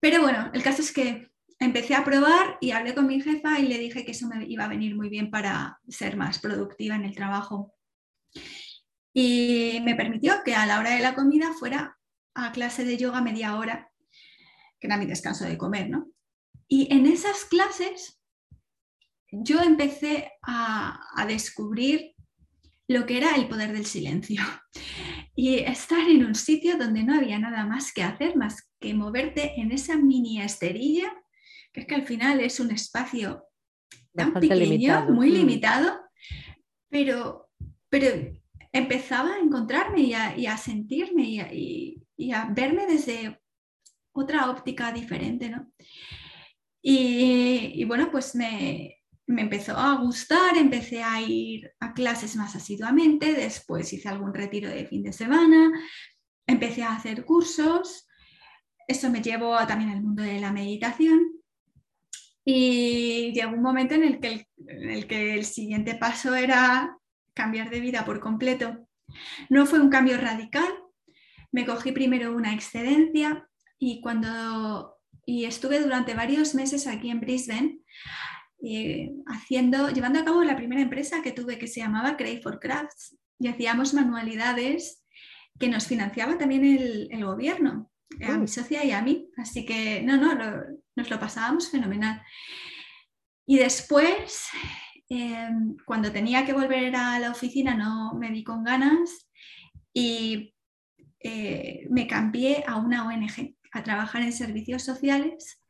Pero 0.01 0.23
bueno, 0.23 0.51
el 0.55 0.63
caso 0.63 0.83
es 0.83 0.93
que 0.93 1.31
empecé 1.59 1.95
a 1.95 2.05
probar 2.05 2.59
y 2.61 2.71
hablé 2.71 2.95
con 2.95 3.07
mi 3.07 3.21
jefa 3.21 3.59
y 3.59 3.67
le 3.67 3.79
dije 3.79 4.05
que 4.05 4.13
eso 4.13 4.27
me 4.29 4.45
iba 4.47 4.65
a 4.65 4.69
venir 4.69 4.95
muy 4.95 5.09
bien 5.09 5.31
para 5.31 5.81
ser 5.89 6.17
más 6.17 6.39
productiva 6.39 6.97
en 6.97 7.05
el 7.05 7.15
trabajo. 7.15 7.76
Y 9.13 9.81
me 9.85 9.95
permitió 9.95 10.35
que 10.45 10.55
a 10.55 10.67
la 10.67 10.79
hora 10.79 10.91
de 10.91 11.01
la 11.01 11.15
comida 11.15 11.53
fuera 11.53 11.99
a 12.35 12.53
clase 12.53 12.85
de 12.85 12.99
yoga 12.99 13.23
media 13.23 13.57
hora, 13.57 13.91
que 14.79 14.87
era 14.87 14.99
mi 14.99 15.07
descanso 15.07 15.45
de 15.45 15.57
comer, 15.57 15.89
¿no? 15.89 16.09
Y 16.69 16.93
en 16.93 17.07
esas 17.07 17.45
clases 17.45 18.21
yo 19.31 19.61
empecé 19.61 20.33
a, 20.43 21.01
a 21.15 21.27
descubrir 21.27 22.15
lo 22.89 23.07
que 23.07 23.17
era 23.19 23.35
el 23.35 23.49
poder 23.49 23.73
del 23.73 23.87
silencio 23.87 24.43
y 25.35 25.59
estar 25.59 26.09
en 26.09 26.25
un 26.25 26.35
sitio 26.35 26.79
donde 26.79 27.03
no 27.03 27.15
había 27.15 27.39
nada 27.39 27.65
más 27.67 27.93
que 27.93 28.03
hacer 28.03 28.37
más 28.37 28.69
que 28.81 28.95
moverte 28.95 29.61
en 29.61 29.73
esa 29.73 29.97
mini 29.97 30.41
esterilla, 30.41 31.13
que 31.73 31.81
es 31.81 31.87
que 31.87 31.95
al 31.95 32.07
final 32.07 32.41
es 32.41 32.61
un 32.61 32.71
espacio 32.71 33.45
tan 34.15 34.33
pequeño, 34.33 35.07
muy 35.11 35.31
mm. 35.31 35.35
limitado, 35.35 36.01
pero, 36.89 37.46
pero 37.99 38.31
empezaba 38.73 39.33
a 39.33 39.39
encontrarme 39.39 40.03
y 40.03 40.13
a, 40.47 40.57
sentirme 40.59 41.25
y 41.27 42.31
a, 42.31 42.45
verme 42.45 42.87
desde 42.87 43.41
otra 44.13 44.51
óptica 44.51 44.93
diferente, 44.93 45.49
¿no? 45.49 45.73
Y, 46.83 47.83
bueno, 47.87 48.11
pues 48.11 48.35
me, 48.35 48.99
me, 49.27 49.41
empezó 49.41 49.79
a 49.79 49.95
gustar, 49.95 50.59
empecé 50.59 51.03
a 51.03 51.23
ir 51.23 51.71
a 51.81 51.95
clases 51.95 52.37
más 52.37 52.55
asiduamente, 52.55 53.33
después 53.33 53.91
hice 53.95 54.11
algún 54.11 54.35
retiro 54.35 54.69
de 54.69 54.87
fin 54.87 55.03
de 55.03 55.15
semana, 55.15 55.73
empecé 56.47 56.83
a 56.83 56.95
hacer 56.95 57.25
cursos, 57.25 58.07
eso 58.87 59.09
me 59.09 59.23
llevó 59.23 59.57
también 59.67 59.91
al 59.91 60.03
mundo 60.03 60.23
de 60.23 60.39
la 60.39 60.53
meditación 60.53 61.33
y 62.45 63.33
llegó 63.33 63.55
un 63.55 63.63
momento 63.63 63.95
en 63.95 64.05
el 64.05 64.21
que 64.21 64.47
en 64.67 64.91
el, 64.91 65.07
que 65.07 65.35
el 65.35 65.47
siguiente 65.47 65.95
paso 65.95 66.35
era 66.35 66.97
cambiar 67.37 67.71
de 67.71 67.81
vida 67.81 68.05
por 68.05 68.19
completo. 68.19 68.89
No 69.49 69.67
fue 69.67 69.79
un 69.79 69.91
cambio 69.91 70.19
radical, 70.19 70.69
me 71.53 71.65
cogí 71.65 71.93
primero 71.93 72.35
una 72.35 72.53
excedencia 72.53 73.49
y 73.79 74.01
cuando 74.01 74.97
y 75.27 75.45
estuve 75.45 75.81
durante 75.81 76.15
varios 76.15 76.55
meses 76.55 76.87
aquí 76.87 77.11
en 77.11 77.21
Brisbane 77.21 77.81
eh, 78.63 79.11
haciendo, 79.27 79.91
llevando 79.91 80.21
a 80.21 80.25
cabo 80.25 80.43
la 80.45 80.57
primera 80.57 80.81
empresa 80.81 81.21
que 81.21 81.33
tuve 81.33 81.59
que 81.59 81.67
se 81.67 81.81
llamaba 81.81 82.17
Crave 82.17 82.41
for 82.41 82.61
Crafts 82.61 83.19
y 83.39 83.49
hacíamos 83.49 83.93
manualidades 83.93 85.05
que 85.59 85.69
nos 85.69 85.87
financiaba 85.87 86.39
también 86.39 86.65
el, 86.65 87.25
gobierno, 87.25 87.91
a 88.23 88.39
mi 88.39 88.47
socia 88.47 88.85
y 88.85 88.93
a 88.93 89.03
mí. 89.03 89.31
Así 89.37 89.65
que 89.65 90.03
no, 90.03 90.17
no, 90.17 90.35
nos 90.95 91.11
lo 91.11 91.19
pasábamos 91.19 91.71
fenomenal. 91.71 92.23
Y 93.47 93.59
después 93.59 94.49
Em, 95.09 95.77
cuando 95.85 96.11
tenía 96.11 96.45
que 96.45 96.53
volver 96.53 96.95
a 96.97 97.19
la 97.21 97.31
oficina 97.31 97.77
no 97.77 98.15
me 98.15 98.31
di 98.31 98.43
con 98.43 98.65
ganas 98.65 99.31
y 99.93 100.53
eh, 101.21 101.87
me 101.91 102.09
cambié 102.09 102.65
a 102.67 102.77
una 102.77 103.07
ONG 103.07 103.55
a 103.73 103.83
trabajar 103.85 104.23
en 104.23 104.33
servicios 104.33 104.83
sociales 104.83 105.63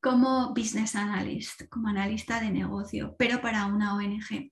como 0.00 0.52
business 0.52 0.96
analyst, 0.96 1.68
como 1.68 1.88
analista 1.88 2.40
de 2.40 2.50
negocio, 2.50 3.14
pero 3.16 3.40
para 3.40 3.66
una 3.66 3.94
ONG. 3.94 4.50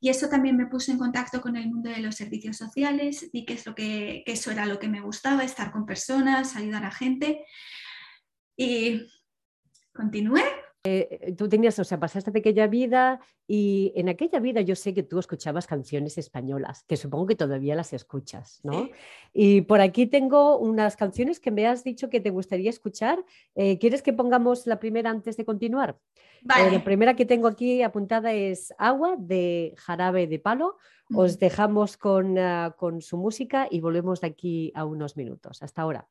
Y 0.00 0.08
eso 0.08 0.30
también 0.30 0.56
me 0.56 0.66
puso 0.66 0.90
en 0.92 0.98
contacto 0.98 1.42
con 1.42 1.56
el 1.56 1.68
mundo 1.68 1.90
de 1.90 2.00
los 2.00 2.14
servicios 2.14 2.56
sociales, 2.56 3.28
vi 3.34 3.44
que 3.44 4.22
eso 4.24 4.50
era 4.50 4.64
lo 4.64 4.78
que 4.78 4.88
me 4.88 5.02
gustaba, 5.02 5.44
estar 5.44 5.72
con 5.72 5.84
personas, 5.84 6.56
ayudar 6.56 6.86
a 6.86 6.90
gente. 6.90 7.44
Y 8.56 9.02
continué 9.92 10.42
eh, 10.86 11.34
tú 11.36 11.48
tenías, 11.48 11.78
o 11.78 11.84
sea, 11.84 11.98
pasaste 11.98 12.30
aquella 12.30 12.68
vida 12.68 13.20
y 13.46 13.92
en 13.96 14.08
aquella 14.08 14.38
vida 14.38 14.60
yo 14.60 14.76
sé 14.76 14.94
que 14.94 15.02
tú 15.02 15.18
escuchabas 15.18 15.66
canciones 15.66 16.16
españolas, 16.16 16.84
que 16.84 16.96
supongo 16.96 17.26
que 17.26 17.34
todavía 17.34 17.74
las 17.74 17.92
escuchas, 17.92 18.60
¿no? 18.62 18.88
Y 19.32 19.62
por 19.62 19.80
aquí 19.80 20.06
tengo 20.06 20.58
unas 20.58 20.96
canciones 20.96 21.40
que 21.40 21.50
me 21.50 21.66
has 21.66 21.82
dicho 21.82 22.08
que 22.08 22.20
te 22.20 22.30
gustaría 22.30 22.70
escuchar. 22.70 23.24
Eh, 23.54 23.78
¿Quieres 23.78 24.02
que 24.02 24.12
pongamos 24.12 24.66
la 24.66 24.78
primera 24.78 25.10
antes 25.10 25.36
de 25.36 25.44
continuar? 25.44 25.98
Vale. 26.42 26.70
la 26.70 26.84
primera 26.84 27.16
que 27.16 27.26
tengo 27.26 27.48
aquí 27.48 27.82
apuntada 27.82 28.32
es 28.32 28.72
Agua 28.78 29.16
de 29.18 29.74
Jarabe 29.76 30.26
de 30.28 30.38
Palo. 30.38 30.76
Os 31.12 31.38
dejamos 31.38 31.96
con, 31.96 32.38
ah, 32.38 32.74
con 32.78 33.00
su 33.00 33.16
música 33.16 33.66
y 33.70 33.80
volvemos 33.80 34.20
de 34.20 34.28
aquí 34.28 34.72
a 34.74 34.84
unos 34.84 35.16
minutos. 35.16 35.62
Hasta 35.62 35.82
ahora. 35.82 36.08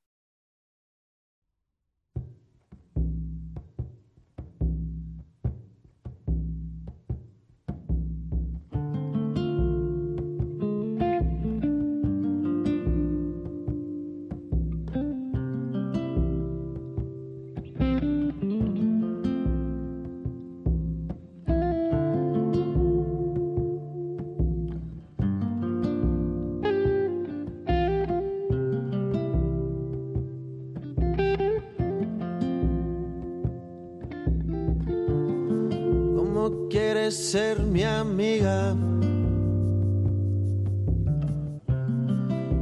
Ser 37.36 37.60
mi 37.64 37.84
amiga. 37.84 38.74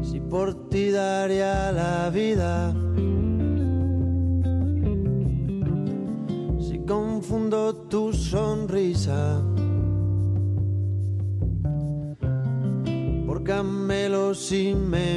Si 0.01 0.19
por 0.19 0.67
ti 0.69 0.89
daría 0.89 1.71
la 1.71 2.09
vida. 2.09 2.73
Si 6.65 6.79
confundo 6.87 7.75
tu 7.91 8.11
sonrisa. 8.13 9.43
Por 13.27 13.43
camelo 13.43 14.33
si 14.33 14.73
me 14.73 15.12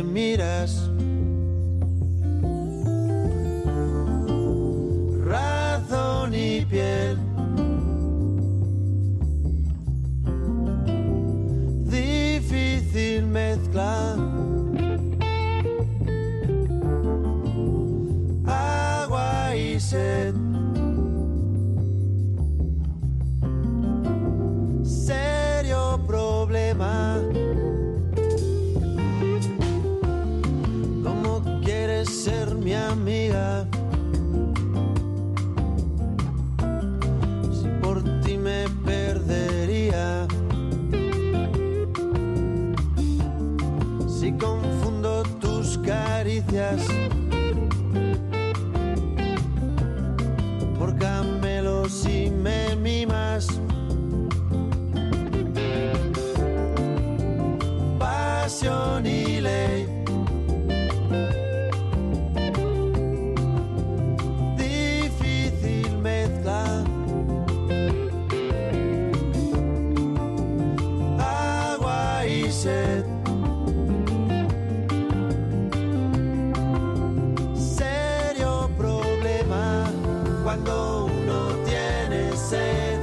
cuando 80.46 81.06
uno 81.06 81.56
tiene 81.64 82.30
sed. 82.36 82.95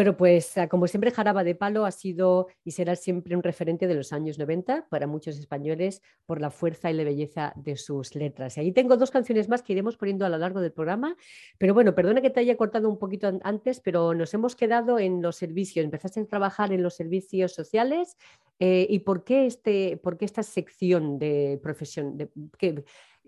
Bueno, 0.00 0.16
pues 0.16 0.56
ah, 0.56 0.66
como 0.66 0.86
siempre, 0.86 1.10
Jaraba 1.10 1.44
de 1.44 1.54
Palo 1.54 1.84
ha 1.84 1.90
sido 1.90 2.46
y 2.64 2.70
será 2.70 2.96
siempre 2.96 3.36
un 3.36 3.42
referente 3.42 3.86
de 3.86 3.94
los 3.94 4.14
años 4.14 4.38
90 4.38 4.86
para 4.88 5.06
muchos 5.06 5.38
españoles 5.38 6.00
por 6.24 6.40
la 6.40 6.50
fuerza 6.50 6.90
y 6.90 6.94
la 6.94 7.04
belleza 7.04 7.52
de 7.54 7.76
sus 7.76 8.14
letras. 8.14 8.56
Y 8.56 8.60
ahí 8.60 8.72
tengo 8.72 8.96
dos 8.96 9.10
canciones 9.10 9.50
más 9.50 9.62
que 9.62 9.74
iremos 9.74 9.98
poniendo 9.98 10.24
a 10.24 10.30
lo 10.30 10.38
largo 10.38 10.62
del 10.62 10.72
programa, 10.72 11.18
pero 11.58 11.74
bueno, 11.74 11.94
perdona 11.94 12.22
que 12.22 12.30
te 12.30 12.40
haya 12.40 12.56
cortado 12.56 12.88
un 12.88 12.98
poquito 12.98 13.28
an- 13.28 13.42
antes, 13.44 13.80
pero 13.80 14.14
nos 14.14 14.32
hemos 14.32 14.56
quedado 14.56 14.98
en 14.98 15.20
los 15.20 15.36
servicios. 15.36 15.84
Empezaste 15.84 16.20
a 16.20 16.24
trabajar 16.24 16.72
en 16.72 16.82
los 16.82 16.94
servicios 16.94 17.52
sociales 17.52 18.16
eh, 18.58 18.86
y 18.88 19.00
¿por 19.00 19.22
qué, 19.22 19.44
este, 19.44 19.98
por 19.98 20.16
qué 20.16 20.24
esta 20.24 20.42
sección 20.42 21.18
de 21.18 21.60
profesión? 21.62 22.16
De, 22.16 22.30
¿qué, 22.56 22.84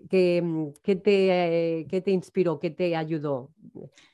qué, 0.09 0.41
mm, 0.41 0.73
qué 0.83 0.95
te, 0.95 1.79
eh, 1.79 1.87
qué 1.89 2.01
te 2.01 2.11
inspiró, 2.11 2.59
qué 2.59 2.69
te 2.69 2.95
ayudó 2.95 3.51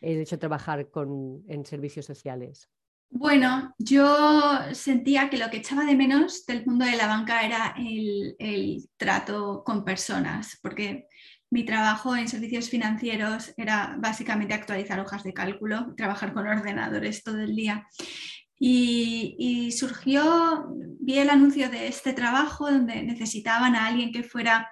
el 0.01 0.21
hecho 0.21 0.35
de 0.35 0.39
trabajar 0.39 0.89
con, 0.89 1.43
en 1.47 1.65
servicios 1.65 2.05
sociales? 2.05 2.69
Bueno, 3.11 3.73
yo 3.79 4.59
sentía 4.73 5.29
que 5.29 5.37
lo 5.37 5.49
que 5.49 5.57
echaba 5.57 5.83
de 5.83 5.95
menos 5.95 6.45
del 6.45 6.65
mundo 6.65 6.85
de 6.85 6.95
la 6.95 7.07
banca 7.07 7.43
era 7.43 7.73
el, 7.77 8.35
el 8.37 8.87
trato 8.97 9.63
con 9.63 9.83
personas, 9.83 10.59
porque 10.61 11.07
mi 11.49 11.65
trabajo 11.65 12.15
en 12.15 12.27
servicios 12.27 12.69
financieros 12.69 13.51
era 13.57 13.95
básicamente 13.97 14.53
actualizar 14.53 14.99
hojas 14.99 15.23
de 15.23 15.33
cálculo, 15.33 15.95
trabajar 15.97 16.33
con 16.33 16.47
ordenadores 16.47 17.23
todo 17.23 17.39
el 17.39 17.55
día. 17.55 17.87
Y, 18.59 19.35
y 19.39 19.71
surgió, 19.71 20.67
vi 20.99 21.17
el 21.17 21.29
anuncio 21.29 21.69
de 21.69 21.87
este 21.87 22.13
trabajo 22.13 22.69
donde 22.69 23.01
necesitaban 23.01 23.75
a 23.75 23.87
alguien 23.87 24.11
que 24.11 24.21
fuera 24.21 24.69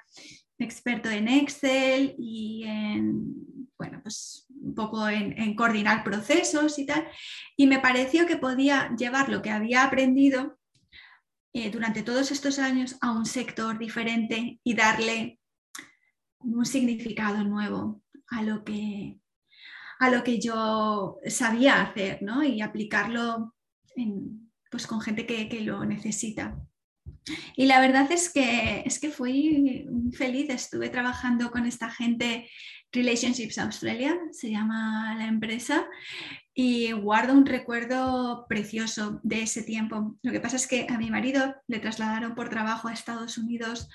experto 0.59 1.09
en 1.09 1.27
Excel 1.27 2.15
y 2.17 2.63
en, 2.65 3.69
bueno, 3.77 3.99
pues 4.01 4.47
un 4.49 4.73
poco 4.73 5.07
en, 5.07 5.55
coordinar 5.55 6.03
procesos 6.03 6.79
y 6.79 6.85
tal. 6.85 7.07
Y 7.55 7.67
me 7.67 7.79
pareció 7.79 8.25
que 8.25 8.37
podía 8.37 8.93
llevar 8.97 9.29
lo 9.29 9.41
que 9.41 9.51
había 9.51 9.83
aprendido 9.83 10.57
eh, 11.53 11.71
durante 11.71 12.03
todos 12.03 12.31
estos 12.31 12.59
años 12.59 12.97
a 13.01 13.11
un 13.11 13.25
sector 13.25 13.77
diferente 13.77 14.59
y 14.63 14.73
darle 14.73 15.39
un 16.39 16.65
significado 16.65 17.43
nuevo 17.43 18.01
a 18.29 18.41
lo 18.43 18.63
que, 18.63 19.19
a 19.99 20.09
lo 20.09 20.23
que 20.23 20.39
yo 20.39 21.19
sabía 21.27 21.81
hacer 21.81 22.21
¿no? 22.21 22.43
y 22.43 22.61
aplicarlo 22.61 23.55
pues 24.69 24.85
con 24.85 25.01
gente 25.01 25.25
que, 25.25 25.49
que, 25.49 25.61
lo 25.61 25.83
necesita. 25.85 26.55
Y 27.55 27.65
la 27.65 27.79
verdad 27.79 28.11
es 28.11 28.31
que, 28.31 28.83
es 28.85 28.99
que 28.99 29.09
fui 29.09 29.85
feliz, 30.13 30.49
estuve 30.49 30.89
trabajando 30.89 31.51
con 31.51 31.65
esta 31.65 31.89
gente, 31.89 32.49
Relationships 32.91 33.57
Australia, 33.57 34.17
se 34.31 34.49
llama 34.49 35.15
la 35.17 35.27
empresa, 35.27 35.85
y 36.53 36.91
guardo 36.91 37.33
un 37.33 37.45
recuerdo 37.45 38.45
precioso 38.47 39.19
de 39.23 39.43
ese 39.43 39.63
tiempo. 39.63 40.15
Lo 40.23 40.31
que 40.31 40.39
pasa 40.39 40.55
es 40.55 40.67
que 40.67 40.87
a 40.89 40.97
mi 40.97 41.11
marido 41.11 41.55
le 41.67 41.79
trasladaron 41.79 42.33
por 42.33 42.49
trabajo 42.49 42.87
a 42.87 42.93
Estados 42.93 43.37
Unidos 43.37 43.89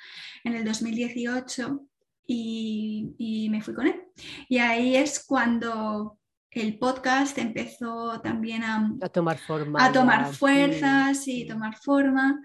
en 0.44 0.54
el 0.54 0.64
2018 0.64 1.80
y, 2.26 3.14
y 3.18 3.50
me 3.50 3.62
fui 3.62 3.74
con 3.74 3.88
él. 3.88 4.00
Y 4.48 4.58
ahí 4.58 4.94
es 4.94 5.24
cuando 5.26 6.18
el 6.52 6.78
podcast 6.78 7.38
empezó 7.38 8.20
también 8.20 8.62
a, 8.62 8.92
a 9.00 9.08
tomar 9.08 9.38
forma. 9.38 9.84
A 9.84 9.90
tomar 9.90 10.26
ya. 10.26 10.32
fuerzas 10.32 11.26
y 11.26 11.46
tomar 11.46 11.76
forma. 11.78 12.40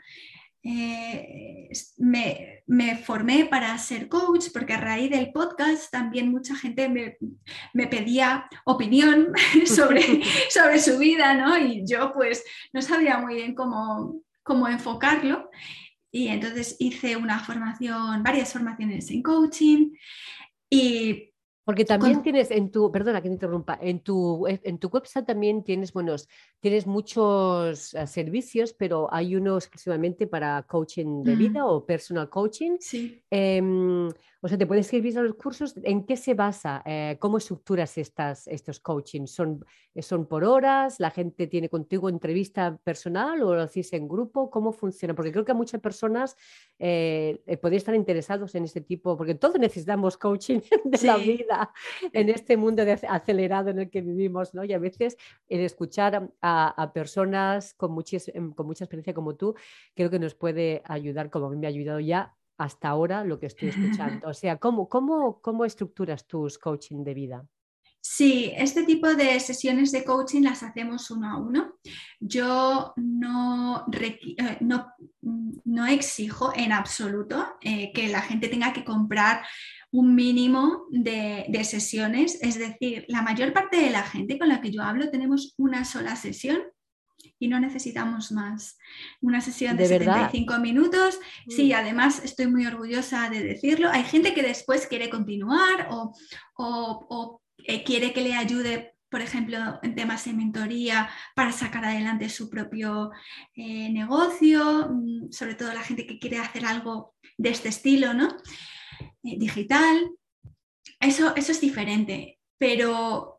Eh, 0.69 1.69
me, 1.97 2.63
me, 2.67 2.97
formé 2.97 3.45
para 3.45 3.77
ser 3.77 4.09
coach 4.09 4.47
porque 4.51 4.73
a 4.73 4.81
raíz 4.81 5.09
del 5.09 5.31
podcast 5.31 5.89
también 5.89 6.29
mucha 6.29 6.57
gente 6.57 6.89
me, 6.89 7.17
me 7.73 7.87
pedía 7.87 8.49
opinión 8.65 9.31
sobre, 9.65 10.01
sobre 10.49 10.79
su 10.79 10.97
vida, 10.97 11.35
¿no? 11.35 11.57
Y 11.57 11.85
yo 11.87 12.11
pues 12.11 12.43
no 12.73 12.81
sabía 12.81 13.17
muy 13.17 13.35
bien 13.35 13.55
cómo, 13.55 14.21
cómo 14.43 14.67
enfocarlo. 14.67 15.49
Y 16.11 16.27
entonces 16.27 16.75
hice 16.79 17.15
una 17.15 17.39
formación, 17.39 18.21
varias 18.21 18.51
formaciones 18.51 19.09
en 19.09 19.23
coaching 19.23 19.91
y 20.69 21.31
porque 21.67 21.83
también 21.83 22.23
tienes 22.23 22.49
en 22.49 22.71
tu, 22.71 22.89
perdona 22.89 23.21
que 23.21 23.27
te 23.27 23.33
interrumpa, 23.33 23.77
en 23.81 23.99
tu, 23.99 24.47
en 24.47 24.77
tu 24.79 24.87
website 24.87 25.25
también 25.25 25.65
tienes, 25.65 25.91
buenos, 25.91 26.29
tienes 26.61 26.87
muchos 26.87 27.93
uh, 27.93 28.07
servicios, 28.07 28.71
pero 28.71 29.13
hay 29.13 29.35
uno 29.35 29.57
exclusivamente 29.57 30.27
para 30.27 30.63
coaching 30.63 31.23
de 31.23 31.35
vida 31.35 31.63
mm. 31.65 31.67
o 31.67 31.85
personal 31.85 32.29
coaching. 32.29 32.77
Sí. 32.79 33.21
Eh, 33.29 33.61
o 34.39 34.47
sea, 34.47 34.57
te 34.57 34.67
puedes 34.67 34.85
escribir 34.85 35.17
a 35.17 35.23
los 35.23 35.33
cursos. 35.33 35.75
¿En 35.83 36.05
qué 36.05 36.15
se 36.15 36.35
basa? 36.35 36.83
Eh, 36.85 37.17
¿Cómo 37.19 37.37
estructuras 37.37 37.97
estas, 37.97 38.47
estos 38.47 38.79
coaching? 38.79 39.25
¿Son, 39.25 39.65
¿Son 39.99 40.25
por 40.27 40.43
horas? 40.43 40.99
¿La 40.99 41.09
gente 41.09 41.47
tiene 41.47 41.69
contigo 41.69 42.07
entrevista 42.07 42.77
personal 42.77 43.41
o 43.41 43.55
lo 43.55 43.61
hacéis 43.61 43.91
en 43.93 44.07
grupo? 44.07 44.49
¿Cómo 44.49 44.71
funciona? 44.71 45.15
Porque 45.15 45.31
creo 45.31 45.43
que 45.43 45.53
muchas 45.53 45.81
personas 45.81 46.37
eh, 46.77 47.41
podrían 47.61 47.77
estar 47.77 47.95
interesados 47.95 48.53
en 48.55 48.63
este 48.63 48.81
tipo, 48.81 49.17
porque 49.17 49.35
todos 49.35 49.59
necesitamos 49.59 50.17
coaching 50.17 50.59
de 50.85 50.97
sí. 50.97 51.07
la 51.07 51.17
vida 51.17 51.56
en 52.13 52.29
este 52.29 52.57
mundo 52.57 52.85
de 52.85 52.93
acelerado 52.93 53.69
en 53.69 53.79
el 53.79 53.89
que 53.89 54.01
vivimos, 54.01 54.53
¿no? 54.53 54.63
Y 54.63 54.73
a 54.73 54.79
veces 54.79 55.17
el 55.49 55.61
escuchar 55.61 56.29
a, 56.41 56.83
a 56.83 56.93
personas 56.93 57.73
con, 57.73 57.91
muchis, 57.91 58.31
con 58.55 58.65
mucha 58.65 58.85
experiencia 58.85 59.13
como 59.13 59.35
tú, 59.35 59.55
creo 59.95 60.09
que 60.09 60.19
nos 60.19 60.35
puede 60.35 60.81
ayudar, 60.85 61.29
como 61.29 61.47
a 61.47 61.49
mí 61.49 61.57
me 61.57 61.67
ha 61.67 61.69
ayudado 61.69 61.99
ya 61.99 62.33
hasta 62.57 62.89
ahora 62.89 63.23
lo 63.23 63.39
que 63.39 63.47
estoy 63.47 63.69
escuchando. 63.69 64.27
O 64.27 64.33
sea, 64.33 64.57
¿cómo, 64.57 64.89
cómo, 64.89 65.41
cómo 65.41 65.65
estructuras 65.65 66.25
tus 66.27 66.57
coaching 66.57 67.03
de 67.03 67.13
vida? 67.13 67.45
Sí, 68.01 68.53
este 68.55 68.83
tipo 68.83 69.13
de 69.15 69.39
sesiones 69.39 69.91
de 69.91 70.03
coaching 70.03 70.41
las 70.41 70.63
hacemos 70.63 71.11
uno 71.11 71.29
a 71.29 71.37
uno. 71.37 71.77
Yo 72.19 72.93
no, 72.95 73.85
no, 74.61 74.93
no 75.65 75.85
exijo 75.85 76.53
en 76.55 76.71
absoluto 76.71 77.57
eh, 77.61 77.91
que 77.93 78.07
la 78.07 78.21
gente 78.21 78.47
tenga 78.47 78.71
que 78.71 78.85
comprar 78.85 79.43
un 79.91 80.15
mínimo 80.15 80.85
de, 80.89 81.45
de, 81.47 81.63
sesiones. 81.63 82.39
Es 82.41 82.57
decir, 82.57 83.05
la 83.07 83.21
mayor 83.21 83.53
parte 83.53 83.77
de 83.77 83.89
la 83.89 84.03
gente 84.03 84.37
con 84.37 84.49
la 84.49 84.61
que 84.61 84.71
yo 84.71 84.83
hablo 84.83 85.09
tenemos 85.09 85.53
una 85.57 85.85
sola 85.85 86.15
sesión 86.15 86.59
y 87.39 87.47
no 87.47 87.59
necesitamos 87.59 88.31
más. 88.31 88.77
Una 89.21 89.41
sesión 89.41 89.77
de, 89.77 89.83
¿De 89.83 89.99
75 89.99 90.51
verdad? 90.51 90.63
minutos. 90.63 91.19
Sí, 91.47 91.73
además 91.73 92.23
estoy 92.23 92.47
muy 92.47 92.65
orgullosa 92.65 93.29
de 93.29 93.43
decirlo. 93.43 93.89
Hay 93.89 94.03
gente 94.03 94.33
que 94.33 94.43
después 94.43 94.87
quiere 94.87 95.09
continuar 95.09 95.87
o, 95.89 96.13
o, 96.57 97.07
o 97.09 97.41
eh, 97.59 97.83
quiere 97.83 98.13
que 98.13 98.21
le 98.21 98.35
ayude, 98.35 98.95
por 99.09 99.21
ejemplo, 99.21 99.79
en 99.83 99.95
temas 99.95 100.25
de 100.25 100.33
mentoría 100.33 101.09
para 101.35 101.51
sacar 101.51 101.85
adelante 101.85 102.29
su 102.29 102.49
propio 102.49 103.11
eh, 103.55 103.89
negocio, 103.89 104.89
mm, 104.89 105.31
sobre 105.31 105.55
todo 105.55 105.73
la 105.73 105.83
gente 105.83 106.05
que 106.05 106.19
quiere 106.19 106.39
hacer 106.39 106.65
algo 106.65 107.15
de 107.37 107.49
este 107.49 107.69
estilo, 107.69 108.13
¿no? 108.13 108.37
Eh, 109.23 109.37
digital. 109.37 110.11
Eso, 110.99 111.35
eso 111.35 111.51
es 111.51 111.61
diferente, 111.61 112.39
pero 112.57 113.37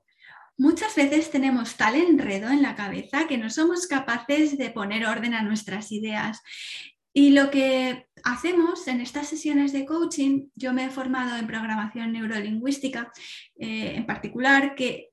Muchas 0.61 0.97
veces 0.97 1.31
tenemos 1.31 1.77
tal 1.77 1.95
enredo 1.95 2.51
en 2.51 2.63
la 2.63 2.75
cabeza 2.75 3.29
que 3.29 3.39
no 3.39 3.49
somos 3.49 3.87
capaces 3.87 4.59
de 4.59 4.71
poner 4.71 5.07
orden 5.07 5.33
a 5.33 5.43
nuestras 5.43 5.93
ideas. 5.93 6.43
Y 7.13 7.31
lo 7.31 7.49
que 7.49 8.09
hacemos 8.25 8.89
en 8.89 9.01
estas 9.01 9.29
sesiones 9.29 9.73
de 9.73 9.87
coaching, 9.87 10.49
yo 10.57 10.73
me 10.73 10.87
he 10.87 10.91
formado 10.91 11.37
en 11.37 11.47
programación 11.47 12.13
neurolingüística 12.13 13.13
eh, 13.57 13.93
en 13.95 14.05
particular, 14.05 14.75
que 14.75 15.11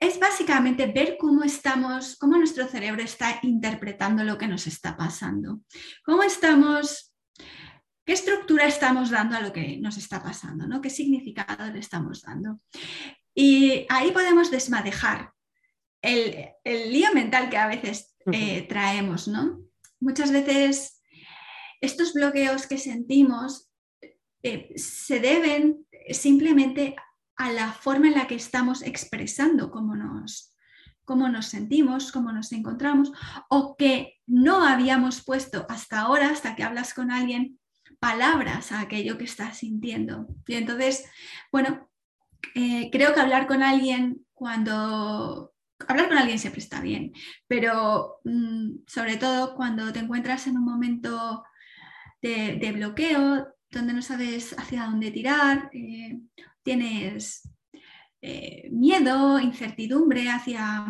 es 0.00 0.20
básicamente 0.20 0.86
ver 0.86 1.16
cómo 1.18 1.44
estamos, 1.44 2.16
cómo 2.16 2.36
nuestro 2.36 2.66
cerebro 2.68 3.02
está 3.02 3.38
interpretando 3.40 4.22
lo 4.22 4.36
que 4.36 4.48
nos 4.48 4.66
está 4.66 4.98
pasando. 4.98 5.60
Cómo 6.04 6.22
estamos, 6.24 7.13
qué 8.04 8.12
estructura 8.12 8.66
estamos 8.66 9.10
dando 9.10 9.36
a 9.36 9.40
lo 9.40 9.52
que 9.52 9.76
nos 9.78 9.96
está 9.96 10.22
pasando, 10.22 10.66
¿no? 10.66 10.80
¿Qué 10.80 10.90
significado 10.90 11.70
le 11.72 11.78
estamos 11.78 12.22
dando? 12.22 12.60
Y 13.34 13.86
ahí 13.88 14.12
podemos 14.12 14.50
desmadejar 14.50 15.32
el, 16.02 16.48
el 16.64 16.92
lío 16.92 17.12
mental 17.12 17.48
que 17.48 17.56
a 17.56 17.66
veces 17.66 18.14
eh, 18.32 18.62
traemos, 18.68 19.28
¿no? 19.28 19.60
Muchas 20.00 20.30
veces 20.30 21.02
estos 21.80 22.12
bloqueos 22.12 22.66
que 22.66 22.78
sentimos 22.78 23.70
eh, 24.42 24.72
se 24.76 25.20
deben 25.20 25.86
simplemente 26.10 26.96
a 27.36 27.50
la 27.50 27.72
forma 27.72 28.08
en 28.08 28.14
la 28.14 28.26
que 28.26 28.34
estamos 28.34 28.82
expresando 28.82 29.70
cómo 29.70 29.96
nos, 29.96 30.54
cómo 31.04 31.28
nos 31.28 31.46
sentimos, 31.46 32.12
cómo 32.12 32.32
nos 32.32 32.52
encontramos, 32.52 33.10
o 33.48 33.76
que 33.76 34.20
no 34.26 34.66
habíamos 34.66 35.24
puesto 35.24 35.66
hasta 35.68 36.00
ahora, 36.00 36.30
hasta 36.30 36.54
que 36.54 36.62
hablas 36.62 36.94
con 36.94 37.10
alguien, 37.10 37.58
palabras 38.04 38.70
a 38.70 38.80
aquello 38.80 39.16
que 39.16 39.24
estás 39.24 39.56
sintiendo. 39.56 40.26
Y 40.46 40.56
entonces, 40.56 41.10
bueno, 41.50 41.88
eh, 42.54 42.90
creo 42.92 43.14
que 43.14 43.20
hablar 43.20 43.46
con 43.46 43.62
alguien 43.62 44.26
cuando... 44.34 45.54
Hablar 45.88 46.08
con 46.08 46.18
alguien 46.18 46.38
siempre 46.38 46.60
está 46.60 46.82
bien, 46.82 47.12
pero 47.48 48.20
mm, 48.24 48.84
sobre 48.86 49.16
todo 49.16 49.54
cuando 49.56 49.90
te 49.90 50.00
encuentras 50.00 50.46
en 50.46 50.58
un 50.58 50.66
momento 50.66 51.44
de, 52.20 52.72
bloqueo, 52.74 53.48
donde 53.70 53.94
no 53.94 54.02
sabes 54.02 54.54
hacia 54.58 54.84
dónde 54.84 55.10
tirar, 55.10 55.70
eh, 55.72 56.20
tienes 56.62 57.48
eh, 58.20 58.68
miedo, 58.70 59.40
incertidumbre 59.40 60.28
hacia 60.28 60.86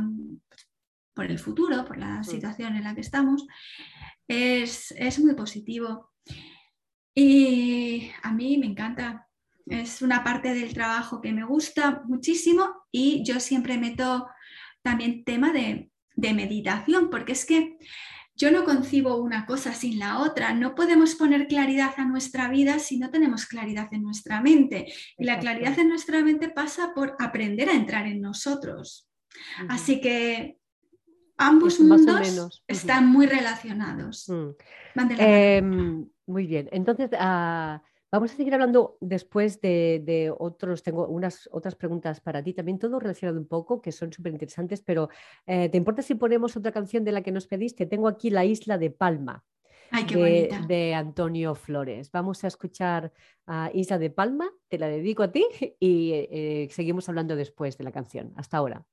por 1.15 1.27
el 1.27 1.39
futuro, 1.39 1.85
por 1.85 1.97
la 1.97 2.25
situación 2.25 2.75
en 2.75 2.85
la 2.85 2.95
que 2.95 3.03
estamos, 3.03 3.47
es, 4.27 4.93
es 4.93 5.21
muy 5.21 5.35
positivo. 5.35 6.14
Y 7.15 8.11
a 8.23 8.33
mí 8.33 8.59
me 8.59 8.67
encanta. 8.67 9.29
Es 9.67 10.03
una 10.03 10.23
parte 10.23 10.53
del 10.53 10.75
trabajo 10.75 11.23
que 11.23 11.33
me 11.33 11.45
gusta 11.45 12.03
muchísimo 12.07 12.85
y 12.93 13.25
yo 13.25 13.41
siempre 13.41 13.79
meto 13.79 14.27
también 14.83 15.25
tema 15.25 15.53
de, 15.53 15.91
meditación, 16.17 17.11
porque 17.11 17.33
es 17.33 17.45
que 17.45 17.77
yo 18.37 18.53
no 18.53 18.65
concibo 18.65 19.17
una 19.17 19.47
cosa 19.47 19.73
sin 19.73 19.99
la 19.99 20.21
otra. 20.21 20.55
No 20.55 20.75
podemos 20.75 21.15
poner 21.15 21.49
claridad 21.49 21.93
a 21.97 22.05
nuestra 22.05 22.49
vida 22.49 22.79
si 22.79 22.99
no 22.99 23.11
tenemos 23.11 23.47
claridad 23.47 23.89
en 23.93 24.03
nuestra 24.03 24.41
mente. 24.41 24.93
Y 25.17 25.25
la 25.25 25.39
claridad 25.39 25.79
en 25.79 25.89
nuestra 25.89 26.23
mente 26.23 26.51
pasa 26.51 26.93
por 26.95 27.17
aprender 27.19 27.69
a 27.69 27.75
entrar 27.75 28.07
en 28.07 28.21
nosotros. 28.21 29.09
Así 29.69 30.01
que 30.01 30.59
ambos 31.37 31.81
mundos 31.81 32.63
están 32.69 33.09
muy 33.09 33.27
relacionados. 33.27 34.31
Em, 35.19 36.07
muy 36.27 36.47
bien. 36.47 36.69
Entonces, 36.73 37.11
ah, 37.19 37.83
vamos 38.11 38.33
a 38.33 38.37
seguir 38.37 38.55
hablando 38.55 38.97
después 39.01 39.61
de, 39.61 40.33
otros. 40.39 40.83
Tengo 40.83 41.07
unas 41.07 41.49
otras 41.53 41.75
preguntas 41.75 42.21
para 42.21 42.43
ti 42.43 42.55
también, 42.55 42.79
todo 42.79 42.99
relacionado 43.01 43.39
un 43.39 43.47
poco, 43.47 43.81
que 43.81 43.93
son 43.93 44.13
súper 44.13 44.33
interesantes, 44.33 44.83
pero 44.83 45.09
eh, 45.47 45.69
¿te 45.69 45.77
importa 45.77 46.03
si 46.03 46.15
ponemos 46.15 46.57
otra 46.57 46.73
canción 46.73 47.05
de 47.05 47.13
la 47.13 47.23
que 47.23 47.33
nos 47.33 47.47
pediste? 47.47 47.87
Tengo 47.87 48.09
aquí 48.09 48.31
La 48.31 48.45
Isla 48.45 48.79
de 48.79 48.91
Palma. 48.91 49.45
de, 50.67 50.95
Antonio 50.95 51.55
Flores. 51.55 52.11
Vamos 52.11 52.43
a 52.43 52.49
escuchar 52.49 53.13
a 53.47 53.71
Isla 53.75 53.99
de 53.99 54.11
Palma, 54.11 54.51
te 54.69 54.79
la 54.79 54.89
dedico 54.89 55.23
a 55.23 55.31
ti 55.31 55.47
y 55.81 56.13
eh, 56.13 56.69
seguimos 56.71 57.09
hablando 57.09 57.37
después 57.37 57.77
de 57.79 57.85
la 57.85 57.93
canción. 57.93 58.33
Hasta 58.37 58.57
ahora. 58.57 58.85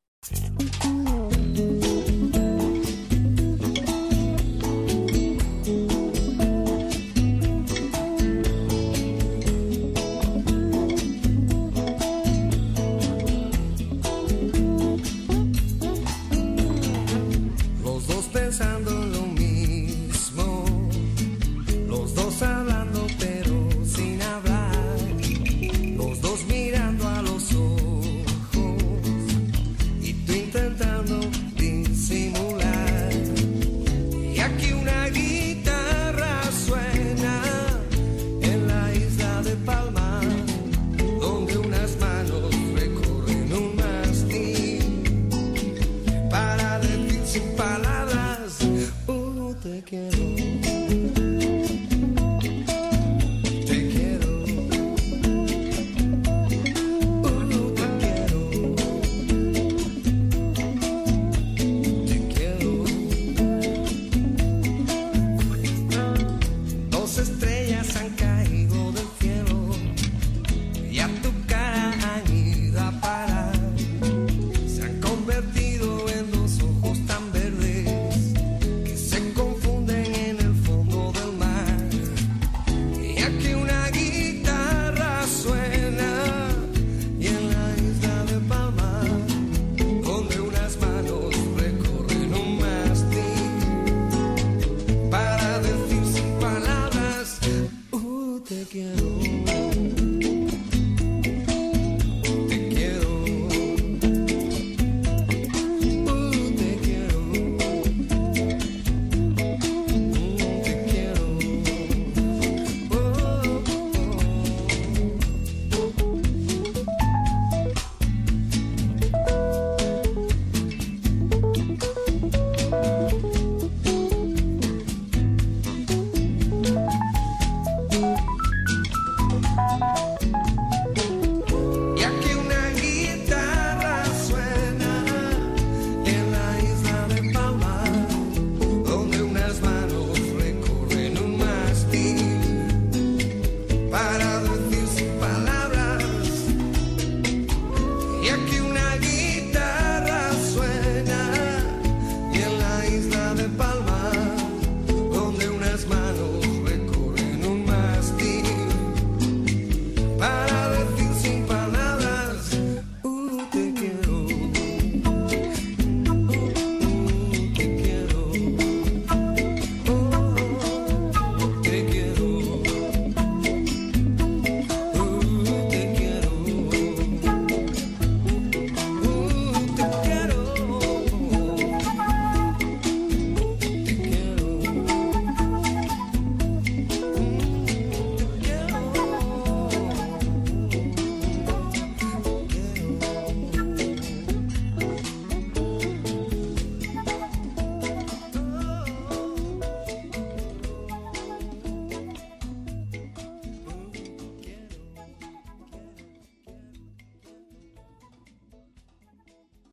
quiero. 49.92 50.41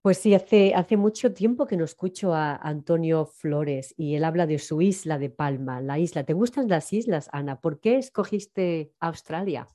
Pues 0.08 0.16
sí, 0.16 0.32
hace, 0.32 0.96
mucho 0.96 1.34
tiempo 1.34 1.66
que 1.66 1.76
no 1.76 1.84
escucho 1.84 2.32
a 2.32 2.56
Antonio 2.56 3.26
Flores 3.26 3.92
y 3.98 4.14
él 4.14 4.24
habla 4.24 4.46
de 4.46 4.58
su 4.58 4.80
isla 4.80 5.18
de 5.18 5.28
Palma, 5.28 5.82
la 5.82 5.98
isla. 5.98 6.24
¿Te 6.24 6.32
gustan 6.32 6.66
las 6.66 6.94
islas, 6.94 7.28
Ana? 7.30 7.60
¿Por 7.60 7.78
qué 7.78 7.98
escogiste 7.98 8.94
Australia 9.00 9.68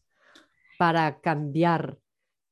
para 0.79 1.21
cambiar 1.21 1.99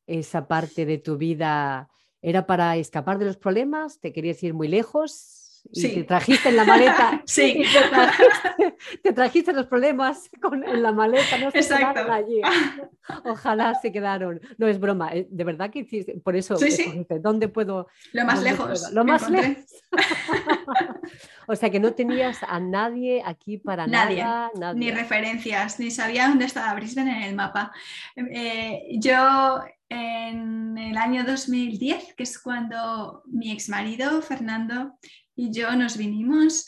esa 0.05 0.47
parte 0.47 0.85
de 0.85 0.99
tu 0.99 1.17
vida? 1.17 1.89
¿Era 2.21 2.45
para 2.45 2.77
escapar 2.77 3.17
de 3.17 3.25
los 3.25 3.37
problemas? 3.37 3.99
¿Te 3.99 4.13
querías 4.13 4.43
ir 4.43 4.53
muy 4.53 4.67
lejos? 4.67 5.40
Y 5.71 5.81
Sí. 5.81 5.93
te 5.95 6.03
trajiste 6.03 6.49
en 6.49 6.55
la 6.57 6.65
maleta 6.65 7.21
Sí. 7.25 7.55
y 7.57 7.63
te 7.63 7.87
trajiste, 7.89 8.75
te 9.03 9.13
trajiste 9.13 9.53
los 9.53 9.67
problemas 9.67 10.29
con, 10.41 10.63
en 10.63 10.81
la 10.81 10.91
maleta, 10.91 11.37
no 11.37 11.51
se 11.51 11.59
Exacto. 11.59 11.93
quedaron 11.93 12.11
allí. 12.11 12.41
Ojalá 13.25 13.75
se 13.75 13.91
quedaron. 13.91 14.39
No 14.57 14.67
es 14.67 14.79
broma, 14.79 15.09
eh, 15.13 15.27
de 15.29 15.43
verdad 15.43 15.69
que 15.69 15.79
hiciste, 15.79 16.19
por 16.23 16.35
eso 16.35 16.55
Sí, 16.57 16.71
sí. 16.71 16.81
escogiste, 16.83 17.19
¿dónde 17.19 17.47
puedo? 17.47 17.87
Lo 18.13 18.25
más 18.25 18.41
lejos. 18.41 18.81
puedo? 18.81 18.93
Lo 18.95 19.05
más 19.05 19.29
lejos. 19.29 19.65
o 21.47 21.55
sea 21.55 21.69
que 21.69 21.79
no 21.79 21.93
tenías 21.93 22.39
a 22.43 22.59
nadie 22.59 23.21
aquí 23.25 23.57
para 23.57 23.87
Nadie, 23.87 24.23
nada, 24.23 24.51
nadie. 24.57 24.79
Ni 24.79 24.91
referencias, 24.91 25.79
ni 25.79 25.91
sabía 25.91 26.27
dónde 26.27 26.45
estaba 26.45 26.73
Brisbane 26.75 27.17
en 27.17 27.23
el 27.23 27.35
mapa. 27.35 27.71
Eh, 28.15 28.83
yo 28.99 29.61
en 29.89 30.77
el 30.77 30.95
año 30.97 31.25
2010, 31.25 32.13
que 32.13 32.23
es 32.23 32.39
cuando 32.39 33.23
mi 33.25 33.51
exmarido 33.51 34.21
Fernando 34.21 34.93
y 35.35 35.51
yo 35.51 35.75
nos 35.75 35.97
vinimos, 35.97 36.65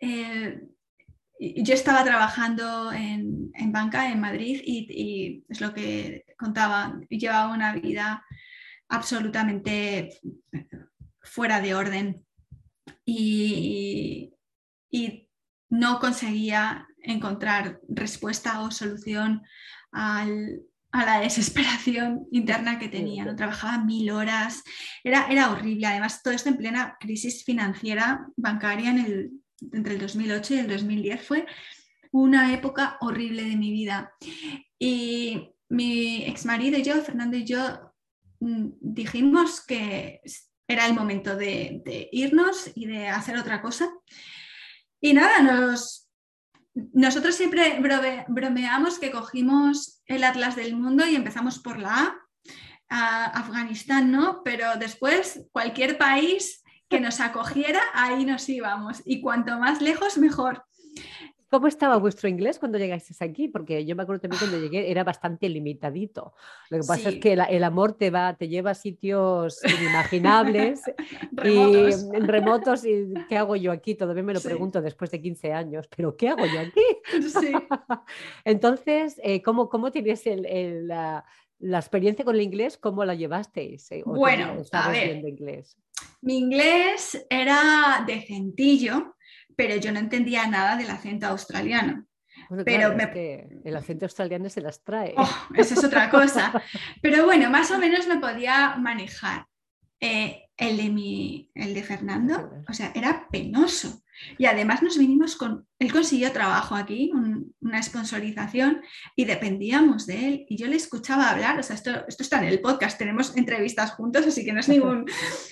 eh, 0.00 0.60
yo 1.38 1.74
estaba 1.74 2.04
trabajando 2.04 2.92
en, 2.92 3.50
en 3.54 3.72
banca 3.72 4.10
en 4.10 4.20
Madrid 4.20 4.60
y, 4.64 4.86
y 4.90 5.44
es 5.48 5.60
lo 5.60 5.74
que 5.74 6.24
contaba, 6.38 6.98
llevaba 7.10 7.52
una 7.52 7.74
vida 7.74 8.24
absolutamente 8.88 10.10
fuera 11.20 11.60
de 11.60 11.74
orden 11.74 12.24
y, 13.04 14.32
y 14.90 15.28
no 15.70 15.98
conseguía 15.98 16.86
encontrar 17.02 17.80
respuesta 17.88 18.60
o 18.62 18.70
solución 18.70 19.42
al- 19.92 20.60
a 20.94 21.04
la 21.04 21.20
desesperación 21.20 22.26
interna 22.30 22.78
que 22.78 22.88
tenía. 22.88 23.24
¿no? 23.24 23.34
Trabajaba 23.34 23.84
mil 23.84 24.10
horas, 24.12 24.62
era, 25.02 25.26
era 25.28 25.50
horrible. 25.50 25.86
Además, 25.88 26.22
todo 26.22 26.32
esto 26.32 26.48
en 26.48 26.56
plena 26.56 26.96
crisis 27.00 27.44
financiera 27.44 28.26
bancaria 28.36 28.90
en 28.90 28.98
el, 28.98 29.30
entre 29.72 29.94
el 29.94 30.00
2008 30.00 30.54
y 30.54 30.58
el 30.58 30.68
2010 30.68 31.26
fue 31.26 31.46
una 32.12 32.54
época 32.54 32.96
horrible 33.00 33.42
de 33.42 33.56
mi 33.56 33.72
vida. 33.72 34.12
Y 34.78 35.50
mi 35.68 36.24
exmarido 36.26 36.78
y 36.78 36.82
yo, 36.84 36.94
Fernando 37.02 37.36
y 37.36 37.44
yo, 37.44 37.92
mm, 38.38 38.68
dijimos 38.80 39.66
que 39.66 40.20
era 40.68 40.86
el 40.86 40.94
momento 40.94 41.34
de, 41.36 41.82
de 41.84 42.08
irnos 42.12 42.70
y 42.76 42.86
de 42.86 43.08
hacer 43.08 43.36
otra 43.36 43.60
cosa. 43.60 43.88
Y 45.00 45.12
nada, 45.12 45.42
nos, 45.42 46.08
nosotros 46.92 47.34
siempre 47.34 47.80
brome- 47.80 48.24
bromeamos 48.28 49.00
que 49.00 49.10
cogimos 49.10 49.93
el 50.06 50.24
Atlas 50.24 50.56
del 50.56 50.76
Mundo 50.76 51.06
y 51.06 51.14
empezamos 51.14 51.58
por 51.58 51.78
la 51.78 52.16
A, 52.88 53.24
Afganistán, 53.24 54.10
¿no? 54.10 54.42
Pero 54.44 54.76
después 54.78 55.46
cualquier 55.52 55.98
país 55.98 56.62
que 56.88 57.00
nos 57.00 57.20
acogiera, 57.20 57.80
ahí 57.92 58.24
nos 58.24 58.48
íbamos. 58.48 59.02
Y 59.04 59.20
cuanto 59.20 59.58
más 59.58 59.80
lejos, 59.80 60.18
mejor. 60.18 60.64
¿Cómo 61.54 61.68
estaba 61.68 61.96
vuestro 61.98 62.28
inglés 62.28 62.58
cuando 62.58 62.78
llegasteis 62.78 63.22
aquí? 63.22 63.46
Porque 63.46 63.86
yo 63.86 63.94
me 63.94 64.02
acuerdo 64.02 64.22
también 64.22 64.40
cuando 64.40 64.58
llegué 64.58 64.90
era 64.90 65.04
bastante 65.04 65.48
limitadito. 65.48 66.34
Lo 66.68 66.78
que 66.80 66.84
pasa 66.84 67.08
es 67.10 67.14
Sí. 67.14 67.20
que 67.20 67.36
la- 67.36 67.44
el 67.44 67.62
amor 67.62 67.92
te 67.92 68.10
va, 68.10 68.34
te 68.36 68.48
lleva 68.48 68.72
a 68.72 68.74
sitios 68.74 69.60
inimaginables 69.64 70.82
Remotos. 71.32 72.04
y 72.12 72.18
remotos 72.20 72.84
y 72.84 73.14
¿qué 73.28 73.36
hago 73.38 73.54
yo 73.54 73.70
aquí? 73.70 73.94
Todavía 73.94 74.24
me 74.24 74.32
lo 74.34 74.40
Sí. 74.40 74.48
pregunto 74.48 74.82
después 74.82 75.12
de 75.12 75.20
15 75.22 75.52
años, 75.52 75.86
pero 75.96 76.16
¿qué 76.16 76.28
hago 76.30 76.44
yo 76.44 76.58
aquí? 76.58 76.82
Sí. 77.40 77.52
Entonces, 78.44 79.20
eh, 79.22 79.40
¿cómo, 79.42 79.68
cómo 79.68 79.92
tienes 79.92 80.26
el- 80.26 80.46
el, 80.46 80.88
la, 80.88 81.24
la 81.60 81.78
experiencia 81.78 82.24
con 82.24 82.34
el 82.34 82.42
inglés? 82.42 82.78
¿Cómo 82.78 83.04
la 83.04 83.14
llevasteis? 83.14 83.92
Eh, 83.92 84.02
¿O 84.04 84.14
tú 84.14 84.18
Bueno, 84.18 84.56
a 84.72 84.90
ver. 84.90 85.16
inglés? 85.24 85.76
Mi 86.20 86.38
inglés 86.38 87.24
era 87.30 88.02
decentillo, 88.06 89.13
pero 89.56 89.76
yo 89.76 89.92
no 89.92 89.98
entendía 89.98 90.46
nada 90.46 90.76
del 90.76 90.90
acento 90.90 91.26
australiano. 91.26 92.06
Bueno, 92.48 92.64
Pero 92.64 92.78
claro, 92.78 92.90
es 92.92 92.96
me- 92.96 93.10
que 93.12 93.48
el 93.64 93.76
acento 93.76 94.04
australiano 94.06 94.48
se 94.50 94.60
las 94.60 94.82
trae. 94.82 95.14
Oh, 95.16 95.30
esa 95.54 95.74
es 95.74 95.84
otra 95.84 96.10
cosa. 96.10 96.52
Pero 97.00 97.24
bueno, 97.24 97.48
más 97.50 97.70
o 97.70 97.78
menos 97.78 98.06
me 98.06 98.18
podía 98.18 98.76
manejar. 98.76 99.46
Eh, 100.00 100.42
el, 100.56 100.76
de 100.76 100.90
mi, 100.90 101.50
el 101.54 101.74
de 101.74 101.82
Fernando, 101.82 102.52
o 102.68 102.72
sea, 102.72 102.92
era 102.94 103.26
penoso. 103.30 104.03
Y 104.38 104.46
además 104.46 104.82
nos 104.82 104.98
vinimos 104.98 105.36
con, 105.36 105.66
él 105.78 105.92
consiguió 105.92 106.32
trabajo 106.32 106.74
aquí, 106.74 107.10
un- 107.14 107.54
una 107.60 107.82
sponsorización, 107.82 108.82
y 109.16 109.24
dependíamos 109.24 110.06
de 110.06 110.28
él. 110.28 110.46
Y 110.48 110.56
yo 110.56 110.66
le 110.66 110.76
escuchaba 110.76 111.30
hablar, 111.30 111.58
o 111.58 111.62
sea, 111.62 111.76
esto, 111.76 111.90
esto 112.06 112.22
está 112.22 112.38
en 112.38 112.44
el 112.44 112.60
podcast, 112.60 112.98
tenemos 112.98 113.36
entrevistas 113.36 113.92
juntos, 113.92 114.26
así 114.26 114.44
que 114.44 114.52
no 114.52 114.60
es 114.60 114.68
ningún, 114.68 115.04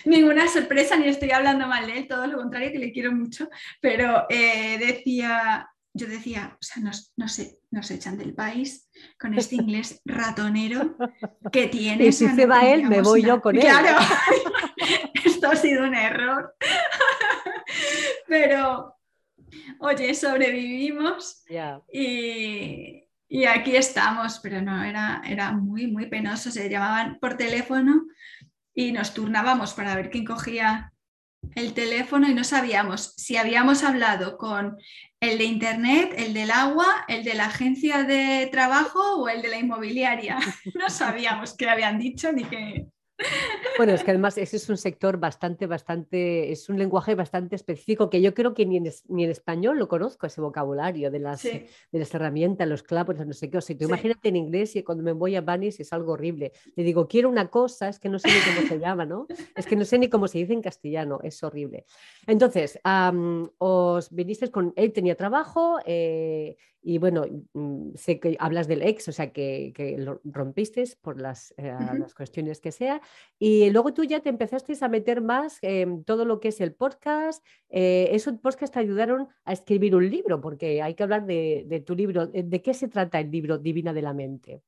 ninguna 0.05 0.49
sorpresa, 0.49 0.97
ni 0.97 1.09
estoy 1.09 1.31
hablando 1.31 1.67
mal 1.67 1.87
de 1.87 1.99
él, 1.99 2.09
todo 2.09 2.27
lo 2.27 2.39
contrario, 2.39 2.73
que 2.73 2.79
le 2.79 2.93
quiero 2.93 3.13
mucho. 3.13 3.49
Pero 3.81 4.27
eh, 4.29 4.79
decía, 4.79 5.69
yo 5.95 6.07
decía, 6.07 6.55
o 6.55 6.63
sea, 6.63 6.83
nos, 6.83 7.13
nos, 7.17 7.39
nos 7.71 7.91
echan 7.91 8.17
del 8.17 8.35
país 8.35 8.89
con 9.19 9.35
este 9.35 9.55
inglés 9.63 10.01
ratonero 10.05 10.97
que 11.53 11.67
tiene. 11.69 12.07
Y 12.07 12.13
si 12.13 12.29
se 12.29 12.47
va 12.47 12.65
él, 12.67 12.85
me 12.89 13.03
voy 13.03 13.23
yo 13.23 13.41
con 13.43 13.57
él. 13.57 13.63
Claro, 13.63 13.99
esto 15.25 15.49
ha 15.51 15.57
sido 15.57 15.85
un 15.85 15.95
error. 15.95 16.55
Pero, 18.27 18.97
oye, 19.81 20.15
sobrevivimos 20.15 21.45
y, 21.93 23.05
y 23.29 23.45
aquí 23.45 23.77
estamos, 23.77 24.39
pero 24.41 24.61
no, 24.61 24.83
era, 24.83 25.23
era 25.27 25.53
muy, 25.53 25.87
muy 25.87 26.07
penoso. 26.07 26.51
Se 26.51 26.69
llamaban 26.69 27.19
por 27.19 27.37
teléfono 27.37 28.07
y 28.75 28.93
nos 28.93 29.15
turnábamos 29.15 29.75
para 29.75 29.95
ver 29.95 30.11
quién 30.11 30.25
cogía 30.25 30.93
el 31.55 31.75
teléfono 31.75 32.29
y 32.29 32.35
no 32.35 32.45
sabíamos 32.45 33.15
si 33.17 33.37
habíamos 33.37 33.83
hablado 33.83 34.39
con 34.39 34.79
el 35.21 35.39
de 35.39 35.45
internet, 35.45 36.15
el 36.17 36.35
del 36.35 36.51
agua, 36.51 36.87
el 37.09 37.25
de 37.25 37.35
la 37.35 37.47
agencia 37.47 38.05
de 38.05 38.49
trabajo 38.51 39.17
o 39.17 39.29
el 39.29 39.43
de 39.43 39.49
la 39.49 39.59
inmobiliaria. 39.59 40.39
No 40.75 40.89
sabíamos 40.89 41.55
qué 41.57 41.69
habían 41.69 41.99
dicho 41.99 42.33
ni 42.33 42.45
qué. 42.45 42.87
Bueno, 43.79 43.95
es 43.95 44.05
que 44.05 44.11
además 44.11 44.37
ese 44.37 44.57
es 44.57 44.69
un 44.69 44.77
sector 44.77 45.19
bastante, 45.19 45.67
bastante, 45.67 46.53
es 46.53 46.69
un 46.69 46.79
lenguaje 46.79 47.15
bastante 47.15 47.57
específico 47.57 48.11
que 48.11 48.21
yo 48.21 48.35
creo 48.35 48.53
que 48.53 48.67
ni 48.67 48.77
en, 48.77 48.91
ni 49.09 49.25
en 49.25 49.31
español 49.31 49.79
lo 49.79 49.89
conozco, 49.89 50.27
ese 50.27 50.41
vocabulario 50.41 51.11
de 51.11 51.19
las, 51.19 51.41
Sí, 51.41 51.67
de 51.91 51.99
las 51.99 52.15
herramientas, 52.15 52.69
los 52.69 52.83
clavos, 52.83 53.17
no 53.17 53.33
sé 53.33 53.51
qué. 53.51 53.59
O 53.59 53.61
sea, 53.61 53.77
tú 53.77 53.85
Sí. 53.85 53.89
imagínate 53.91 54.29
en 54.29 54.37
inglés 54.37 54.77
y 54.77 54.83
cuando 54.83 55.03
me 55.03 55.13
voy 55.13 55.37
a 55.37 55.41
Banis 55.41 55.81
es 55.81 55.93
algo 55.93 56.13
horrible. 56.13 56.53
Le 56.77 56.85
digo, 56.85 57.09
quiero 57.09 57.29
una 57.29 57.49
cosa, 57.49 57.89
es 57.89 57.99
que 57.99 58.09
no 58.09 58.19
sé 58.19 58.29
ni 58.29 58.55
cómo 58.55 58.69
se 58.69 58.79
llama, 58.79 59.07
¿no? 59.07 59.27
Es 59.57 59.67
que 59.67 59.77
no 59.77 59.85
sé 59.85 59.99
ni 59.99 60.09
cómo 60.09 60.29
se 60.29 60.39
dice 60.39 60.53
en 60.53 60.63
castellano, 60.63 61.21
es 61.23 61.43
horrible. 61.43 61.85
Entonces, 62.27 62.79
os 63.59 64.11
vinisteis 64.11 64.51
con, 64.51 64.73
él 64.77 64.93
tenía 64.93 65.17
trabajo 65.17 65.79
eh, 65.85 66.57
y 66.85 66.99
bueno, 66.99 67.25
mm, 67.53 67.95
sé 67.95 68.19
que 68.19 68.37
hablas 68.41 68.67
del 68.67 68.83
ex, 68.83 69.07
o 69.09 69.13
sea, 69.13 69.33
que, 69.33 69.73
que 69.75 69.99
lo 69.99 70.21
rompisteis 70.25 70.97
por 70.97 71.21
las, 71.21 71.53
eh, 71.57 71.73
las 71.99 72.15
cuestiones 72.15 72.61
que 72.61 72.73
sea. 72.73 73.01
Y 73.39 73.71
luego 73.71 73.93
tú 73.93 74.05
ya 74.05 74.21
te 74.21 74.29
empezaste 74.29 74.73
a 74.81 74.89
meter 74.89 75.21
más 75.21 75.59
en 75.63 76.05
todo 76.05 76.25
lo 76.25 76.39
que 76.39 76.49
es 76.49 76.61
el 76.61 76.73
podcast. 76.75 77.45
Eh, 77.71 78.09
esos 78.13 78.35
podcasts 78.35 78.75
te 78.75 78.81
ayudaron 78.81 79.29
a 79.45 79.53
escribir 79.53 79.97
un 79.97 80.09
libro, 80.09 80.41
porque 80.41 80.81
hay 80.83 80.95
que 80.95 81.03
hablar 81.03 81.27
de, 81.27 81.65
de 81.67 81.81
tu 81.81 81.95
libro. 81.95 82.31
Eh, 82.33 82.45
¿De 82.45 82.63
qué 82.63 82.73
se 82.75 82.89
trata 82.89 83.19
el 83.19 83.31
libro 83.31 83.59
Divina 83.59 83.93
de 83.93 84.03
la 84.03 84.13
Mente? 84.13 84.63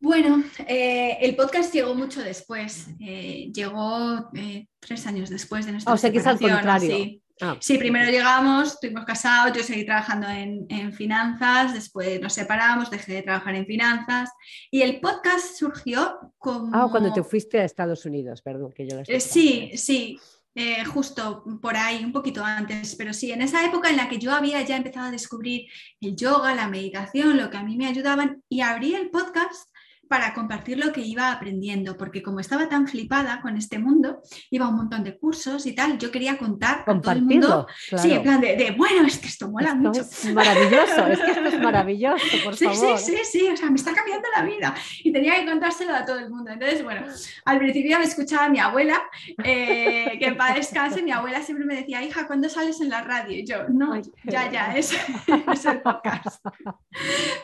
Bueno, 0.00 0.44
eh, 0.68 1.18
el 1.20 1.34
podcast 1.34 1.74
llegó 1.74 1.94
mucho 1.94 2.22
después, 2.22 2.88
eh, 3.00 3.50
llegó 3.52 4.30
eh, 4.32 4.68
tres 4.78 5.06
años 5.08 5.28
después 5.28 5.66
de 5.66 5.72
nuestra 5.72 5.90
Ah, 5.90 5.94
o 5.94 5.98
sea, 5.98 6.12
que 6.12 6.18
es 6.18 6.26
al 6.26 6.38
contrario. 6.38 6.94
así. 6.94 7.22
Ah, 7.40 7.56
Sí, 7.60 7.78
primero 7.78 8.10
llegamos, 8.10 8.74
estuvimos 8.74 9.04
casados, 9.04 9.56
yo 9.56 9.62
seguí 9.62 9.84
trabajando 9.84 10.28
en, 10.28 10.66
en 10.68 10.92
finanzas, 10.92 11.72
después 11.74 12.20
nos 12.20 12.32
separamos, 12.32 12.90
dejé 12.90 13.14
de 13.14 13.22
trabajar 13.22 13.54
en 13.54 13.66
finanzas 13.66 14.30
y 14.70 14.82
el 14.82 15.00
podcast 15.00 15.56
surgió 15.56 16.32
como... 16.38 16.74
Ah, 16.74 16.88
cuando 16.90 17.12
te 17.12 17.22
fuiste 17.22 17.60
a 17.60 17.64
Estados 17.64 18.04
Unidos, 18.04 18.42
perdón, 18.42 18.72
que 18.72 18.88
yo 18.88 18.96
la 18.96 19.02
Eh, 19.06 19.20
sí, 19.20 19.70
sí, 19.76 20.18
eh, 20.54 20.84
justo 20.84 21.44
por 21.62 21.76
ahí, 21.76 22.04
un 22.04 22.12
poquito 22.12 22.44
antes, 22.44 22.96
pero 22.96 23.12
sí, 23.12 23.30
en 23.30 23.42
esa 23.42 23.64
época 23.64 23.90
en 23.90 23.96
la 23.96 24.08
que 24.08 24.18
yo 24.18 24.32
había 24.32 24.60
ya 24.62 24.76
empezado 24.76 25.06
a 25.06 25.12
descubrir 25.12 25.68
el 26.00 26.16
yoga, 26.16 26.54
la 26.54 26.68
meditación, 26.68 27.36
lo 27.36 27.48
que 27.50 27.56
a 27.56 27.62
mí 27.62 27.76
me 27.76 27.86
ayudaban 27.86 28.42
y 28.48 28.62
abrí 28.62 28.94
el 28.94 29.10
podcast 29.10 29.70
para 30.08 30.34
compartir 30.34 30.78
lo 30.84 30.92
que 30.92 31.00
iba 31.02 31.30
aprendiendo, 31.32 31.96
porque 31.96 32.22
como 32.22 32.40
estaba 32.40 32.68
tan 32.68 32.86
flipada 32.88 33.40
con 33.40 33.56
este 33.56 33.78
mundo, 33.78 34.20
iba 34.50 34.66
a 34.66 34.68
un 34.68 34.76
montón 34.76 35.04
de 35.04 35.18
cursos 35.18 35.66
y 35.66 35.74
tal, 35.74 35.98
yo 35.98 36.10
quería 36.10 36.36
contar 36.38 36.84
a 36.86 37.00
todo 37.00 37.12
el 37.12 37.22
mundo. 37.22 37.66
Compartirlo, 37.66 37.66
Sí, 38.02 38.08
en 38.12 38.22
claro. 38.22 38.22
plan 38.22 38.40
de, 38.40 38.56
de, 38.56 38.70
bueno, 38.72 39.06
es 39.06 39.18
que 39.18 39.28
esto 39.28 39.50
mola 39.50 39.68
Esto 39.68 39.78
mucho. 39.80 40.00
es 40.00 40.34
maravilloso, 40.34 41.06
es 41.06 41.18
que 41.20 41.30
esto 41.30 41.44
es 41.46 41.60
maravilloso, 41.62 42.24
por 42.44 42.56
Sí, 42.56 42.64
favor. 42.64 42.98
sí, 42.98 43.12
sí, 43.16 43.18
sí, 43.40 43.48
o 43.48 43.56
sea, 43.56 43.70
me 43.70 43.76
está 43.76 43.92
cambiando 43.94 44.26
la 44.36 44.42
vida 44.42 44.74
y 45.04 45.12
tenía 45.12 45.34
que 45.38 45.46
contárselo 45.46 45.94
a 45.94 46.04
todo 46.04 46.18
el 46.18 46.30
mundo. 46.30 46.50
Entonces, 46.50 46.82
bueno, 46.82 47.02
al 47.44 47.58
principio 47.58 47.98
me 47.98 48.04
escuchaba 48.04 48.48
mi 48.48 48.58
abuela, 48.58 49.02
eh, 49.44 50.16
que 50.18 50.26
en 50.26 50.36
paz 50.36 50.54
descanse, 50.54 51.02
mi 51.02 51.12
abuela 51.12 51.42
siempre 51.42 51.66
me 51.66 51.76
decía, 51.76 52.02
hija, 52.02 52.26
¿cuándo 52.26 52.48
sales 52.48 52.80
en 52.80 52.88
la 52.90 53.02
radio? 53.02 53.36
Y 53.38 53.46
yo, 53.46 53.68
no, 53.68 53.92
Ay, 53.94 54.02
ya, 54.24 54.50
ya, 54.50 54.76
es, 54.76 54.92
es 55.52 55.64
el 55.66 55.80
podcast. 55.80 56.44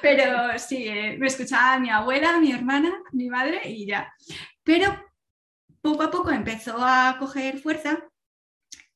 Pero 0.00 0.58
sí, 0.58 0.86
eh, 0.88 1.16
me 1.18 1.26
escuchaba 1.26 1.78
mi 1.78 1.90
abuela, 1.90 2.38
mi 2.38 2.52
hermana, 2.55 2.92
mi 3.12 3.28
madre 3.28 3.68
y 3.68 3.86
ya. 3.86 4.12
Pero 4.62 4.94
poco 5.80 6.02
a 6.02 6.11
poco 6.11 6.30
empezó 6.30 6.76
a 6.78 7.16
coger 7.18 7.59
fuerza 7.59 8.05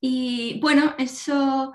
y 0.01 0.59
bueno, 0.61 0.95
eso 0.99 1.73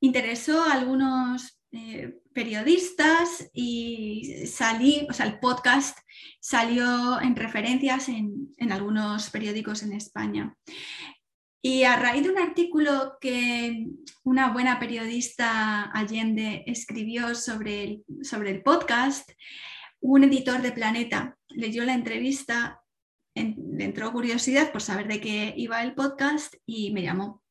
interesó 0.00 0.62
a 0.62 0.72
algunos 0.72 1.60
eh, 1.72 2.18
periodistas 2.32 3.50
y 3.52 4.46
salí, 4.46 5.06
o 5.08 5.12
sea, 5.12 5.26
el 5.26 5.38
podcast 5.38 5.98
salió 6.40 7.20
en 7.20 7.36
referencias 7.36 8.08
en, 8.08 8.54
en 8.56 8.72
algunos 8.72 9.30
periódicos 9.30 9.82
en 9.82 9.92
España. 9.92 10.56
Y 11.62 11.84
a 11.84 11.96
raíz 11.96 12.22
de 12.22 12.30
un 12.30 12.38
artículo 12.38 13.18
que 13.20 13.86
una 14.24 14.50
buena 14.50 14.80
periodista 14.80 15.90
Allende 15.92 16.64
escribió 16.66 17.34
sobre 17.34 17.84
el, 17.84 18.04
sobre 18.22 18.50
el 18.50 18.62
podcast, 18.62 19.30
un 20.00 20.24
editor 20.24 20.62
de 20.62 20.72
Planeta 20.72 21.36
leyó 21.48 21.84
la 21.84 21.94
entrevista, 21.94 22.82
en- 23.34 23.56
le 23.72 23.84
entró 23.84 24.12
curiosidad 24.12 24.72
por 24.72 24.82
saber 24.82 25.06
de 25.08 25.20
qué 25.20 25.54
iba 25.56 25.82
el 25.82 25.94
podcast 25.94 26.54
y 26.66 26.92
me 26.92 27.02
llamó 27.02 27.42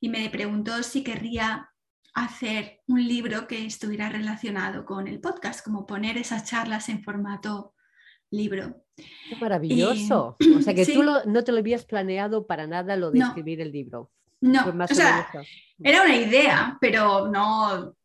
y 0.00 0.08
me 0.08 0.28
preguntó 0.30 0.82
si 0.82 1.02
querría 1.04 1.70
hacer 2.14 2.80
un 2.86 3.06
libro 3.06 3.46
que 3.46 3.64
estuviera 3.66 4.08
relacionado 4.08 4.84
con 4.84 5.06
el 5.06 5.20
podcast, 5.20 5.64
como 5.64 5.86
poner 5.86 6.16
esas 6.16 6.44
charlas 6.48 6.88
en 6.88 7.02
formato 7.04 7.74
libro. 8.30 8.82
Qué 8.96 9.36
maravilloso. 9.40 10.36
O 10.58 10.62
sea 10.62 10.74
que 10.74 10.84
sí. 10.86 10.94
tú 10.94 11.02
lo- 11.02 11.24
no 11.26 11.44
te 11.44 11.52
lo 11.52 11.58
habías 11.58 11.84
planeado 11.84 12.46
para 12.46 12.66
nada 12.66 12.96
lo 12.96 13.10
de 13.10 13.20
No. 13.20 13.26
escribir 13.28 13.60
el 13.60 13.70
libro. 13.70 14.10
No, 14.40 14.64
o 14.68 14.94
sea, 14.94 15.28
era 15.82 16.02
una 16.02 16.16
idea, 16.16 16.78
pero 16.80 17.28
no, 17.28 17.96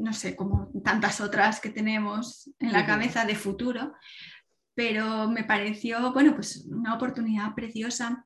no 0.00 0.12
sé, 0.12 0.34
como 0.36 0.70
tantas 0.82 1.20
otras 1.20 1.60
que 1.60 1.70
tenemos 1.70 2.50
en 2.58 2.72
la 2.72 2.86
cabeza 2.86 3.24
de 3.24 3.34
futuro. 3.34 3.92
Pero 4.74 5.28
me 5.28 5.44
pareció, 5.44 6.12
bueno, 6.12 6.34
pues 6.34 6.64
una 6.70 6.94
oportunidad 6.94 7.54
preciosa. 7.54 8.24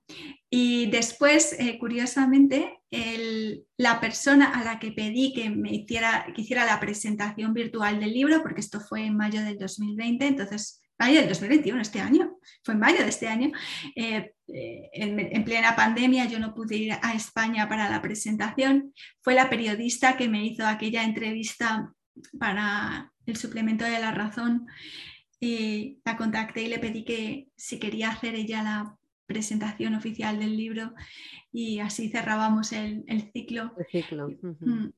Y 0.51 0.87
después, 0.91 1.57
eh, 1.59 1.79
curiosamente, 1.79 2.79
el- 2.91 3.65
la 3.77 3.99
persona 4.01 4.51
a 4.51 4.63
la 4.63 4.79
que 4.79 4.93
pedí 4.93 5.33
que 5.33 5.51
me 5.51 5.73
hiciera, 5.75 6.27
que 6.35 6.43
hiciera 6.43 6.65
la 6.65 6.79
presentación 6.79 7.55
virtual 7.55 7.99
del 7.99 8.13
libro, 8.13 8.43
porque 8.43 8.61
esto 8.61 8.79
fue 8.81 9.07
en 9.07 9.17
mayo 9.17 9.41
del 9.43 9.59
2020, 9.59 10.27
entonces, 10.27 10.84
mayo 10.99 11.21
del 11.21 11.29
2021, 11.29 11.81
este 11.81 12.01
año, 12.01 12.39
fue 12.63 12.75
en 12.75 12.81
mayo 12.81 12.99
de 12.99 13.09
este 13.09 13.27
año, 13.29 13.51
eh, 13.97 14.33
eh, 14.49 14.91
en, 14.93 15.19
en 15.19 15.45
plena 15.45 15.75
pandemia 15.75 16.27
yo 16.27 16.39
no 16.39 16.55
pude 16.55 16.77
ir 16.77 16.93
a 16.93 17.15
España 17.15 17.69
para 17.69 17.91
la 17.91 18.01
presentación, 18.01 18.93
fue 19.23 19.35
la 19.35 19.51
periodista 19.51 20.17
que 20.17 20.29
me 20.29 20.45
hizo 20.45 20.67
aquella 20.67 21.03
entrevista 21.03 21.93
para 22.39 23.13
el 23.27 23.37
suplemento 23.37 23.85
de 23.85 23.99
la 23.99 24.13
razón 24.13 24.67
y 25.41 26.01
la 26.05 26.17
contacté 26.17 26.63
y 26.63 26.69
le 26.69 26.79
pedí 26.79 27.05
que 27.05 27.49
si 27.57 27.79
quería 27.79 28.11
hacer 28.11 28.35
ella 28.35 28.63
la 28.63 28.97
presentación 29.27 29.95
oficial 29.95 30.39
del 30.39 30.57
libro 30.57 30.95
y 31.53 31.81
así 31.81 32.09
cerrábamos 32.09 32.73
el, 32.73 33.05
el 33.09 33.31
ciclo. 33.33 33.75
El 33.79 33.87
ciclo. 33.87 34.27
ujú. 34.27 34.57
Mm, 34.61 34.93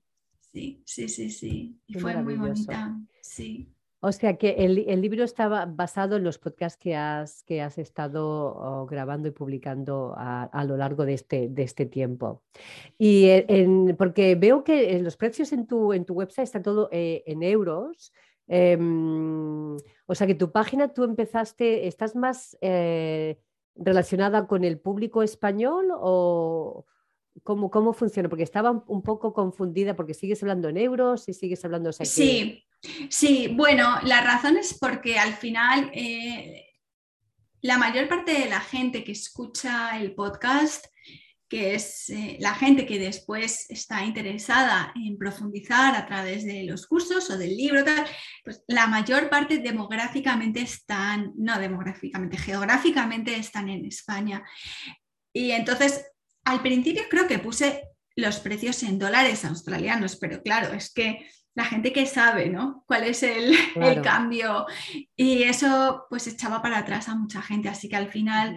Sí, 0.57 0.83
sí, 0.87 1.07
sí, 1.11 1.29
sí. 1.31 1.79
Y 1.87 1.93
Qué 1.93 2.01
fue 2.01 2.17
muy 2.23 2.35
bonita. 2.37 2.97
Sí. 3.21 3.69
O 4.07 4.13
sea 4.13 4.37
que 4.37 4.51
el, 4.51 5.01
libro 5.01 5.25
estaba 5.25 5.67
basado 5.67 6.15
en 6.15 6.23
los 6.23 6.39
podcasts 6.39 6.79
que 6.79 6.95
has, 6.95 7.43
que 7.43 7.61
has 7.61 7.77
estado 7.77 8.55
oh, 8.55 8.87
grabando 8.87 9.27
y 9.27 9.33
publicando 9.33 10.15
a, 10.17 10.65
lo 10.65 10.77
largo 10.77 11.05
de 11.05 11.15
este, 11.15 11.49
de 11.49 11.65
este 11.65 11.87
tiempo. 11.87 12.45
Y 12.97 13.27
en- 13.31 13.97
porque 13.99 14.37
veo 14.37 14.63
que 14.63 14.95
eh, 14.95 15.03
los 15.03 15.17
precios 15.17 15.53
en 15.53 15.67
tu, 15.67 15.93
en 15.93 16.05
tu 16.05 16.15
website 16.15 16.45
están 16.45 16.63
todo 16.63 16.89
eh, 16.93 17.25
en 17.27 17.43
euros. 17.43 18.13
em, 18.47 19.75
o 19.75 20.15
sea 20.15 20.29
que 20.29 20.37
tu 20.37 20.53
página 20.53 20.93
tú 20.95 21.03
empezaste, 21.03 21.89
¿estás 21.89 22.15
más 22.15 22.57
eh, 22.61 23.41
relacionada 23.75 24.47
con 24.47 24.63
el 24.63 24.79
público 24.79 25.25
español 25.25 25.89
o 25.93 26.85
cómo, 27.43 27.71
cómo 27.73 27.93
funciona? 27.93 28.29
Porque 28.29 28.45
estaba 28.45 28.71
un- 28.87 29.03
poco 29.03 29.33
confundida 29.33 29.97
porque 29.97 30.15
sigues 30.15 30.41
hablando 30.45 30.69
en 30.69 30.77
euros 30.77 31.29
y 31.29 31.33
sigues 31.35 31.65
hablando... 31.65 31.91
o 31.91 31.93
sea 31.93 32.07
Sí, 32.07 32.63
sí, 33.09 33.49
bueno, 33.53 33.99
la 34.03 34.21
razón 34.21 34.57
es 34.57 34.77
porque 34.79 35.19
al 35.19 35.35
final 35.35 35.91
eh, 35.95 36.67
la 37.63 37.79
mayor 37.79 38.09
parte 38.09 38.33
de 38.33 38.49
la 38.49 38.61
gente 38.61 39.05
que 39.05 39.13
escucha 39.13 39.99
el 39.99 40.15
podcast, 40.15 40.87
que 41.49 41.75
es 41.75 42.11
eh, 42.11 42.37
la 42.41 42.55
gente 42.55 42.87
que 42.87 42.99
después 42.99 43.71
está 43.71 44.05
interesada 44.05 44.93
en 44.97 45.17
profundizar 45.17 45.95
a 45.95 46.07
través 46.07 46.45
de 46.45 46.65
los 46.65 46.87
cursos 46.87 47.31
o 47.31 47.39
del 47.39 47.57
libro, 47.57 47.85
pues 48.45 48.63
la 48.67 48.87
mayor 48.87 49.29
parte 49.31 49.59
demográficamente 49.59 50.61
están, 50.61 51.33
no 51.37 51.59
demográficamente, 51.59 52.37
geográficamente 52.37 53.37
están 53.37 53.69
en 53.69 53.85
España. 53.85 54.43
Y 55.33 55.53
entonces, 55.53 56.05
al 56.45 56.63
principio 56.63 57.03
creo 57.09 57.29
que 57.29 57.39
puse 57.39 57.83
los 58.17 58.41
precios 58.41 58.83
en 58.83 58.99
dólares 58.99 59.45
australianos, 59.45 60.17
pero 60.17 60.43
claro, 60.43 60.73
es 60.73 60.93
que 60.93 61.29
la 61.57 61.65
gente 61.65 61.93
que 61.93 62.07
sabe, 62.07 62.49
¿no? 62.51 62.85
¿Cuál 62.87 63.03
es 63.05 63.23
el, 63.25 63.53
el 63.77 64.01
cambio? 64.03 64.67
Y 65.17 65.43
eso 65.43 66.07
pues 66.09 66.29
echaba 66.29 66.63
para 66.63 66.79
atrás 66.79 67.09
a 67.09 67.17
mucha 67.17 67.43
gente, 67.43 67.69
así 67.69 67.89
que 67.89 67.97
al 67.97 68.09
final 68.09 68.57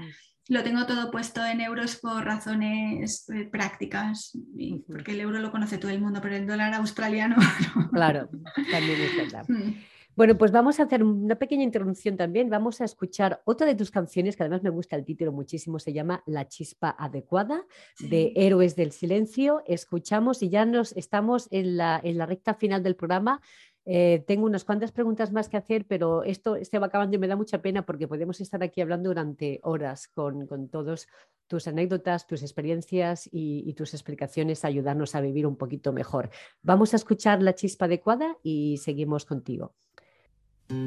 lo 0.50 0.64
tengo 0.64 0.86
todo 0.86 1.10
puesto 1.12 1.46
en 1.46 1.62
euros 1.62 1.96
por 1.96 2.26
razones 2.26 3.28
eh, 3.30 3.46
prácticas, 3.52 4.32
y- 4.58 4.80
porque 4.88 5.12
el 5.14 5.22
euro 5.22 5.40
lo 5.40 5.52
conoce 5.52 5.78
todo 5.78 5.92
el 5.92 6.02
mundo, 6.02 6.20
pero 6.22 6.36
el 6.36 6.46
dólar 6.48 6.74
australiano 6.74 7.36
no. 7.76 7.90
Claro, 7.92 8.30
también 8.72 9.02
es 9.02 9.16
verdad. 9.16 9.46
Mm. 9.48 9.74
Bueno, 10.20 10.38
pues 10.38 10.52
vamos 10.52 10.82
a 10.82 10.84
hacer 10.84 11.02
una 11.02 11.36
pequeña 11.36 11.64
introducción 11.64 12.18
también. 12.18 12.50
Vamos 12.50 12.82
a 12.82 12.84
escuchar 12.84 13.42
otra 13.46 13.66
de 13.66 13.74
tus 13.74 13.90
canciones, 13.90 14.36
que 14.36 14.44
además 14.44 14.62
me 14.64 14.70
gusta 14.70 14.98
el 14.98 15.06
título 15.06 15.32
muchísimo, 15.32 15.80
se 15.80 15.94
llama 15.94 16.24
La 16.26 16.46
chispa 16.46 16.94
adecuada, 17.00 17.66
de. 18.02 18.34
Héroes 18.36 18.76
del 18.76 18.92
Silencio. 18.92 19.64
Escuchamos 19.66 20.44
y 20.44 20.50
ya 20.50 20.66
nos 20.66 20.92
estamos 20.98 21.48
en 21.52 21.78
la, 21.78 22.02
en 22.04 22.18
la 22.18 22.26
recta 22.26 22.54
final 22.54 22.84
del 22.84 22.98
programa. 22.98 23.40
Eh, 23.86 24.26
tengo 24.28 24.46
unas 24.46 24.66
cuantas 24.66 24.92
preguntas 24.92 25.32
más 25.32 25.48
que 25.48 25.56
hacer, 25.56 25.86
pero 25.88 26.24
esto 26.24 26.58
se 26.64 26.80
va 26.80 26.88
acabando 26.88 27.16
y 27.16 27.20
me 27.20 27.30
da 27.30 27.38
mucha 27.38 27.62
pena 27.62 27.86
porque 27.86 28.10
podemos 28.10 28.42
estar 28.42 28.62
aquí 28.62 28.82
hablando 28.82 29.12
durante 29.12 29.62
horas 29.64 30.10
con, 30.10 30.48
con 30.48 30.68
todos 30.68 31.08
tus 31.48 31.66
anécdotas, 31.66 32.28
tus 32.28 32.42
experiencias 32.42 33.26
y, 33.32 33.64
y 33.66 33.74
tus 33.74 33.94
explicaciones, 33.94 34.66
ayudarnos 34.66 35.16
a 35.16 35.22
vivir 35.22 35.48
un 35.48 35.56
poquito 35.56 35.94
mejor. 35.94 36.30
Vamos 36.62 36.92
a 36.92 36.98
escuchar 36.98 37.42
La 37.42 37.56
chispa 37.56 37.86
adecuada 37.86 38.36
y 38.44 38.76
seguimos 38.80 39.24
contigo. 39.24 39.76
Las 40.70 40.78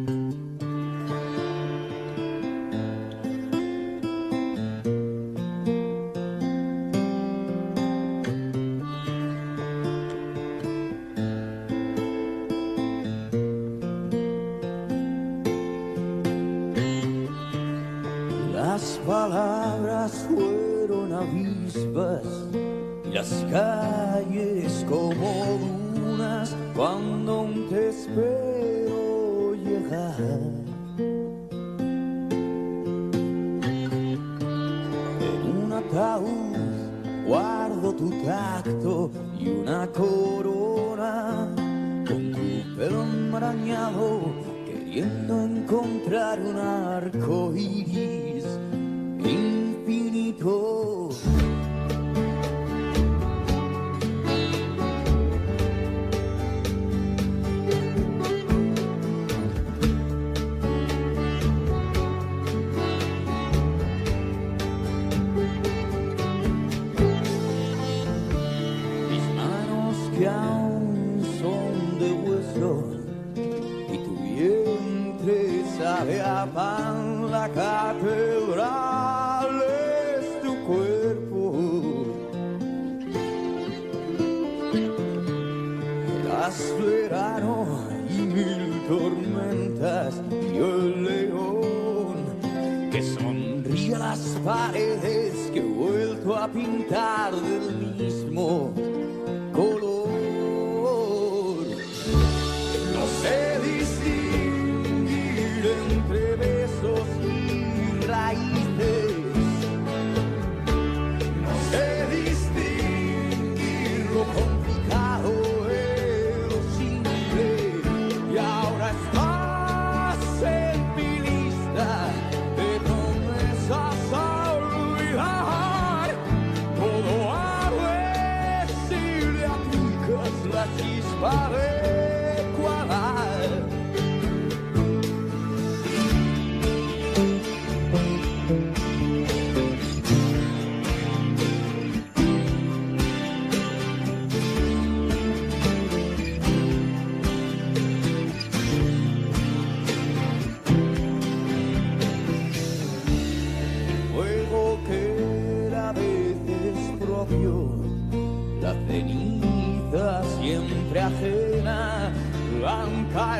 palabras 19.05 20.13
fueron 20.29 21.13
avispas 21.13 22.23
las 23.13 23.45
calles 23.51 24.87
como 24.89 25.59
dunas 25.97 26.55
cuando 26.77 27.33
aún 27.33 27.69
te 27.69 27.89
espero 27.89 28.82
guardo 37.27 37.95
tu 37.95 38.11
tacto 38.23 39.11
y 39.39 39.49
una 39.49 39.87
corona 39.87 41.49
con 42.07 42.33
tu 42.33 42.77
pelo 42.77 43.03
enmarañado 43.03 44.21
queriendo 44.67 45.45
encontrar 45.45 46.41
un 46.41 46.59
arco 46.59 47.55
iris 47.55 48.32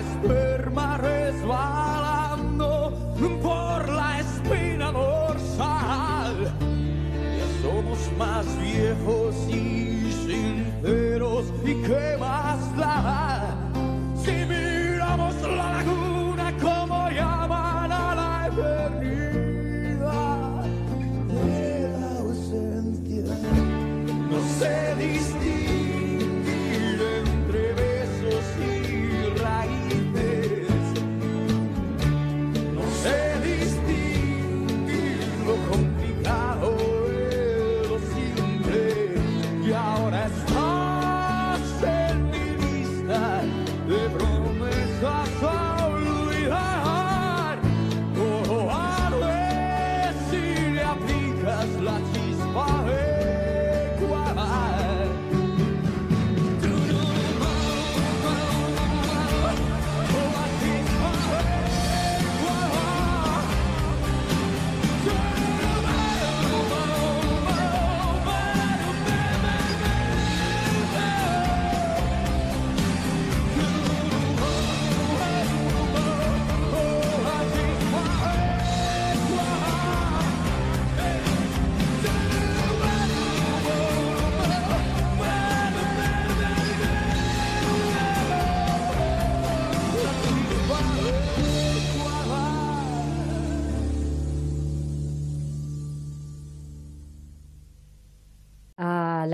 esperma 0.03 0.97
resbalando 0.99 2.93
por 3.43 3.89
la 3.89 4.21
espina 4.21 4.93
dorsal. 4.93 6.37
Ya 7.39 7.49
somos 7.63 7.99
más 8.19 8.47
viejos 8.61 9.35
y 9.49 10.13
sinceros, 10.27 11.45
¿y 11.65 11.75
qué 11.83 12.17
más 12.19 12.42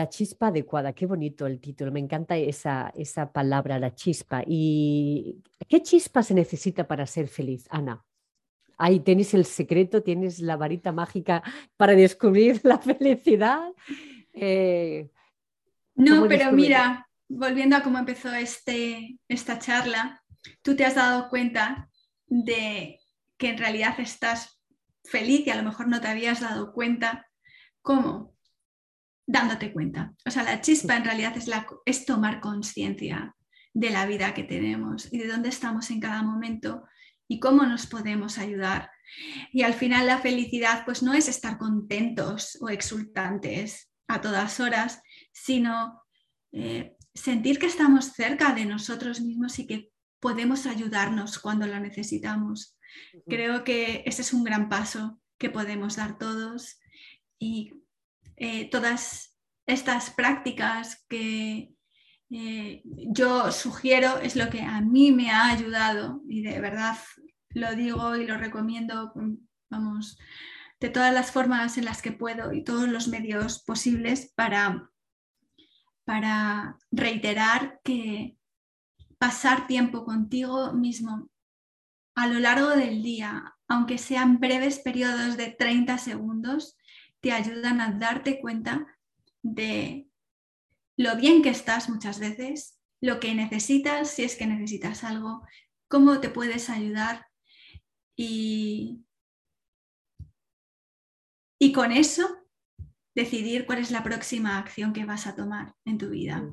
la 0.08 0.10
chispa 0.10 0.46
adecuada, 0.46 0.94
qué 0.94 1.04
bonito 1.04 1.46
el 1.46 1.60
título, 1.60 1.92
me 1.92 2.00
encanta 2.00 2.34
esa, 2.34 2.90
esa 2.96 3.30
palabra, 3.30 3.78
la 3.78 3.94
chispa. 3.94 4.42
¿Y 4.46 5.42
qué 5.68 5.82
chispa 5.82 6.22
se 6.22 6.32
necesita 6.32 6.88
para 6.88 7.06
ser 7.06 7.28
feliz, 7.28 7.66
Ana? 7.68 8.02
Ahí 8.78 9.00
tienes 9.00 9.34
el 9.34 9.44
secreto, 9.44 10.02
tienes 10.02 10.40
la 10.40 10.56
varita 10.56 10.92
mágica 10.92 11.42
para 11.76 11.92
descubrir 11.92 12.60
la 12.64 12.78
felicidad. 12.78 13.70
Eh, 14.32 15.10
No, 15.94 16.16
¿Cómo 16.16 16.28
pero 16.28 16.52
mira, 16.52 17.06
volviendo 17.28 17.76
a 17.76 17.82
cómo 17.82 17.98
empezó 17.98 18.32
este, 18.32 19.18
esta 19.28 19.58
charla, 19.58 20.22
tú 20.62 20.74
te 20.74 20.86
has 20.86 20.94
dado 20.94 21.28
cuenta 21.28 21.90
de 22.26 22.98
que 23.36 23.50
en 23.50 23.58
realidad 23.58 24.00
estás 24.00 24.58
feliz 25.04 25.46
y 25.46 25.50
a 25.50 25.56
lo 25.56 25.64
mejor 25.64 25.86
no 25.86 26.00
te 26.00 26.08
habías 26.08 26.40
dado 26.40 26.72
cuenta. 26.72 27.28
¿Cómo? 27.82 28.37
Dándote 29.30 29.74
cuenta. 29.74 30.14
O 30.24 30.30
sea, 30.30 30.42
la 30.42 30.62
chispa 30.62 30.96
en 30.96 31.04
realidad 31.04 31.36
es, 31.36 31.48
la, 31.48 31.66
es 31.84 32.06
tomar 32.06 32.40
conciencia 32.40 33.36
de 33.74 33.90
la 33.90 34.06
vida 34.06 34.32
que 34.32 34.42
tenemos 34.42 35.12
y 35.12 35.18
de 35.18 35.28
dónde 35.28 35.50
estamos 35.50 35.90
en 35.90 36.00
cada 36.00 36.22
momento 36.22 36.84
y 37.28 37.38
cómo 37.38 37.66
nos 37.66 37.86
podemos 37.86 38.38
ayudar. 38.38 38.90
Y 39.52 39.62
al 39.62 39.74
final 39.74 40.06
la 40.06 40.18
felicidad 40.18 40.84
pues 40.86 41.02
no 41.02 41.12
es 41.12 41.28
estar 41.28 41.58
contentos 41.58 42.56
o 42.62 42.70
exultantes 42.70 43.90
a 44.08 44.22
todas 44.22 44.60
horas, 44.60 45.02
sino 45.30 46.02
eh, 46.52 46.96
sentir 47.14 47.58
que 47.58 47.66
estamos 47.66 48.06
cerca 48.06 48.54
de 48.54 48.64
nosotros 48.64 49.20
mismos 49.20 49.58
y 49.58 49.66
que 49.66 49.90
podemos 50.20 50.64
ayudarnos 50.64 51.38
cuando 51.38 51.66
lo 51.66 51.78
necesitamos. 51.78 52.78
Creo 53.26 53.64
que 53.64 54.02
ese 54.06 54.22
es 54.22 54.32
un 54.32 54.44
gran 54.44 54.70
paso 54.70 55.20
que 55.38 55.50
podemos 55.50 55.96
dar 55.96 56.18
todos 56.18 56.80
y 57.38 57.74
eh, 58.38 58.70
todas 58.70 59.36
estas 59.66 60.10
prácticas 60.10 61.04
que 61.08 61.74
eh, 62.30 62.82
yo 62.84 63.50
sugiero 63.52 64.18
es 64.18 64.36
lo 64.36 64.48
que 64.48 64.62
a 64.62 64.80
mí 64.80 65.12
me 65.12 65.30
ha 65.30 65.50
ayudado 65.50 66.22
y 66.28 66.42
de 66.42 66.60
verdad 66.60 66.96
lo 67.50 67.74
digo 67.74 68.16
y 68.16 68.26
lo 68.26 68.36
recomiendo, 68.36 69.12
vamos, 69.70 70.18
de 70.80 70.88
todas 70.88 71.12
las 71.12 71.32
formas 71.32 71.78
en 71.78 71.84
las 71.84 72.02
que 72.02 72.12
puedo 72.12 72.52
y 72.52 72.62
todos 72.62 72.88
los 72.88 73.08
medios 73.08 73.62
posibles 73.64 74.32
para, 74.36 74.90
para 76.04 76.78
reiterar 76.90 77.80
que 77.82 78.38
pasar 79.18 79.66
tiempo 79.66 80.04
contigo 80.04 80.72
mismo 80.72 81.28
a 82.14 82.26
lo 82.26 82.38
largo 82.38 82.70
del 82.70 83.02
día, 83.02 83.56
aunque 83.68 83.98
sean 83.98 84.38
breves 84.38 84.78
periodos 84.78 85.36
de 85.36 85.50
30 85.50 85.98
segundos, 85.98 86.77
te 87.20 87.32
ayudan 87.32 87.80
a 87.80 87.92
darte 87.92 88.40
cuenta 88.40 88.86
de 89.42 90.08
lo 90.96 91.16
bien 91.16 91.42
que 91.42 91.50
estás 91.50 91.88
muchas 91.88 92.18
veces, 92.18 92.78
lo 93.00 93.20
que 93.20 93.34
necesitas, 93.34 94.10
si 94.10 94.24
es 94.24 94.36
que 94.36 94.46
necesitas 94.46 95.04
algo, 95.04 95.42
cómo 95.88 96.20
te 96.20 96.28
puedes 96.28 96.68
ayudar 96.70 97.26
y, 98.16 99.04
y 101.60 101.72
con 101.72 101.92
eso 101.92 102.28
decidir 103.14 103.66
cuál 103.66 103.78
es 103.78 103.90
la 103.90 104.02
próxima 104.02 104.58
acción 104.58 104.92
que 104.92 105.04
vas 105.04 105.26
a 105.26 105.34
tomar 105.34 105.74
en 105.84 105.98
tu 105.98 106.08
vida. 106.08 106.44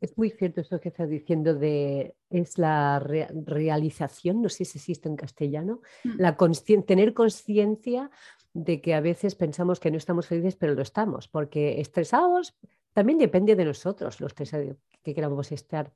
Es 0.00 0.16
muy 0.16 0.30
cierto 0.30 0.60
esto 0.62 0.80
que 0.80 0.88
estás 0.88 1.10
diciendo 1.10 1.54
de 1.54 2.14
es 2.30 2.58
la 2.58 2.98
re- 3.00 3.28
realización, 3.44 4.40
no 4.40 4.48
sé 4.48 4.64
si 4.64 4.78
existe 4.78 5.08
en 5.08 5.16
castellano, 5.16 5.80
Mm. 6.04 6.20
la 6.20 6.36
conscien- 6.36 6.84
tener 6.86 7.12
conciencia 7.12 8.10
de 8.52 8.80
que 8.80 8.94
a 8.94 9.00
veces 9.00 9.34
pensamos 9.34 9.80
que 9.80 9.90
no 9.90 9.96
estamos 9.96 10.26
felices, 10.26 10.56
pero 10.56 10.74
lo 10.74 10.82
estamos, 10.82 11.28
porque 11.28 11.80
estresados 11.80 12.54
también 12.92 13.18
depende 13.18 13.54
de 13.56 13.64
nosotros, 13.64 14.20
los 14.20 14.34
que 14.34 15.14
queramos 15.14 15.52
estar 15.52 15.92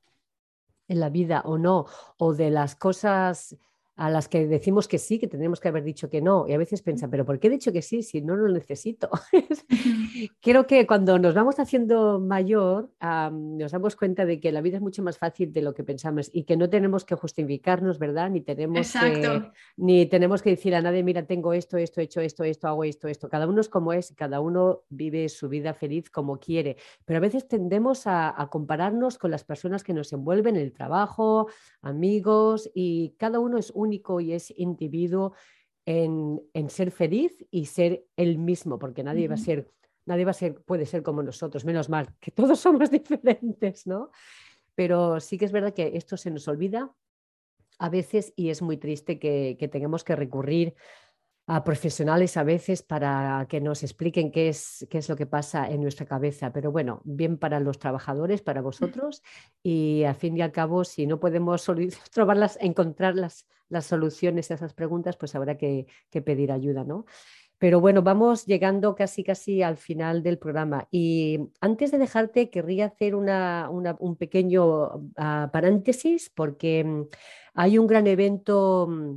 en 0.86 1.00
la 1.00 1.10
vida 1.10 1.42
o 1.44 1.58
no, 1.58 1.86
o 2.18 2.34
de 2.34 2.50
las 2.50 2.76
cosas 2.76 3.56
a 3.96 4.10
las 4.10 4.28
que 4.28 4.46
decimos 4.46 4.88
que 4.88 4.98
sí, 4.98 5.18
que 5.18 5.28
tendríamos 5.28 5.60
que 5.60 5.68
haber 5.68 5.84
dicho 5.84 6.10
que 6.10 6.20
no, 6.20 6.46
y 6.48 6.52
a 6.52 6.58
veces 6.58 6.82
piensan, 6.82 7.10
pero 7.10 7.24
¿por 7.24 7.38
qué 7.38 7.46
he 7.46 7.50
dicho 7.50 7.72
que 7.72 7.82
sí 7.82 8.02
si 8.02 8.20
no 8.22 8.34
lo 8.34 8.48
necesito? 8.52 9.08
Creo 10.40 10.66
que 10.66 10.86
cuando 10.86 11.18
nos 11.18 11.34
vamos 11.34 11.58
haciendo 11.58 12.18
mayor, 12.18 12.90
am, 12.98 13.56
nos 13.56 13.72
damos 13.72 13.94
cuenta 13.96 14.26
de 14.26 14.40
que 14.40 14.52
la 14.52 14.60
vida 14.60 14.76
es 14.76 14.82
mucho 14.82 15.02
más 15.02 15.18
fácil 15.18 15.52
de 15.52 15.62
lo 15.62 15.74
que 15.74 15.84
pensamos 15.84 16.30
y 16.32 16.44
que 16.44 16.56
no 16.56 16.68
tenemos 16.68 17.04
que 17.04 17.14
justificarnos, 17.14 17.98
¿verdad? 17.98 18.30
Ni 18.30 18.40
tenemos 18.40 18.92
que, 18.92 19.42
ni 19.76 20.06
tenemos 20.06 20.42
que 20.42 20.50
decir 20.50 20.74
a 20.74 20.80
nadie, 20.80 21.02
mira, 21.02 21.26
tengo 21.26 21.52
esto, 21.52 21.76
esto, 21.76 22.00
he 22.00 22.04
hecho 22.04 22.20
esto, 22.20 22.44
esto, 22.44 22.68
hago 22.68 22.84
esto, 22.84 23.08
esto. 23.08 23.28
Cada 23.28 23.46
uno 23.46 23.60
es 23.60 23.68
como 23.68 23.92
es, 23.92 24.12
cada 24.16 24.40
uno 24.40 24.82
vive 24.88 25.28
su 25.28 25.48
vida 25.48 25.72
feliz 25.72 26.10
como 26.10 26.38
quiere, 26.38 26.76
pero 27.04 27.18
a 27.18 27.20
veces 27.20 27.46
tendemos 27.46 28.06
a, 28.06 28.40
a 28.40 28.48
compararnos 28.48 29.18
con 29.18 29.30
las 29.30 29.44
personas 29.44 29.84
que 29.84 29.94
nos 29.94 30.12
envuelven 30.12 30.56
en 30.56 30.62
el 30.62 30.72
trabajo, 30.72 31.48
amigos, 31.80 32.70
y 32.74 33.14
cada 33.18 33.38
uno 33.38 33.58
es 33.58 33.70
único 33.84 34.20
y 34.20 34.32
es 34.32 34.52
individuo 34.56 35.34
en, 35.86 36.40
en 36.54 36.70
ser 36.70 36.90
feliz 36.90 37.44
y 37.50 37.66
ser 37.66 38.04
el 38.16 38.38
mismo, 38.38 38.78
porque 38.78 39.04
nadie 39.04 39.28
va 39.28 39.34
a 39.34 39.38
ser, 39.38 39.70
nadie 40.06 40.24
va 40.24 40.32
a 40.32 40.34
ser, 40.34 40.62
puede 40.62 40.86
ser 40.86 41.02
como 41.02 41.22
nosotros, 41.22 41.64
menos 41.64 41.88
mal, 41.88 42.08
que 42.20 42.30
todos 42.30 42.58
somos 42.66 42.90
diferentes, 42.90 43.86
¿no? 43.86 44.10
Pero 44.74 45.20
sí 45.20 45.38
que 45.38 45.44
es 45.44 45.52
verdad 45.52 45.74
que 45.74 45.92
esto 45.94 46.16
se 46.16 46.30
nos 46.30 46.48
olvida 46.48 46.92
a 47.78 47.88
veces 47.88 48.32
y 48.36 48.50
es 48.50 48.62
muy 48.62 48.76
triste 48.76 49.18
que, 49.18 49.56
que 49.58 49.68
tengamos 49.68 50.04
que 50.04 50.16
recurrir 50.16 50.74
a 51.46 51.62
profesionales 51.62 52.36
a 52.38 52.42
veces 52.42 52.82
para 52.82 53.46
que 53.50 53.60
nos 53.60 53.82
expliquen 53.82 54.32
qué 54.32 54.48
es, 54.48 54.86
qué 54.88 54.98
es 54.98 55.08
lo 55.10 55.16
que 55.16 55.26
pasa 55.26 55.68
en 55.68 55.82
nuestra 55.82 56.06
cabeza. 56.06 56.52
Pero 56.52 56.72
bueno, 56.72 57.02
bien 57.04 57.36
para 57.36 57.60
los 57.60 57.78
trabajadores, 57.78 58.40
para 58.42 58.62
vosotros 58.62 59.22
y 59.62 60.04
al 60.04 60.14
fin 60.14 60.36
y 60.38 60.42
al 60.42 60.52
cabo, 60.52 60.84
si 60.84 61.06
no 61.06 61.20
podemos 61.20 61.70
trobarlas, 62.12 62.56
encontrar 62.62 63.14
las, 63.16 63.46
las 63.68 63.84
soluciones 63.86 64.50
a 64.50 64.54
esas 64.54 64.72
preguntas, 64.72 65.16
pues 65.16 65.34
habrá 65.34 65.58
que, 65.58 65.86
que 66.10 66.22
pedir 66.22 66.50
ayuda, 66.50 66.84
¿no? 66.84 67.04
Pero 67.58 67.80
bueno, 67.80 68.02
vamos 68.02 68.46
llegando 68.46 68.94
casi 68.94 69.22
casi 69.22 69.62
al 69.62 69.76
final 69.76 70.22
del 70.22 70.38
programa 70.38 70.88
y 70.90 71.38
antes 71.60 71.92
de 71.92 71.98
dejarte 71.98 72.50
querría 72.50 72.86
hacer 72.86 73.14
una, 73.14 73.68
una- 73.70 73.96
un 74.00 74.16
pequeño 74.16 75.10
ah, 75.16 75.50
paréntesis 75.52 76.30
porque 76.34 76.84
mm, 76.84 77.02
hay 77.54 77.78
un 77.78 77.86
gran 77.86 78.06
evento 78.06 78.88
mm, 78.90 79.14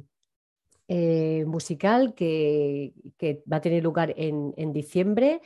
eh, 0.88 1.44
musical 1.48 2.14
que, 2.16 2.94
que 3.18 3.44
va 3.52 3.58
a 3.58 3.62
tener 3.62 3.84
lugar 3.84 4.14
en, 4.18 4.54
en 4.58 4.74
diciembre. 4.74 5.42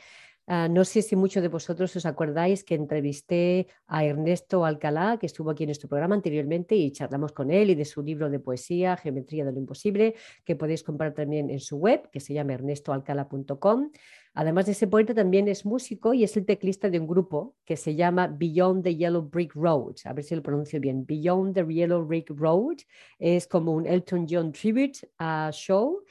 Ah, 0.48 0.68
no 0.68 0.84
sé 0.84 1.02
si 1.02 1.14
muchos 1.14 1.40
de 1.40 1.48
vosotros 1.48 1.94
os 1.94 2.04
acordáis 2.04 2.64
que 2.64 2.74
entrevisté 2.74 3.68
a 3.86 4.04
Ernesto 4.04 4.64
Alcalá, 4.64 5.16
que 5.18 5.26
estuvo 5.26 5.50
aquí 5.50 5.62
en 5.62 5.68
nuestro 5.68 5.88
programa 5.88 6.16
anteriormente 6.16 6.74
y 6.74 6.90
charlamos 6.90 7.32
con 7.32 7.52
él 7.52 7.70
y 7.70 7.74
de 7.76 7.84
su 7.84 8.02
libro 8.02 8.28
de 8.28 8.40
poesía, 8.40 8.96
Geometría 8.96 9.44
de 9.44 9.52
lo 9.52 9.58
Imposible, 9.58 10.16
que 10.44 10.56
podéis 10.56 10.82
comprar 10.82 11.14
también 11.14 11.48
en 11.48 11.60
su 11.60 11.76
web, 11.76 12.10
que 12.10 12.18
se 12.18 12.34
llama 12.34 12.54
ernestoalcala.com. 12.54 13.90
Además 14.34 14.66
de 14.66 14.72
ese 14.72 14.86
poeta, 14.86 15.14
también 15.14 15.46
es 15.46 15.64
músico 15.64 16.14
y 16.14 16.24
es 16.24 16.36
el 16.36 16.46
teclista 16.46 16.90
de 16.90 16.98
un 16.98 17.06
grupo 17.06 17.54
que 17.64 17.76
se 17.76 17.94
llama 17.94 18.26
Beyond 18.26 18.82
the 18.82 18.96
Yellow 18.96 19.22
Brick 19.22 19.54
Road. 19.54 19.96
A 20.06 20.12
ver 20.12 20.24
si 20.24 20.34
lo 20.34 20.42
pronuncio 20.42 20.80
bien. 20.80 21.04
Beyond 21.06 21.54
the 21.54 21.66
Yellow 21.66 22.04
Brick 22.04 22.30
Road 22.30 22.78
es 23.18 23.46
como 23.46 23.72
un 23.72 23.86
Elton 23.86 24.26
John 24.28 24.50
tribute 24.50 25.06
a 25.18 25.50
show. 25.52 26.02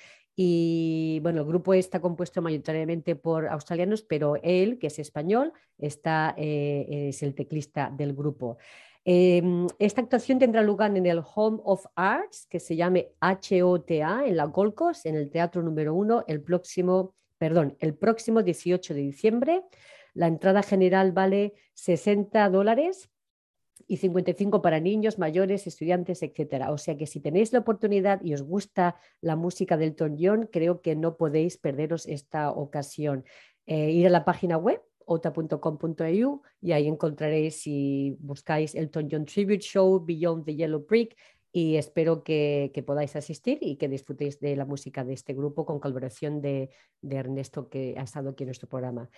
Y 0.43 1.19
bueno, 1.21 1.41
el 1.41 1.45
grupo 1.45 1.75
está 1.75 2.01
compuesto 2.01 2.41
mayoritariamente 2.41 3.15
por 3.15 3.47
australianos, 3.47 4.01
pero 4.01 4.37
él, 4.41 4.79
que 4.79 4.87
es 4.87 4.97
español, 4.97 5.53
está, 5.77 6.33
eh, 6.35 7.09
es 7.09 7.21
el 7.21 7.35
teclista 7.35 7.91
del 7.95 8.15
grupo. 8.15 8.57
Eh, 9.05 9.43
esta 9.77 10.01
actuación 10.01 10.39
tendrá 10.39 10.63
lugar 10.63 10.97
en 10.97 11.05
el 11.05 11.21
Home 11.35 11.59
of 11.63 11.85
Arts, 11.93 12.47
que 12.47 12.59
se 12.59 12.75
llame 12.75 13.11
HOTA, 13.21 14.25
en 14.25 14.35
la 14.35 14.45
Gold 14.45 14.73
Coast, 14.73 15.05
en 15.05 15.13
el 15.13 15.29
Teatro 15.29 15.61
número 15.61 15.93
uno, 15.93 16.23
el 16.27 16.41
próximo, 16.41 17.13
perdón, 17.37 17.77
el 17.79 17.93
próximo 17.93 18.41
18 18.41 18.95
de 18.95 19.01
diciembre. 19.01 19.61
La 20.15 20.25
entrada 20.25 20.63
general 20.63 21.11
vale 21.11 21.53
60 21.75 22.49
dólares 22.49 23.11
y 23.91 23.97
55 23.97 24.61
para 24.61 24.79
niños, 24.79 25.19
mayores, 25.19 25.67
estudiantes, 25.67 26.23
etcétera. 26.23 26.71
O 26.71 26.77
sea 26.77 26.95
que 26.95 27.05
si 27.05 27.19
tenéis 27.19 27.51
la 27.51 27.59
oportunidad 27.59 28.23
y 28.23 28.33
os 28.33 28.41
gusta 28.41 28.95
la 29.19 29.35
música 29.35 29.75
del 29.75 29.89
Elton 29.89 30.15
John, 30.17 30.49
creo 30.49 30.81
que 30.81 30.95
no 30.95 31.17
podéis 31.17 31.57
perderos 31.57 32.05
esta 32.07 32.51
ocasión. 32.51 33.25
Eh, 33.65 33.91
ir 33.91 34.07
a 34.07 34.09
la 34.09 34.23
página 34.23 34.57
web 34.57 34.81
ota.com.au 35.03 36.41
y 36.61 36.71
ahí 36.71 36.87
encontraréis 36.87 37.63
si 37.63 38.15
buscáis 38.21 38.75
Elton 38.75 39.09
John 39.11 39.25
Tribute 39.25 39.59
Show 39.59 39.99
Beyond 40.05 40.45
the 40.45 40.55
Yellow 40.55 40.85
Brick 40.87 41.17
y 41.51 41.75
espero 41.75 42.23
que, 42.23 42.71
que 42.73 42.83
podáis 42.83 43.17
asistir 43.17 43.57
y 43.59 43.75
que 43.75 43.89
disfrutéis 43.89 44.39
de 44.39 44.55
la 44.55 44.63
música 44.63 45.03
de 45.03 45.11
este 45.11 45.33
grupo 45.33 45.65
con 45.65 45.81
colaboración 45.81 46.39
de, 46.41 46.69
de 47.01 47.15
Ernesto 47.17 47.67
que 47.67 47.95
ha 47.97 48.03
estado 48.03 48.29
aquí 48.29 48.43
en 48.43 48.47
nuestro 48.47 48.69
programa. 48.69 49.09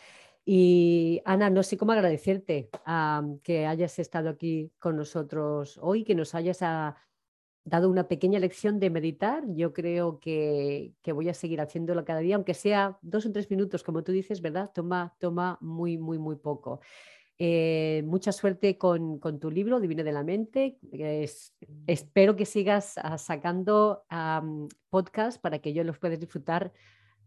Y 0.45 1.21
Ana, 1.25 1.49
no 1.49 1.63
sé 1.63 1.77
cómo 1.77 1.93
agradecerte 1.93 2.69
que 3.43 3.65
hayas 3.65 3.97
estado 3.99 4.29
aquí 4.29 4.71
con 4.79 4.97
nosotros 4.97 5.79
hoy, 5.81 6.03
que 6.03 6.15
nos 6.15 6.35
hayas 6.35 6.61
ah, 6.61 6.97
dado 7.63 7.89
una 7.89 8.07
pequeña 8.09 8.39
lección 8.39 8.79
de 8.79 8.89
meditar. 8.89 9.43
Yo 9.55 9.71
creo 9.71 10.19
que, 10.19 10.95
que 11.01 11.13
voy 11.13 11.29
a 11.29 11.33
seguir 11.33 11.61
haciéndolo 11.61 12.03
cada 12.03 12.19
día, 12.19 12.35
aunque 12.35 12.53
sea 12.53 12.97
dos 13.01 13.25
o 13.25 13.31
tres 13.31 13.49
minutos, 13.49 13.83
como 13.83 14.03
tú 14.03 14.11
dices, 14.11 14.41
¿verdad? 14.41 14.71
Toma, 14.73 15.15
toma 15.17 15.57
muy, 15.61 15.97
muy, 15.97 16.17
muy 16.19 16.35
poco. 16.35 16.81
Eh, 17.39 18.03
mucha 18.05 18.31
suerte 18.31 18.77
con, 18.77 19.19
con 19.19 19.39
tu 19.39 19.49
libro, 19.49 19.79
Divino 19.79 20.03
de 20.03 20.11
la 20.11 20.23
Mente. 20.23 20.77
Es- 20.91 21.55
espero 21.87 22.35
que 22.35 22.45
sigas 22.45 22.97
ah, 22.97 23.17
sacando 23.17 24.03
podcasts 24.89 25.39
para 25.39 25.59
que 25.59 25.73
yo 25.73 25.83
los 25.85 25.97
pueda 25.97 26.17
disfrutar 26.17 26.73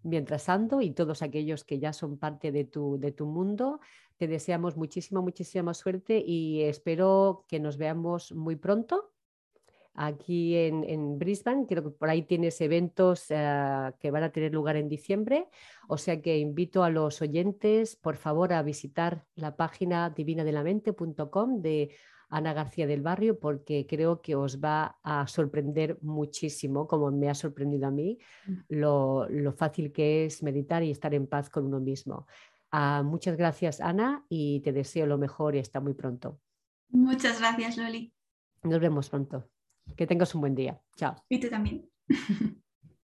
mientras 0.03 0.49
ando 0.49 0.81
y 0.81 0.91
todos 0.91 1.23
aquellos 1.23 1.65
que 1.65 1.79
ya 1.79 1.93
son 1.93 2.19
parte 2.19 2.53
de 2.53 2.65
tu, 2.65 2.99
de 2.99 3.13
tu 3.13 3.27
mundo. 3.27 3.81
Te 4.17 4.27
deseamos 4.27 4.77
muchísima, 4.77 5.21
muchísima 5.21 5.75
suerte 5.75 6.23
y 6.25 6.63
espero 6.63 7.45
que 7.49 7.61
nos 7.61 7.77
veamos 7.77 8.33
muy 8.33 8.57
pronto 8.57 9.13
aquí 9.97 10.57
en, 10.57 10.85
en 10.85 11.19
Brisbane. 11.19 11.67
Creo 11.67 11.83
que 11.83 11.91
por 11.91 12.09
ahí 12.09 12.23
tienes 12.23 12.61
eventos 12.61 13.27
eh, 13.31 13.93
que 13.99 14.11
van 14.11 14.23
a 14.23 14.31
tener 14.31 14.53
lugar 14.53 14.77
en 14.77 14.89
diciembre. 14.89 15.49
O 15.89 15.99
sea 15.99 16.21
que 16.21 16.39
invito 16.39 16.85
a 16.85 16.91
los 16.91 17.21
oyentes, 17.21 17.97
por 17.97 18.17
favor, 18.17 18.53
a 18.53 18.63
visitar 18.63 19.25
la 19.35 19.57
página 19.57 20.11
divinadelamente.com 20.11 21.63
de 21.63 21.97
Ana 22.29 22.53
García 22.53 22.87
del 22.87 23.03
Barrio, 23.03 23.39
porque 23.39 23.87
creo 23.87 24.21
que 24.21 24.35
os 24.35 24.61
va 24.61 24.99
a 25.03 25.27
sorprender 25.27 25.99
muchísimo, 26.03 26.87
como 26.87 27.11
me 27.11 27.29
ha 27.29 27.35
sorprendido 27.35 27.87
a 27.87 27.91
mí, 27.91 28.19
lo, 28.69 29.29
lo 29.29 29.53
fácil 29.53 29.93
que 29.93 30.27
es 30.27 30.43
meditar 30.43 30.83
y 30.83 30.91
estar 30.91 31.15
en 31.15 31.27
paz 31.27 31.51
con 31.51 31.67
uno 31.67 31.81
mismo. 31.81 32.27
Ah, 32.71 33.03
muchas 33.05 33.37
gracias, 33.37 33.81
Ana, 33.81 34.25
y 34.29 34.61
te 34.61 34.73
deseo 34.73 35.07
lo 35.07 35.19
mejor 35.19 35.55
y 35.55 35.61
hasta 35.61 35.81
muy 35.81 35.95
pronto. 35.95 36.41
Muchas 36.89 37.39
gracias, 37.41 37.77
Loli. 37.77 38.13
Nos 38.63 38.81
vemos 38.81 39.09
pronto. 39.09 39.49
Que 39.97 40.07
tengas 40.07 40.35
un 40.35 40.41
buen 40.41 40.55
día. 40.55 40.81
Chao. 40.97 41.15
Y 41.29 41.39
tú 41.39 41.49
también. 41.49 41.89